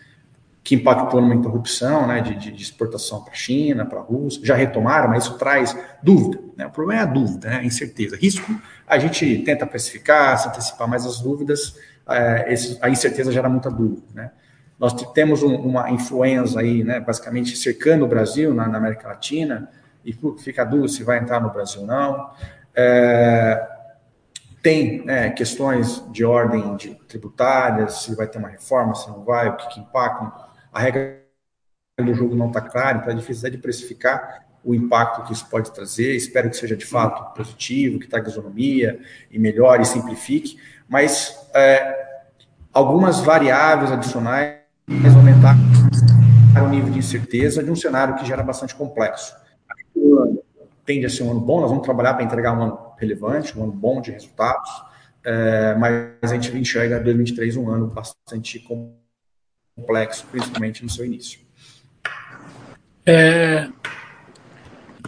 que 0.66 0.74
impactou 0.74 1.20
numa 1.20 1.32
interrupção 1.32 2.08
né, 2.08 2.20
de, 2.20 2.50
de 2.50 2.60
exportação 2.60 3.22
para 3.22 3.30
a 3.30 3.36
China, 3.36 3.86
para 3.86 4.00
a 4.00 4.02
Rússia. 4.02 4.44
Já 4.44 4.56
retomaram, 4.56 5.08
mas 5.08 5.22
isso 5.22 5.38
traz 5.38 5.78
dúvida. 6.02 6.40
Né? 6.56 6.66
O 6.66 6.70
problema 6.72 7.02
é 7.02 7.04
a 7.04 7.06
dúvida, 7.06 7.48
né? 7.48 7.58
a 7.58 7.64
incerteza. 7.64 8.16
Risco, 8.16 8.52
a 8.84 8.98
gente 8.98 9.44
tenta 9.44 9.64
precificar, 9.64 10.36
se 10.36 10.48
antecipar, 10.48 10.88
mas 10.88 11.06
as 11.06 11.20
dúvidas, 11.20 11.78
é, 12.08 12.52
esse, 12.52 12.76
a 12.82 12.90
incerteza 12.90 13.30
gera 13.30 13.48
muita 13.48 13.70
dúvida. 13.70 14.02
Né? 14.12 14.32
Nós 14.76 14.92
temos 15.12 15.44
um, 15.44 15.54
uma 15.54 15.88
influenza 15.88 16.58
aí, 16.58 16.82
né, 16.82 16.98
basicamente 16.98 17.56
cercando 17.56 18.04
o 18.04 18.08
Brasil, 18.08 18.52
na, 18.52 18.66
na 18.66 18.78
América 18.78 19.06
Latina, 19.06 19.70
e 20.04 20.12
fica 20.36 20.64
dúvida 20.64 20.88
se 20.88 21.04
vai 21.04 21.20
entrar 21.20 21.40
no 21.40 21.52
Brasil 21.52 21.82
ou 21.82 21.86
não. 21.86 22.30
É, 22.74 23.68
tem 24.60 25.04
né, 25.04 25.30
questões 25.30 26.02
de 26.10 26.24
ordem 26.24 26.74
de 26.74 26.96
tributárias, 27.06 28.02
se 28.02 28.16
vai 28.16 28.26
ter 28.26 28.38
uma 28.38 28.48
reforma, 28.48 28.96
se 28.96 29.08
não 29.08 29.22
vai, 29.22 29.48
o 29.48 29.56
que, 29.56 29.68
que 29.68 29.78
impacta. 29.78 30.55
A 30.76 30.80
regra 30.80 31.22
do 31.98 32.12
jogo 32.12 32.36
não 32.36 32.48
está 32.48 32.60
clara, 32.60 32.98
então 32.98 33.10
é 33.10 33.16
difícil 33.16 33.50
de 33.50 33.56
precificar 33.56 34.44
o 34.62 34.74
impacto 34.74 35.22
que 35.22 35.32
isso 35.32 35.48
pode 35.48 35.72
trazer. 35.72 36.14
Espero 36.14 36.50
que 36.50 36.56
seja 36.56 36.76
de 36.76 36.84
fato 36.84 37.34
positivo, 37.34 37.98
que 37.98 38.06
traga 38.06 38.28
isonomia 38.28 39.00
e 39.30 39.38
melhore 39.38 39.82
e 39.82 39.86
simplifique, 39.86 40.58
mas 40.86 41.48
é, 41.54 42.24
algumas 42.72 43.20
variáveis 43.20 43.90
adicionais 43.90 44.60
aumentar 45.16 45.56
o 46.62 46.68
nível 46.68 46.90
de 46.90 46.98
incerteza 46.98 47.62
de 47.62 47.70
um 47.70 47.76
cenário 47.76 48.16
que 48.16 48.26
gera 48.26 48.42
bastante 48.42 48.74
complexo 48.74 49.34
tende 50.86 51.04
a 51.04 51.10
ser 51.10 51.24
um 51.24 51.32
ano 51.32 51.40
bom, 51.40 51.60
nós 51.60 51.68
vamos 51.68 51.84
trabalhar 51.84 52.14
para 52.14 52.22
entregar 52.22 52.56
um 52.56 52.62
ano 52.62 52.78
relevante, 52.96 53.58
um 53.58 53.64
ano 53.64 53.72
bom 53.72 54.00
de 54.00 54.12
resultados, 54.12 54.70
é, 55.24 55.74
mas 55.74 55.92
a 56.22 56.26
gente 56.28 56.56
enxerga 56.56 57.00
2023 57.00 57.56
um 57.56 57.68
ano 57.68 57.88
bastante 57.88 58.60
complexo, 58.60 59.05
principalmente 60.30 60.82
no 60.82 60.90
seu 60.90 61.04
início. 61.04 61.40
É, 63.04 63.68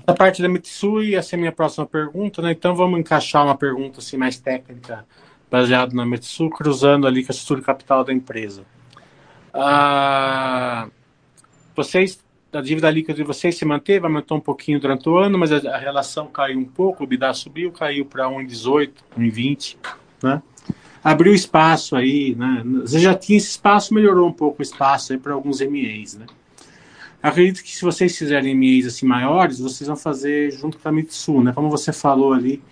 a 0.07 0.13
parte 0.13 0.41
da 0.43 0.49
Mitsui, 0.49 1.15
essa 1.15 1.35
é 1.35 1.37
a 1.37 1.41
minha 1.41 1.53
próxima 1.53 1.87
pergunta, 1.87 2.43
né? 2.43 2.53
Então 2.53 2.75
vamos 2.75 3.01
encaixar 3.01 3.45
uma 3.45 3.57
pergunta 3.57 3.99
assim, 3.99 4.17
mais 4.17 4.39
técnica, 4.39 5.07
baseada 5.51 5.95
na 5.95 6.05
Mitsui, 6.05 6.51
cruzando 6.51 7.07
ali 7.07 7.25
com 7.25 7.33
a 7.33 7.35
estrutura 7.35 7.63
capital 7.63 8.05
da 8.05 8.13
empresa. 8.13 8.65
Ah, 9.53 10.89
vocês 11.75 12.23
a 12.53 12.63
dívida 12.63 12.91
líquida 12.91 13.15
de 13.15 13.23
vocês 13.23 13.57
se 13.57 13.65
manteve, 13.65 14.07
aumentou 14.07 14.39
um 14.39 14.41
pouquinho 14.41 14.81
durante 14.81 15.09
o 15.09 15.19
ano, 15.19 15.39
mas 15.39 15.53
a, 15.53 15.75
a 15.75 15.79
relação 15.79 16.27
caiu 16.29 16.59
um 16.59 16.65
pouco, 16.65 17.05
o 17.05 17.07
BIDA 17.07 17.33
subiu, 17.35 17.71
caiu 17.71 18.07
para 18.07 18.27
1,18, 18.27 18.91
1,20, 19.19 19.77
né? 20.23 20.43
Abriu 21.03 21.33
espaço 21.33 21.97
aí, 21.97 22.35
né? 22.35 22.63
Você 22.83 22.99
já 22.99 23.15
tinha 23.15 23.39
esse 23.39 23.51
espaço, 23.51 23.95
melhorou 23.95 24.29
um 24.29 24.33
pouco 24.33 24.61
o 24.61 24.63
espaço 24.63 25.13
aí 25.13 25.19
para 25.19 25.33
alguns 25.33 25.61
MEs, 25.61 26.17
né? 26.17 26.27
Acredito 27.23 27.63
que 27.63 27.75
se 27.75 27.83
vocês 27.83 28.17
fizerem 28.17 28.55
MEs 28.55 28.87
assim 28.87 29.07
maiores, 29.07 29.59
vocês 29.59 29.87
vão 29.87 29.97
fazer 29.97 30.53
junto 30.53 30.79
com 30.79 30.89
a 30.89 30.93
Mitsu, 30.93 31.43
né? 31.43 31.53
Como 31.53 31.69
você 31.69 31.93
falou 31.93 32.33
ali, 32.33 32.63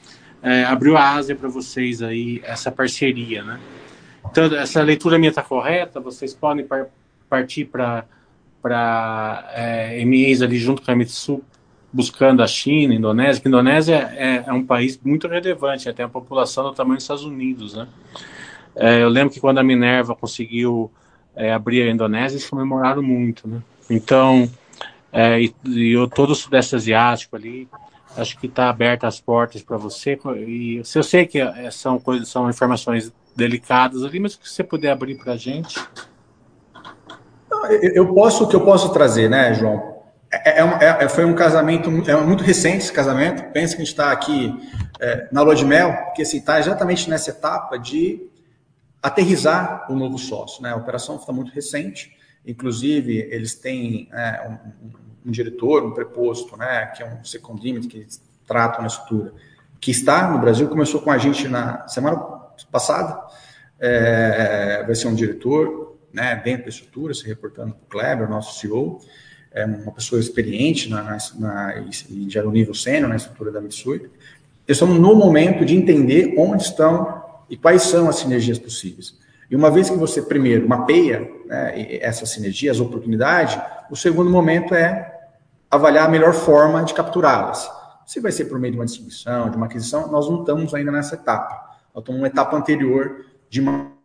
é, 0.43 0.65
abriu 0.65 0.97
a 0.97 1.15
Ásia 1.15 1.35
para 1.35 1.49
vocês 1.49 2.03
aí, 2.03 2.41
essa 2.45 2.71
parceria, 2.71 3.43
né? 3.43 3.61
Então, 4.31 4.45
essa 4.57 4.83
leitura 4.83 5.19
minha 5.19 5.31
está 5.31 5.43
correta, 5.43 6.01
vocês 6.01 6.35
podem 6.35 6.65
par 6.65 6.87
partir 7.29 7.65
para 7.65 8.05
para 8.63 9.49
é, 9.55 10.05
MEs 10.05 10.43
ali 10.43 10.59
junto 10.59 10.83
com 10.83 10.91
a 10.91 10.97
Mitsu, 10.97 11.41
buscando 11.97 12.43
a 12.43 12.47
China, 12.47 12.93
a 12.93 12.97
Indonésia, 12.97 13.41
que 13.41 13.49
a 13.49 13.51
Indonésia 13.51 13.95
é, 14.15 14.45
é, 14.47 14.53
um 14.53 14.65
país 14.65 15.01
muito 15.03 15.27
relevante, 15.27 15.91
tem 15.95 16.05
a 16.05 16.09
população 16.09 16.65
do 16.65 16.73
tamanho 16.73 16.97
dos 16.97 17.05
Estados 17.05 17.25
Unidos, 17.25 17.75
né? 17.75 17.89
É, 18.75 19.03
eu 19.03 19.09
lembro 19.09 19.33
que 19.33 19.41
quando 19.41 19.57
a 19.57 19.63
Minerva 19.63 20.15
conseguiu 20.15 20.91
é, 21.35 21.51
abrir 21.51 21.83
a 21.83 21.91
Indonésia, 21.91 22.37
eles 22.37 22.49
comemoraram 22.49 23.03
muito, 23.03 23.49
né? 23.49 23.63
Então, 23.89 24.49
é, 25.11 25.41
e, 25.41 25.55
e 25.65 25.95
todo 26.15 26.31
o 26.31 26.35
Sudeste 26.35 26.77
Asiático 26.77 27.35
ali, 27.35 27.67
acho 28.15 28.39
que 28.39 28.47
está 28.47 28.69
aberto 28.69 29.05
as 29.05 29.19
portas 29.19 29.63
para 29.63 29.79
você. 29.79 30.19
E 30.47 30.83
eu 30.95 31.03
sei 31.03 31.25
que 31.25 31.41
é, 31.41 31.71
são 31.71 31.99
coisas, 31.99 32.29
são 32.29 32.51
informações 32.51 33.11
delicadas 33.35 34.05
ali, 34.05 34.21
mas 34.21 34.33
se 34.33 34.39
você 34.43 34.63
puder 34.63 34.91
abrir 34.91 35.17
para 35.17 35.33
a 35.33 35.37
gente. 35.37 35.81
Eu 37.95 38.13
posso, 38.13 38.45
o 38.45 38.49
que 38.49 38.55
eu 38.55 38.65
posso 38.65 38.93
trazer, 38.93 39.31
né, 39.31 39.55
João? 39.55 39.96
É, 40.31 40.61
é, 40.61 40.63
é, 40.63 41.05
é, 41.05 41.09
foi 41.09 41.25
um 41.25 41.35
casamento, 41.35 41.91
é 42.09 42.17
muito 42.21 42.43
recente 42.43 42.79
esse 42.79 42.93
casamento. 42.93 43.45
Pensa 43.53 43.77
que 43.77 43.83
a 43.83 43.85
gente 43.85 43.93
está 43.93 44.11
aqui 44.11 44.55
é, 45.01 45.29
na 45.31 45.43
lua 45.43 45.55
de 45.55 45.65
mel, 45.65 45.93
porque 46.05 46.23
assim, 46.23 46.39
está 46.39 46.59
exatamente 46.59 47.09
nessa 47.09 47.31
etapa 47.31 47.79
de 47.79 48.27
aterrizar 49.03 49.87
o 49.91 49.95
novo 49.95 50.19
sócio. 50.19 50.63
Né? 50.63 50.71
A 50.71 50.77
operação 50.77 51.17
está 51.17 51.33
muito 51.33 51.53
recente, 51.53 52.17
inclusive 52.45 53.29
eles 53.31 53.55
têm 53.55 54.09
é, 54.13 54.49
um, 54.49 55.29
um, 55.29 55.31
diretor, 55.31 55.85
um 55.85 55.93
preposto, 55.93 56.57
né, 56.57 56.87
que 56.87 57.03
é 57.03 57.07
um 57.07 57.25
secondímetro 57.25 57.89
que 57.89 58.07
trata 58.47 58.83
a 58.83 58.87
estrutura, 58.87 59.33
que 59.81 59.91
está 59.91 60.31
no 60.31 60.39
Brasil, 60.39 60.69
começou 60.69 61.01
com 61.01 61.11
a 61.11 61.19
gente 61.19 61.49
na 61.49 61.87
semana 61.87 62.17
passada, 62.71 63.21
é, 63.79 64.83
vai 64.85 64.95
ser 64.95 65.09
um 65.09 65.15
diretor, 65.15 65.99
né, 66.13 66.37
dentro 66.37 66.65
da 66.65 66.71
estrutura, 66.71 67.13
se 67.13 67.27
reportando 67.27 67.75
para 67.75 67.85
o 67.85 67.89
Kleber, 67.89 68.31
nosso 68.31 68.59
CEO, 68.59 69.01
é 69.57 69.65
uma 69.65 69.91
pessoa 69.91 70.21
experiente 70.21 70.91
na, 70.91 71.03
na, 71.03 71.19
na, 71.39 71.85
e 72.11 72.29
já 72.29 72.43
no 72.43 72.53
nível 72.53 72.75
sênior 72.75 73.09
na 73.09 73.17
estrutura 73.17 73.51
da 73.51 73.59
Mitsui. 73.59 74.11
Estamos 74.69 74.99
no 74.99 75.15
momento 75.15 75.65
de 75.65 75.75
entender 75.75 76.35
onde 76.37 76.63
estão 76.63 77.23
e 77.49 77.57
quais 77.57 77.83
são 77.83 78.07
as 78.07 78.17
sinergias 78.17 78.59
possíveis. 78.59 79.17
E 79.51 79.57
uma 79.57 79.71
vez 79.71 79.89
que 79.89 79.97
você, 79.97 80.21
primeiro, 80.21 80.69
mapeia 80.69 81.27
né, 81.47 81.97
essas 82.03 82.31
sinergias, 82.31 82.77
as 82.77 82.83
oportunidades, 82.83 83.59
o 83.91 83.97
segundo 83.97 84.29
momento 84.29 84.75
é 84.75 85.11
avaliar 85.71 86.07
a 86.07 86.11
melhor 86.11 86.35
forma 86.35 86.83
de 86.85 86.93
capturá-las. 86.93 87.71
Se 88.05 88.21
vai 88.21 88.33
ser 88.33 88.45
por 88.45 88.59
meio 88.59 88.73
de 88.73 88.79
uma 88.79 88.85
distribuição, 88.85 89.49
de 89.49 89.57
uma 89.57 89.67
aquisição, 89.67 90.11
nós 90.13 90.29
não 90.29 90.41
estamos 90.41 90.75
ainda 90.75 90.93
nessa 90.93 91.15
etapa. 91.15 91.79
Nós 91.95 92.03
estamos 92.03 92.21
numa 92.21 92.29
etapa 92.29 92.57
anterior 92.57 93.25
de 93.49 93.61
uma 93.61 93.96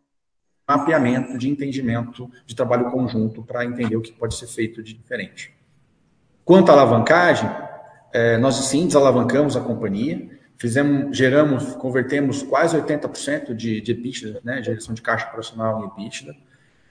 mapeamento, 0.72 1.38
de 1.38 1.50
entendimento, 1.50 2.30
de 2.46 2.56
trabalho 2.56 2.90
conjunto 2.90 3.44
para 3.44 3.66
entender 3.66 3.96
o 3.96 4.02
que 4.02 4.12
pode 4.12 4.36
ser 4.36 4.48
feito 4.48 4.82
de 4.82 4.94
diferente. 4.94 5.54
Quanto 6.46 6.70
à 6.70 6.74
alavancagem, 6.74 7.50
é, 8.14 8.38
nós 8.38 8.56
sim 8.56 8.86
desalavancamos 8.86 9.58
a 9.58 9.62
companhia, 9.62 10.30
fizemos, 10.58 11.16
geramos, 11.16 11.76
convertemos 11.76 12.42
quase 12.42 12.78
80% 12.78 13.54
de, 13.54 13.82
de 13.82 13.92
EBITDA, 13.92 14.42
né, 14.44 14.64
geração 14.64 14.94
de 14.94 15.02
caixa 15.02 15.28
operacional 15.28 15.84
em 15.84 15.88
EBITDA, 15.88 16.36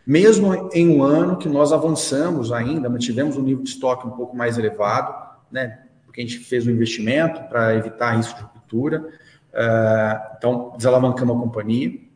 mesmo 0.06 0.70
em 0.72 0.88
um 0.88 1.02
ano 1.02 1.38
que 1.38 1.48
nós 1.48 1.72
avançamos 1.72 2.52
ainda, 2.52 2.88
mantivemos 2.88 3.36
um 3.36 3.42
nível 3.42 3.62
de 3.62 3.70
estoque 3.70 4.06
um 4.06 4.10
pouco 4.10 4.36
mais 4.36 4.58
elevado, 4.58 5.14
né, 5.50 5.78
porque 6.04 6.20
a 6.20 6.24
gente 6.24 6.38
fez 6.38 6.66
um 6.66 6.70
investimento 6.70 7.42
para 7.48 7.74
evitar 7.74 8.16
risco 8.16 8.38
de 8.38 8.44
ruptura. 8.44 9.08
É, 9.52 10.20
então, 10.36 10.72
desalavancamos 10.76 11.36
a 11.36 11.40
companhia. 11.40 12.09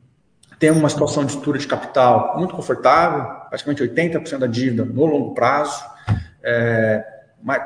Temos 0.65 0.81
uma 0.81 0.89
situação 0.89 1.27
de 1.27 1.33
estrutura 1.33 1.59
de 1.59 1.67
capital 1.67 2.39
muito 2.39 2.55
confortável, 2.55 3.23
praticamente 3.51 3.83
80% 3.83 4.39
da 4.39 4.47
dívida 4.47 4.83
no 4.83 5.05
longo 5.05 5.35
prazo, 5.35 5.85
é, 6.43 7.05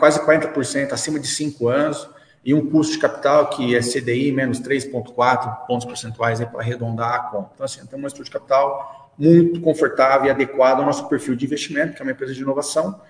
quase 0.00 0.20
40% 0.26 0.92
acima 0.92 1.20
de 1.20 1.28
5 1.28 1.68
anos, 1.68 2.10
e 2.44 2.52
um 2.52 2.68
custo 2.68 2.94
de 2.94 2.98
capital 2.98 3.50
que 3.50 3.76
é 3.76 3.78
CDI 3.78 4.32
menos 4.32 4.60
3,4 4.60 5.64
pontos 5.68 5.86
percentuais 5.86 6.40
para 6.40 6.58
arredondar 6.58 7.14
a 7.14 7.18
conta. 7.20 7.50
Então, 7.54 7.64
assim, 7.64 7.86
temos 7.86 8.02
uma 8.02 8.08
estrutura 8.08 8.24
de 8.24 8.32
capital 8.32 9.12
muito 9.16 9.60
confortável 9.60 10.26
e 10.26 10.30
adequada 10.30 10.80
ao 10.80 10.84
nosso 10.86 11.08
perfil 11.08 11.36
de 11.36 11.46
investimento, 11.46 11.94
que 11.94 12.02
é 12.02 12.04
uma 12.04 12.10
empresa 12.10 12.34
de 12.34 12.42
inovação, 12.42 13.00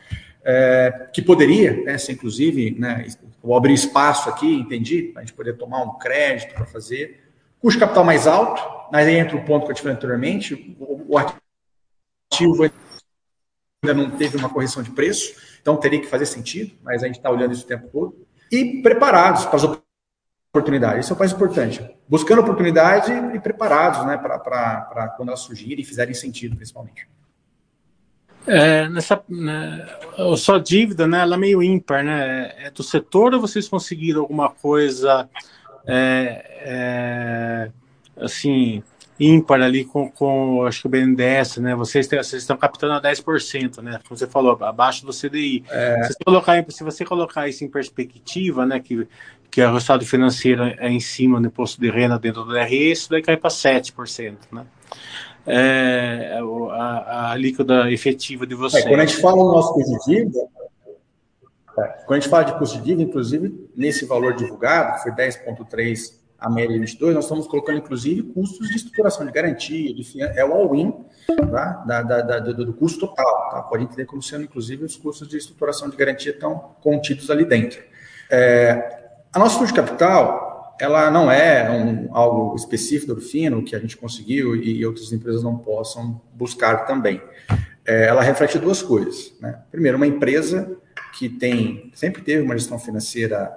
é, 0.45 1.07
que 1.15 1.23
poderia, 1.23 1.83
né, 1.85 1.97
ser 1.97 2.13
inclusive, 2.13 2.77
né, 2.79 3.07
vou 3.43 3.57
abrir 3.57 3.73
espaço 3.73 4.29
aqui, 4.29 4.55
entendi, 4.55 5.15
a 5.17 5.21
gente 5.21 5.33
poder 5.33 5.55
tomar 5.55 5.83
um 5.83 5.97
crédito 5.97 6.53
para 6.53 6.67
fazer. 6.67 7.28
Custo 7.61 7.81
capital 7.81 8.05
mais 8.05 8.27
alto, 8.27 8.63
mas 8.93 9.07
aí 9.07 9.17
entra 9.17 9.37
o 9.37 9.45
ponto 9.45 9.67
que 9.67 9.73
eu 9.73 9.77
falei 9.77 9.95
anteriormente, 9.95 10.77
o, 10.79 11.19
ativo 11.19 12.63
ainda 12.63 13.95
não 13.95 14.11
teve 14.11 14.37
uma 14.37 14.49
correção 14.49 14.83
de 14.83 14.91
preço, 14.91 15.35
então 15.61 15.77
teria 15.77 16.01
que 16.01 16.07
fazer 16.07 16.27
sentido, 16.27 16.75
mas 16.83 17.03
a 17.03 17.07
gente 17.07 17.17
está 17.17 17.31
olhando 17.31 17.53
isso 17.53 17.65
o 17.65 17.69
tempo 17.69 17.89
todo. 17.89 18.27
E 18.51 18.81
preparados 18.83 19.45
para 19.45 19.57
as 19.57 19.81
oportunidades, 20.51 21.05
isso 21.05 21.13
é 21.13 21.17
o 21.17 21.19
mais 21.19 21.33
importante. 21.33 21.87
Buscando 22.09 22.41
oportunidade 22.41 23.13
e 23.35 23.41
preparados 23.41 24.07
né, 24.07 24.17
para 24.17 25.15
quando 25.17 25.29
elas 25.29 25.41
surgirem 25.41 25.81
e 25.81 25.85
fizerem 25.85 26.15
sentido, 26.15 26.57
principalmente. 26.57 27.09
É, 28.47 28.89
nessa, 28.89 29.23
né, 29.29 29.87
sua 30.39 30.59
dívida, 30.59 31.07
né, 31.07 31.21
ela 31.21 31.35
é 31.35 31.39
meio 31.39 31.63
ímpar, 31.63 32.03
né? 32.03 32.55
É 32.57 32.71
do 32.71 32.83
setor 32.83 33.35
ou 33.35 33.41
vocês 33.41 33.69
conseguiram 33.69 34.23
alguma 34.23 34.49
coisa 34.49 35.29
é, 35.89 36.45
é, 36.61 37.71
assim 38.23 38.83
ímpar 39.19 39.61
ali 39.61 39.85
com, 39.85 40.09
com 40.09 40.65
acho 40.65 40.83
que 40.83 40.87
o 40.87 40.91
BNDES, 40.91 41.57
né? 41.57 41.75
Vocês, 41.75 42.07
têm, 42.07 42.23
vocês 42.23 42.43
estão 42.43 42.57
captando 42.57 42.95
a 42.95 43.03
10%, 43.03 43.83
né? 43.83 43.99
Como 44.07 44.17
você 44.17 44.27
falou, 44.27 44.57
abaixo 44.63 45.05
do 45.05 45.13
CDI. 45.13 45.65
É... 45.69 46.05
Se, 46.05 46.13
você 46.13 46.25
colocar, 46.25 46.65
se 46.69 46.85
você 46.85 47.05
colocar 47.05 47.49
isso 47.49 47.65
em 47.65 47.69
perspectiva, 47.69 48.65
né? 48.65 48.79
Que, 48.79 49.09
que 49.51 49.63
o 49.63 49.73
resultado 49.73 50.05
financeiro 50.07 50.63
é 50.63 50.89
em 50.89 51.01
cima 51.01 51.41
do 51.41 51.49
imposto 51.49 51.81
de 51.81 51.91
renda 51.91 52.19
dentro 52.19 52.45
do 52.45 52.53
DRE, 52.53 52.93
isso 52.93 53.11
daí 53.11 53.23
cai 53.23 53.37
para 53.37 53.51
7%, 53.51 54.37
né? 54.53 54.67
É, 55.47 56.39
a, 56.73 56.75
a 56.77 57.31
alíquota 57.33 57.91
efetiva 57.91 58.47
de 58.47 58.55
vocês. 58.55 58.85
É, 58.85 58.89
quando 58.89 59.01
a 59.01 59.07
gente 59.07 59.21
fala 59.21 59.37
no 59.37 59.53
nosso 59.53 59.73
custo 59.73 59.91
de 59.91 60.05
dívida, 60.05 60.39
é, 60.39 60.68
quando 62.07 62.19
a 62.19 62.21
gente 62.21 62.29
fala 62.29 62.45
de 62.45 62.59
custo 62.59 62.79
de 62.79 62.85
dívida, 62.85 63.03
inclusive, 63.03 63.71
nesse 63.77 64.05
valor 64.05 64.35
divulgado, 64.35 64.97
que 64.97 65.03
foi 65.03 65.13
10,3 65.13 66.19
a 66.39 66.49
média 66.49 66.79
22, 66.79 67.15
nós 67.17 67.25
estamos 67.25 67.49
colocando, 67.49 67.79
inclusive, 67.79 68.23
custos 68.23 68.69
de 68.69 68.77
estruturação 68.77 69.27
de 69.27 69.33
garantia, 69.33 69.93
de, 69.93 70.23
é 70.23 70.45
o 70.45 70.53
all-in 70.53 70.95
tá? 71.51 71.85
da, 71.85 72.03
da, 72.03 72.23
da, 72.23 72.39
do, 72.39 72.65
do, 72.67 72.73
custo 72.73 73.01
total. 73.01 73.51
Tá? 73.51 73.63
Pode 73.63 73.83
entender 73.83 74.05
como 74.05 74.23
sendo, 74.23 74.45
inclusive, 74.45 74.85
os 74.85 74.97
custos 74.97 75.27
de 75.27 75.37
estruturação 75.37 75.91
de 75.91 75.97
garantia 75.97 76.31
estão 76.31 76.77
contidos 76.81 77.29
ali 77.29 77.45
dentro. 77.45 77.83
É, 78.31 79.11
a 79.33 79.39
nossa 79.39 79.59
custo 79.59 79.75
de 79.75 79.81
capital, 79.81 80.77
ela 80.81 81.11
não 81.11 81.29
é 81.29 81.69
um, 81.69 82.17
algo 82.17 82.55
específico 82.55 83.15
do 83.15 83.21
Fino, 83.21 83.65
que 83.65 83.75
a 83.75 83.81
gente 83.81 83.97
conseguiu 83.97 84.55
e 84.55 84.87
outras 84.87 85.13
empresas 85.13 85.43
não 85.43 85.59
possam 85.59 86.21
buscar 86.35 86.87
também. 86.87 87.21
É, 87.85 88.07
ela 88.07 88.23
reflete 88.23 88.61
duas 88.61 88.81
coisas. 88.81 89.35
Né? 89.41 89.59
Primeiro, 89.73 89.97
uma 89.97 90.07
empresa 90.07 90.79
que 91.19 91.29
tem 91.29 91.91
sempre 91.95 92.23
teve 92.23 92.43
uma 92.43 92.57
gestão 92.57 92.79
financeira 92.79 93.53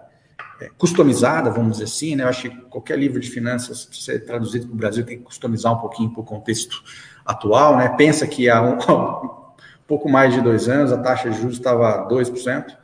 é, 0.59 0.69
customizada, 0.79 1.51
vamos 1.51 1.73
dizer 1.73 1.83
assim, 1.83 2.15
né? 2.15 2.23
Eu 2.23 2.27
acho 2.27 2.49
que 2.49 2.55
qualquer 2.61 2.97
livro 2.97 3.19
de 3.19 3.29
finanças, 3.29 3.87
se 3.91 4.01
ser 4.01 4.25
traduzido 4.25 4.65
para 4.65 4.73
o 4.73 4.77
Brasil, 4.77 5.05
tem 5.05 5.19
que 5.19 5.23
customizar 5.23 5.71
um 5.71 5.77
pouquinho 5.77 6.09
para 6.09 6.21
o 6.21 6.23
contexto 6.23 6.83
atual, 7.23 7.77
né? 7.77 7.87
Pensa 7.89 8.25
que 8.25 8.49
há 8.49 8.63
um, 8.63 8.79
pouco 9.85 10.09
mais 10.09 10.33
de 10.33 10.41
dois 10.41 10.67
anos 10.67 10.91
a 10.91 10.97
taxa 10.97 11.29
de 11.29 11.37
juros 11.37 11.57
estava 11.57 12.07
2%, 12.09 12.75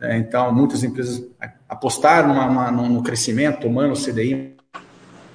é, 0.00 0.16
então 0.16 0.52
muitas 0.52 0.82
empresas 0.82 1.24
apostaram 1.68 2.34
numa, 2.34 3.02
crescimento, 3.04 3.60
tomando 3.60 3.92
o 3.92 3.96
CDI 3.96 4.56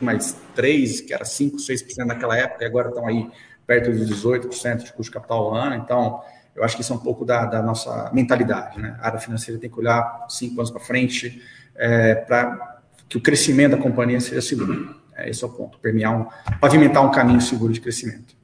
mais 0.01 0.36
3, 0.53 0.99
que 0.99 1.13
era 1.13 1.23
5, 1.23 1.55
6% 1.57 2.05
naquela 2.05 2.38
época, 2.38 2.65
e 2.65 2.67
agora 2.67 2.89
estão 2.89 3.07
aí 3.07 3.30
perto 3.65 3.93
de 3.93 4.05
18% 4.05 4.84
de 4.84 4.93
custo 4.93 5.03
de 5.03 5.11
capital 5.11 5.45
ao 5.45 5.55
ano, 5.55 5.76
então 5.76 6.21
eu 6.56 6.64
acho 6.64 6.76
que 6.76 6.82
isso 6.82 6.93
é 6.93 6.95
um 6.95 6.99
pouco 6.99 7.26
da, 7.26 7.45
da 7.45 7.62
nossa 7.62 8.10
mentalidade, 8.14 8.80
né? 8.82 8.97
A 9.01 9.08
área 9.08 9.20
financeira 9.20 9.60
tem 9.60 9.70
que 9.70 9.78
olhar 9.78 10.26
cinco 10.30 10.62
anos 10.62 10.72
para 10.72 10.80
frente, 10.80 11.41
é, 11.76 12.16
para 12.16 12.82
que 13.10 13.18
o 13.18 13.22
crescimento 13.22 13.72
da 13.72 13.78
companhia 13.78 14.20
seja 14.22 14.41
seguro. 14.41 14.95
É, 15.16 15.30
esse 15.30 15.43
é 15.43 15.47
o 15.47 15.49
ponto, 15.49 15.78
permear 15.80 16.18
um, 16.18 16.26
pavimentar 16.60 17.06
um 17.06 17.12
caminho 17.12 17.41
seguro 17.41 17.74
de 17.74 17.82
crescimento. 17.82 18.36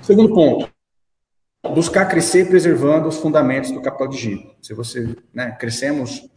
Segundo 0.00 0.34
ponto, 0.34 0.70
buscar 1.72 2.06
crescer 2.06 2.48
preservando 2.48 3.08
os 3.08 3.18
fundamentos 3.18 3.70
do 3.70 3.80
capital 3.80 4.08
de 4.08 4.16
giro. 4.16 4.54
Se 4.62 4.72
você, 4.72 5.14
né, 5.32 5.52
crescemos, 5.52 6.28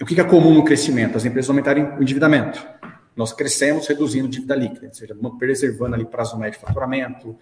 o 0.00 0.04
que 0.06 0.20
é 0.20 0.24
comum 0.24 0.54
no 0.54 0.64
crescimento? 0.64 1.16
As 1.16 1.24
empresas 1.24 1.48
aumentarem 1.50 1.84
o 1.84 2.02
endividamento. 2.02 2.66
Nós 3.14 3.32
crescemos 3.32 3.86
reduzindo 3.86 4.28
dívida 4.28 4.54
líquida, 4.54 4.86
ou 4.86 4.94
seja, 4.94 5.16
preservando 5.38 5.94
ali 5.94 6.04
prazo 6.04 6.38
médio 6.38 6.60
de 6.60 6.66
faturamento, 6.66 7.38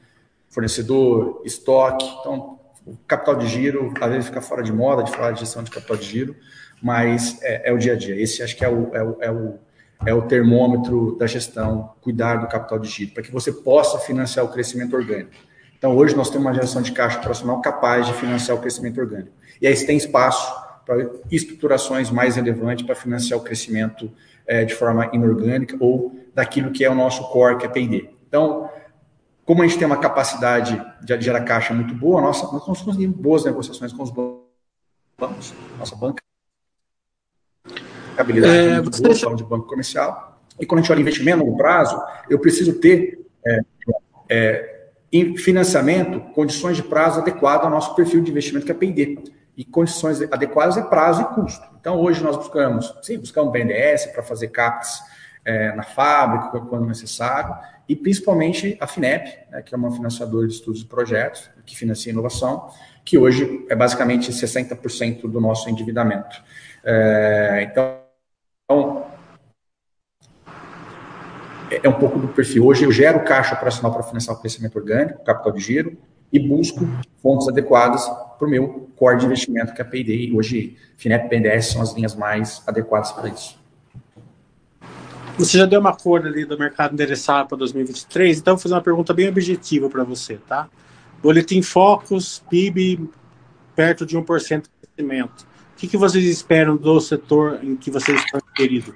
fornecedor, 0.48 1.42
estoque. 1.44 2.06
Então, 2.20 2.60
o 2.86 2.96
capital 3.06 3.36
de 3.36 3.46
giro, 3.46 3.92
às 4.00 4.10
vezes 4.10 4.26
fica 4.26 4.40
fora 4.40 4.62
de 4.62 4.72
moda 4.72 5.02
de 5.02 5.10
falar 5.10 5.32
de 5.32 5.40
gestão 5.40 5.62
de 5.62 5.70
capital 5.70 5.96
de 5.96 6.04
giro, 6.04 6.36
mas 6.82 7.38
é, 7.42 7.70
é, 7.70 7.72
o 7.72 7.78
dia 7.78 7.94
a 7.94 7.96
dia. 7.96 8.20
Esse 8.20 8.42
acho 8.42 8.56
que 8.56 8.64
é 8.64 8.68
o, 8.68 8.94
é 8.94 9.02
o, 9.02 9.16
é 9.20 9.30
o, 9.30 9.58
é 10.06 10.14
o 10.14 10.22
termômetro 10.22 11.16
da 11.16 11.26
gestão, 11.26 11.94
cuidar 12.00 12.36
do 12.36 12.46
capital 12.46 12.78
de 12.78 12.88
giro, 12.88 13.12
para 13.12 13.22
que 13.22 13.32
você 13.32 13.50
possa 13.50 13.98
financiar 13.98 14.44
o 14.44 14.48
crescimento 14.48 14.94
orgânico. 14.94 15.32
Então, 15.78 15.96
hoje 15.96 16.14
nós 16.14 16.30
temos 16.30 16.46
uma 16.46 16.54
geração 16.54 16.82
de 16.82 16.92
caixa 16.92 17.18
operacional 17.18 17.60
capaz 17.60 18.06
de 18.06 18.14
financiar 18.14 18.56
o 18.56 18.60
crescimento 18.60 19.00
orgânico. 19.00 19.32
E 19.60 19.66
aí 19.66 19.74
você 19.74 19.86
tem 19.86 19.96
espaço 19.96 20.54
para 20.84 21.10
estruturações 21.30 22.10
mais 22.10 22.36
relevantes 22.36 22.84
para 22.84 22.94
financiar 22.94 23.38
o 23.38 23.42
crescimento 23.42 24.10
é, 24.46 24.64
de 24.64 24.74
forma 24.74 25.10
inorgânica 25.12 25.76
ou 25.80 26.14
daquilo 26.34 26.70
que 26.70 26.84
é 26.84 26.90
o 26.90 26.94
nosso 26.94 27.28
core, 27.30 27.56
que 27.56 27.66
é 27.66 27.68
P&D. 27.68 28.10
Então, 28.28 28.68
como 29.44 29.62
a 29.62 29.66
gente 29.66 29.78
tem 29.78 29.86
uma 29.86 29.98
capacidade 29.98 30.80
de 31.02 31.20
gerar 31.20 31.42
caixa 31.42 31.74
muito 31.74 31.94
boa, 31.94 32.20
nossa, 32.20 32.50
nós 32.52 32.82
conseguimos 32.82 33.16
boas 33.16 33.44
negociações 33.44 33.92
com 33.92 34.02
os 34.02 34.10
bancos, 34.10 35.54
nossa 35.78 35.94
banca 35.96 36.24
habilidade 38.16 38.56
é, 38.56 38.80
muito 38.80 39.02
boa, 39.02 39.36
de 39.36 39.44
banco 39.44 39.66
comercial. 39.66 40.40
E 40.58 40.66
quando 40.66 40.78
a 40.78 40.82
gente 40.82 40.92
olha 40.92 41.00
investimento 41.00 41.38
no 41.38 41.44
longo 41.46 41.56
prazo, 41.56 42.00
eu 42.30 42.38
preciso 42.38 42.74
ter 42.74 43.26
é, 43.44 43.60
é, 44.28 44.88
em 45.12 45.36
financiamento 45.36 46.20
condições 46.32 46.76
de 46.76 46.82
prazo 46.82 47.20
adequadas 47.20 47.64
ao 47.64 47.70
nosso 47.70 47.94
perfil 47.94 48.22
de 48.22 48.30
investimento 48.30 48.64
que 48.64 48.72
é 48.72 48.74
P&D. 48.74 49.18
E 49.56 49.64
condições 49.64 50.20
adequadas 50.22 50.76
é 50.76 50.82
prazo 50.82 51.22
e 51.22 51.24
custo. 51.26 51.64
Então, 51.80 52.00
hoje 52.00 52.22
nós 52.22 52.36
buscamos, 52.36 52.92
sim, 53.02 53.18
buscamos 53.18 53.52
BNDES 53.52 54.06
para 54.06 54.22
fazer 54.22 54.48
CAPEX 54.48 55.00
é, 55.44 55.74
na 55.76 55.82
fábrica, 55.82 56.60
quando 56.60 56.86
necessário, 56.86 57.54
e 57.88 57.94
principalmente 57.94 58.76
a 58.80 58.86
FINEP, 58.86 59.38
né, 59.50 59.62
que 59.62 59.74
é 59.74 59.78
uma 59.78 59.90
financiadora 59.90 60.46
de 60.46 60.54
estudos 60.54 60.82
e 60.82 60.86
projetos, 60.86 61.48
que 61.66 61.76
financia 61.76 62.12
inovação, 62.12 62.68
que 63.04 63.18
hoje 63.18 63.64
é 63.68 63.74
basicamente 63.74 64.32
60% 64.32 65.22
do 65.22 65.40
nosso 65.40 65.68
endividamento. 65.68 66.42
É, 66.82 67.68
então, 67.70 69.04
é 71.82 71.88
um 71.88 71.98
pouco 71.98 72.18
do 72.18 72.28
perfil. 72.28 72.66
Hoje 72.66 72.84
eu 72.84 72.92
gero 72.92 73.24
caixa 73.24 73.54
operacional 73.54 73.92
para 73.92 74.02
financiar 74.02 74.36
o 74.36 74.40
crescimento 74.40 74.76
orgânico, 74.76 75.24
capital 75.24 75.52
de 75.52 75.60
giro, 75.60 75.98
e 76.32 76.38
busco 76.38 76.86
fontes 77.22 77.48
adequadas 77.48 78.04
para 78.38 78.46
o 78.46 78.50
meu 78.50 78.90
core 78.96 79.18
de 79.18 79.26
investimento, 79.26 79.72
que 79.72 79.80
é 79.80 79.84
a 79.84 79.88
P&D. 79.88 80.32
Hoje, 80.34 80.76
FINEP 80.96 81.26
e 81.26 81.28
BNDES 81.28 81.66
são 81.66 81.82
as 81.82 81.92
linhas 81.92 82.14
mais 82.14 82.62
adequadas 82.66 83.12
para 83.12 83.28
isso. 83.28 83.63
Você 85.36 85.58
já 85.58 85.66
deu 85.66 85.80
uma 85.80 85.94
cor 85.94 86.24
ali 86.24 86.44
do 86.44 86.56
mercado 86.56 86.92
endereçado 86.92 87.48
para 87.48 87.58
2023, 87.58 88.38
então 88.38 88.54
vou 88.54 88.62
fazer 88.62 88.74
uma 88.74 88.80
pergunta 88.80 89.12
bem 89.12 89.28
objetiva 89.28 89.90
para 89.90 90.04
você, 90.04 90.36
tá? 90.36 90.68
Boletim 91.20 91.60
Focus, 91.60 92.42
PIB 92.48 93.08
perto 93.74 94.06
de 94.06 94.16
1% 94.16 94.62
de 94.62 94.68
crescimento. 94.80 95.42
O 95.42 95.76
que, 95.76 95.88
que 95.88 95.96
vocês 95.96 96.24
esperam 96.24 96.76
do 96.76 97.00
setor 97.00 97.58
em 97.64 97.74
que 97.74 97.90
vocês 97.90 98.20
estão 98.20 98.40
inseridos? 98.52 98.94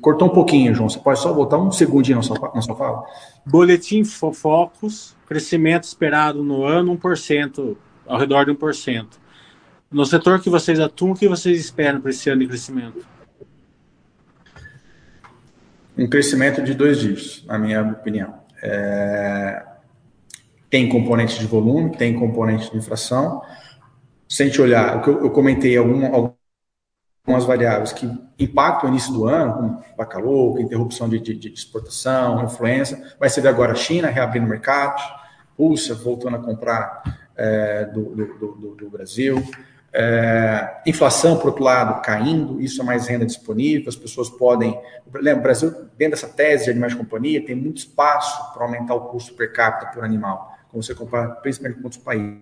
Cortou 0.00 0.28
um 0.28 0.32
pouquinho, 0.32 0.74
João. 0.74 0.88
Você 0.88 0.98
pode 0.98 1.20
só 1.20 1.32
voltar 1.32 1.58
um 1.58 1.70
segundinho 1.70 2.16
na 2.16 2.22
sua, 2.22 2.52
na 2.52 2.60
sua 2.60 2.74
fala? 2.74 3.04
Boletim 3.46 4.02
Focus, 4.04 5.16
crescimento 5.26 5.84
esperado 5.84 6.42
no 6.42 6.64
ano 6.64 6.96
1%, 6.98 7.76
ao 8.06 8.18
redor 8.18 8.44
de 8.44 8.52
1%. 8.52 9.06
No 9.90 10.04
setor 10.04 10.40
que 10.40 10.50
vocês 10.50 10.80
atuam, 10.80 11.12
o 11.12 11.14
que 11.14 11.28
vocês 11.28 11.60
esperam 11.60 12.00
para 12.00 12.10
esse 12.10 12.28
ano 12.28 12.40
de 12.40 12.48
crescimento? 12.48 13.06
Um 15.98 16.08
crescimento 16.08 16.62
de 16.62 16.72
dois 16.74 17.00
dígitos, 17.00 17.44
na 17.46 17.58
minha 17.58 17.82
opinião. 17.82 18.34
É... 18.62 19.64
Tem 20.70 20.88
componente 20.88 21.38
de 21.38 21.46
volume, 21.46 21.96
tem 21.96 22.18
componente 22.18 22.70
de 22.70 22.76
inflação, 22.76 23.42
se 24.28 24.42
a 24.42 24.46
gente 24.46 24.60
olhar, 24.60 24.98
o 24.98 25.02
que 25.02 25.08
eu, 25.08 25.24
eu 25.24 25.30
comentei 25.30 25.76
algum, 25.76 26.04
algumas 26.04 27.44
variáveis 27.46 27.92
que 27.92 28.06
impactam 28.38 28.90
o 28.90 28.92
início 28.92 29.12
do 29.12 29.26
ano, 29.26 29.82
como 29.96 30.24
louca, 30.24 30.60
interrupção 30.60 31.08
de, 31.08 31.18
de, 31.18 31.34
de 31.34 31.48
exportação, 31.48 32.44
influência. 32.44 33.02
Vai 33.18 33.30
ser 33.30 33.46
agora 33.48 33.72
a 33.72 33.74
China 33.74 34.08
reabrindo 34.08 34.44
o 34.44 34.50
mercado, 34.50 35.00
Rússia 35.58 35.94
voltando 35.94 36.36
a 36.36 36.40
comprar 36.40 37.02
é, 37.34 37.86
do, 37.86 38.14
do, 38.14 38.54
do, 38.54 38.74
do, 38.76 38.90
Brasil. 38.90 39.42
É, 40.00 40.80
inflação, 40.86 41.36
por 41.36 41.48
outro 41.48 41.64
lado, 41.64 42.00
caindo, 42.02 42.60
isso 42.60 42.80
é 42.80 42.84
mais 42.84 43.08
renda 43.08 43.26
disponível, 43.26 43.88
as 43.88 43.96
pessoas 43.96 44.30
podem. 44.30 44.80
Lembra, 45.12 45.40
o 45.40 45.42
Brasil, 45.42 45.70
dentro 45.96 46.12
dessa 46.12 46.28
tese 46.28 46.66
de 46.66 46.70
animais 46.70 46.92
de 46.92 46.98
companhia, 46.98 47.44
tem 47.44 47.56
muito 47.56 47.78
espaço 47.78 48.52
para 48.52 48.62
aumentar 48.62 48.94
o 48.94 49.06
custo 49.06 49.34
per 49.34 49.52
capita 49.52 49.90
por 49.90 50.04
animal, 50.04 50.56
como 50.70 50.80
você 50.80 50.94
compara 50.94 51.30
principalmente 51.30 51.78
com 51.78 51.84
outros 51.84 52.00
países. 52.00 52.38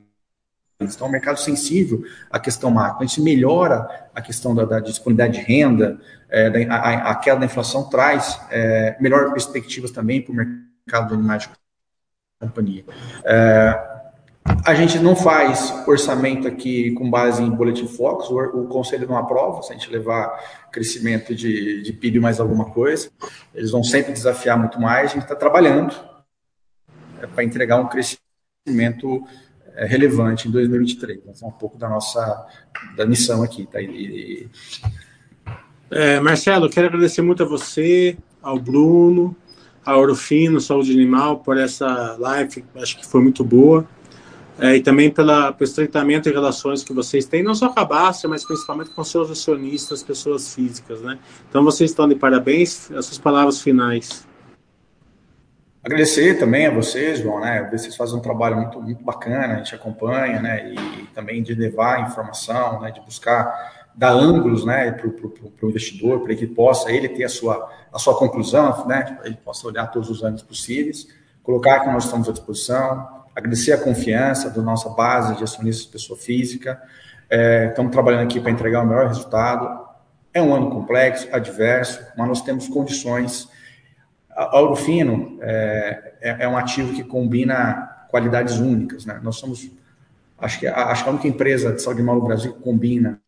Então, 0.78 1.06
é 1.06 1.08
um 1.08 1.12
mercado 1.12 1.38
sensível 1.38 2.04
à 2.30 2.38
questão 2.38 2.70
macro. 2.70 3.02
A 3.02 3.06
gente 3.06 3.22
melhora 3.22 4.08
a 4.14 4.20
questão 4.20 4.54
da, 4.54 4.66
da 4.66 4.78
disponibilidade 4.78 5.38
de 5.38 5.44
renda, 5.46 5.98
é, 6.28 6.50
da, 6.50 6.74
a, 6.74 7.10
a, 7.12 7.14
queda 7.14 7.40
da 7.40 7.46
inflação 7.46 7.88
traz 7.88 8.38
é, 8.50 8.98
melhores 9.00 9.32
perspectivas 9.32 9.90
também 9.90 10.20
para 10.20 10.32
o 10.32 10.34
mercado 10.34 11.08
de 11.08 11.14
animais 11.14 11.44
de 11.44 11.50
companhia. 12.38 12.84
É, 13.24 13.85
a 14.66 14.74
gente 14.74 14.98
não 14.98 15.14
faz 15.14 15.72
orçamento 15.86 16.48
aqui 16.48 16.90
com 16.92 17.08
base 17.08 17.40
em 17.40 17.48
boletim 17.48 17.86
Focus, 17.86 18.28
o, 18.30 18.36
o 18.36 18.66
conselho 18.66 19.06
não 19.06 19.16
aprova, 19.16 19.62
se 19.62 19.72
a 19.72 19.76
gente 19.76 19.88
levar 19.88 20.68
crescimento 20.72 21.32
de, 21.36 21.82
de 21.82 21.92
PIB 21.92 22.18
mais 22.18 22.40
alguma 22.40 22.64
coisa, 22.64 23.08
eles 23.54 23.70
vão 23.70 23.84
sempre 23.84 24.12
desafiar 24.12 24.58
muito 24.58 24.80
mais, 24.80 25.10
a 25.10 25.14
gente 25.14 25.22
está 25.22 25.36
trabalhando 25.36 25.94
é, 27.22 27.28
para 27.28 27.44
entregar 27.44 27.76
um 27.76 27.88
crescimento 27.88 29.24
é, 29.76 29.86
relevante 29.86 30.48
em 30.48 30.50
2023. 30.50 31.20
Essa 31.28 31.44
é 31.44 31.48
um 31.48 31.52
pouco 31.52 31.78
da 31.78 31.88
nossa 31.88 32.46
da 32.96 33.06
missão 33.06 33.44
aqui. 33.44 33.66
Tá? 33.66 33.80
E, 33.80 34.48
é, 35.92 36.18
Marcelo, 36.18 36.68
quero 36.68 36.88
agradecer 36.88 37.22
muito 37.22 37.44
a 37.44 37.46
você, 37.46 38.18
ao 38.42 38.58
Bruno, 38.58 39.36
ao 39.84 40.00
Orofino, 40.00 40.60
Saúde 40.60 40.90
Animal, 40.90 41.38
por 41.38 41.56
essa 41.56 42.16
live, 42.18 42.64
acho 42.74 42.98
que 42.98 43.06
foi 43.06 43.22
muito 43.22 43.44
boa. 43.44 43.86
É, 44.58 44.76
e 44.76 44.80
também 44.80 45.10
pela, 45.10 45.52
pelo 45.52 45.68
estreitamento 45.68 46.28
e 46.28 46.32
relações 46.32 46.82
que 46.82 46.92
vocês 46.92 47.26
têm, 47.26 47.42
não 47.42 47.54
só 47.54 47.68
com 47.68 47.78
a 47.78 47.84
Basta, 47.84 48.26
mas 48.26 48.44
principalmente 48.44 48.90
com 48.90 49.04
seus 49.04 49.30
acionistas, 49.30 50.02
pessoas 50.02 50.54
físicas. 50.54 51.02
Né? 51.02 51.18
Então, 51.48 51.62
vocês 51.62 51.90
estão 51.90 52.08
de 52.08 52.14
parabéns. 52.14 52.90
As 52.92 53.06
suas 53.06 53.18
palavras 53.18 53.60
finais. 53.60 54.26
Agradecer 55.86 56.36
também 56.38 56.66
a 56.66 56.70
vocês, 56.72 57.20
João, 57.20 57.38
né? 57.38 57.68
Vocês 57.70 57.94
fazem 57.94 58.16
um 58.16 58.20
trabalho 58.20 58.56
muito, 58.56 58.82
muito 58.82 59.04
bacana, 59.04 59.54
a 59.54 59.56
gente 59.58 59.72
acompanha, 59.72 60.42
né? 60.42 60.74
E 60.74 61.06
também 61.14 61.40
de 61.44 61.54
levar 61.54 62.00
informação, 62.00 62.80
né? 62.80 62.90
De 62.90 63.00
buscar 63.02 63.86
dar 63.94 64.10
ângulos, 64.10 64.64
né? 64.64 64.90
Para 64.90 65.06
o 65.06 65.68
investidor, 65.68 66.24
para 66.24 66.34
que 66.34 66.44
possa 66.44 66.90
ele 66.90 67.08
ter 67.08 67.22
a 67.22 67.28
sua, 67.28 67.70
a 67.92 68.00
sua 68.00 68.18
conclusão, 68.18 68.84
né? 68.88 69.16
Ele 69.22 69.36
possa 69.36 69.64
olhar 69.68 69.86
todos 69.86 70.10
os 70.10 70.24
ângulos 70.24 70.42
possíveis, 70.42 71.06
colocar 71.44 71.78
que 71.78 71.86
nós 71.86 72.06
estamos 72.06 72.28
à 72.28 72.32
disposição, 72.32 73.15
agradecer 73.36 73.72
a 73.72 73.78
confiança 73.78 74.48
da 74.48 74.62
nossa 74.62 74.88
base 74.88 75.36
de 75.36 75.44
acionistas 75.44 75.84
pessoa 75.84 76.18
física. 76.18 76.82
É, 77.28 77.66
estamos 77.66 77.92
trabalhando 77.92 78.22
aqui 78.22 78.40
para 78.40 78.50
entregar 78.50 78.82
o 78.82 78.86
melhor 78.86 79.08
resultado. 79.08 79.86
É 80.32 80.40
um 80.40 80.54
ano 80.54 80.70
complexo, 80.70 81.28
adverso, 81.30 82.00
mas 82.16 82.26
nós 82.26 82.40
temos 82.40 82.66
condições 82.66 83.48
a 84.30 84.58
Ouro 84.58 84.76
Fino 84.76 85.38
é, 85.40 86.14
é, 86.20 86.36
é, 86.40 86.48
um 86.48 86.56
ativo 86.56 86.94
que 86.94 87.02
combina 87.04 88.06
qualidades 88.08 88.58
únicas. 88.58 89.04
Né? 89.04 89.18
Nós 89.22 89.36
somos, 89.36 89.70
acho 90.38 90.60
que, 90.60 90.66
acho 90.66 91.04
que 91.04 91.08
a 91.08 91.12
única 91.12 91.28
empresa 91.28 91.72
de 91.72 91.82
saúde 91.82 92.00
animal 92.00 92.16
no 92.16 92.24
Brasil 92.24 92.54
que 92.54 92.60
combina 92.60 93.20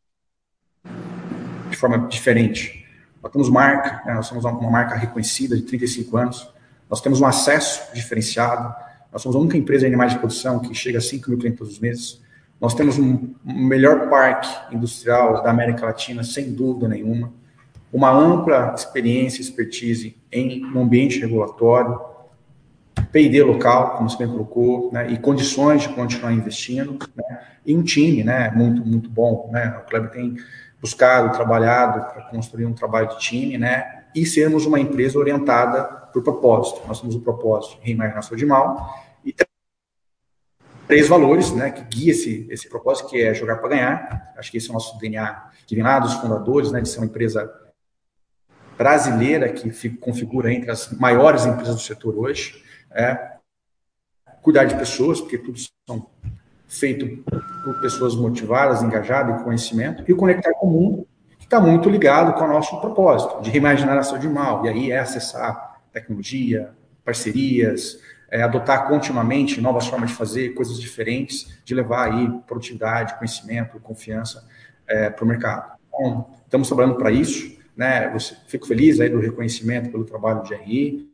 de 1.71 1.77
forma 1.77 1.99
diferente. 2.09 2.87
Nós 3.23 3.33
temos 3.33 3.51
marca, 3.51 4.03
né? 4.07 4.15
nós 4.15 4.27
somos 4.27 4.45
uma 4.45 4.71
marca 4.71 4.95
reconhecida 4.95 5.57
de 5.57 5.63
35 5.63 6.17
anos, 6.17 6.55
nós 6.89 7.01
temos 7.01 7.21
um 7.21 7.27
acesso 7.27 7.93
diferenciado, 7.95 8.75
nós 9.13 9.23
somos 9.23 9.37
a 9.37 9.39
única 9.39 9.57
empresa 9.57 9.81
de 9.81 9.87
animais 9.87 10.13
de 10.13 10.19
produção 10.19 10.61
que 10.61 10.75
chega 10.75 10.99
a 10.99 11.01
5 11.01 11.31
mil 11.31 11.39
clientes 11.39 11.59
todos 11.59 11.75
os 11.75 11.81
meses, 11.81 12.21
nós 12.61 12.75
temos 12.75 12.99
um, 12.99 13.35
melhor 13.45 14.11
parque 14.11 14.49
industrial 14.75 15.43
da 15.43 15.51
América 15.51 15.87
Latina, 15.87 16.25
sem 16.25 16.53
dúvida 16.53 16.89
nenhuma. 16.89 17.33
Uma 17.93 18.11
ampla 18.11 18.75
experiência, 18.77 19.41
expertise 19.41 20.17
em 20.31 20.65
um 20.67 20.81
ambiente 20.81 21.21
regulatório, 21.21 22.01
P&D 23.13 23.43
local, 23.43 23.97
como 23.97 24.11
você 24.11 24.19
bem 24.19 24.29
colocou, 24.29 24.93
né, 24.93 25.11
e 25.11 25.17
condições 25.17 25.83
de 25.83 25.89
continuar 25.91 26.33
investindo, 26.33 26.99
né, 27.17 27.41
e 27.65 27.75
um 27.75 27.83
time, 27.83 28.23
né, 28.23 28.51
muito 28.51 28.85
muito 28.85 29.09
bom, 29.09 29.49
né, 29.53 29.79
o 29.81 29.89
Kleber 29.89 30.11
tem 30.11 30.37
buscado, 30.81 31.35
trabalhado 31.35 32.13
para 32.13 32.25
construir 32.25 32.67
um 32.67 32.75
trabalho 32.75 33.09
de 33.09 33.19
time, 33.19 33.57
né, 33.57 33.98
e 34.23 34.27
sermos 34.27 34.67
uma 34.67 34.81
empresa 34.81 35.19
orientada 35.19 35.85
por 36.13 36.23
propósito. 36.23 36.87
Nós 36.87 37.01
temos 37.01 37.15
o 37.15 37.21
propósito 37.21 37.79
de 37.81 37.87
reimaginar 37.87 38.23
saúde 38.23 38.45
mal 38.45 38.95
e 39.25 39.35
três 40.87 41.07
valores, 41.07 41.53
né, 41.53 41.71
que 41.71 41.83
guia 41.85 42.13
esse 42.13 42.47
esse 42.51 42.69
propósito, 42.69 43.09
que 43.09 43.23
é 43.23 43.35
jogar 43.35 43.59
para 43.59 43.69
ganhar. 43.69 44.33
Acho 44.37 44.51
que 44.51 44.57
esse 44.57 44.69
é 44.69 44.71
o 44.71 44.75
nosso 44.75 44.99
DNA 44.99 45.51
que 45.67 45.75
vem 45.75 45.85
lá 45.85 45.99
dos 45.99 46.15
fundadores, 46.15 46.73
né, 46.73 46.81
de 46.81 46.89
ser 46.89 46.99
uma 46.99 47.07
empresa 47.07 47.53
brasileira, 48.77 49.53
que 49.53 49.91
configura 49.91 50.53
entre 50.53 50.71
as 50.71 50.91
maiores 50.93 51.45
empresas 51.45 51.75
do 51.75 51.81
setor 51.81 52.17
hoje, 52.17 52.63
é 52.93 53.37
cuidar 54.41 54.65
de 54.65 54.77
pessoas, 54.77 55.21
porque 55.21 55.37
tudo 55.37 55.59
são 55.87 56.07
feito 56.69 57.23
por 57.65 57.81
pessoas 57.81 58.15
motivadas, 58.15 58.83
engajadas 58.83 59.41
em 59.41 59.45
conhecimento, 59.45 60.05
e 60.09 60.15
conectar 60.15 60.53
com 60.55 60.69
o 60.69 60.71
mundo, 60.71 61.09
está 61.49 61.59
muito 61.59 61.89
ligado 61.89 62.35
com 62.35 62.45
o 62.45 62.49
nosso 62.49 62.79
propósito, 62.79 63.41
de 63.41 63.49
reimaginar 63.49 63.97
a 63.97 64.03
saúde 64.03 64.29
mal, 64.29 64.67
e 64.67 64.69
aí 64.69 64.93
é 64.93 64.99
acessar 64.99 65.81
tecnologia, 65.91 66.73
parcerias, 67.03 67.99
é, 68.31 68.43
adotar 68.43 68.87
continuamente 68.87 69.59
novas 69.59 69.87
formas 69.87 70.11
de 70.11 70.17
fazer, 70.17 70.51
coisas 70.51 70.79
diferentes, 70.79 71.59
de 71.65 71.75
levar 71.75 72.13
aí 72.13 72.29
produtividade, 72.47 73.17
conhecimento, 73.17 73.81
confiança 73.81 74.47
é, 74.87 75.09
para 75.09 75.25
o 75.25 75.27
mercado. 75.27 75.73
Então, 75.89 76.29
estamos 76.45 76.69
trabalhando 76.69 76.97
para 76.97 77.11
isso, 77.11 77.59
né? 77.75 78.15
Fico 78.47 78.67
feliz 78.67 79.01
aí 79.01 79.09
do 79.09 79.19
reconhecimento 79.19 79.91
pelo 79.91 80.05
trabalho 80.05 80.43
de 80.43 80.55
RI. 80.55 81.11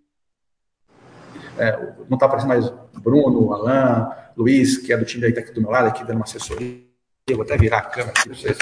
É, 1.56 1.76
não 2.08 2.16
está 2.16 2.26
aparecendo 2.26 2.48
mais 2.48 2.68
Bruno, 3.00 3.52
Alain, 3.52 4.10
Luiz, 4.36 4.78
que 4.78 4.92
é 4.92 4.96
do 4.96 5.04
time 5.04 5.30
da 5.30 5.40
aqui 5.40 5.52
do 5.52 5.60
meu 5.60 5.70
lado, 5.70 5.86
aqui 5.86 6.00
dando 6.02 6.16
uma 6.16 6.24
assessoria. 6.24 6.83
Eu 7.26 7.36
vou 7.36 7.44
até 7.46 7.56
virar 7.56 7.78
a 7.78 7.82
câmera 7.82 8.10
aqui 8.10 8.28
para 8.28 8.36
vocês, 8.36 8.58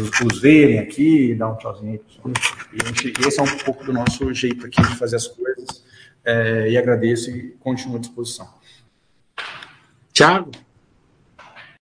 os, 0.00 0.20
os, 0.20 0.40
verem 0.40 0.80
aqui, 0.80 1.32
dar 1.36 1.52
um 1.52 1.56
tchauzinho 1.58 1.92
aí, 1.92 1.98
pessoal. 1.98 2.32
E, 2.72 2.84
gente, 2.84 3.12
esse 3.24 3.38
é 3.38 3.42
um 3.44 3.58
pouco 3.58 3.84
do 3.84 3.92
nosso 3.92 4.34
jeito 4.34 4.66
aqui 4.66 4.82
de 4.82 4.96
fazer 4.96 5.14
as 5.14 5.28
coisas. 5.28 5.84
É, 6.24 6.70
e 6.70 6.76
agradeço 6.76 7.30
e 7.30 7.52
continuo 7.60 7.98
à 7.98 8.00
disposição. 8.00 8.52
Tiago? 10.12 10.50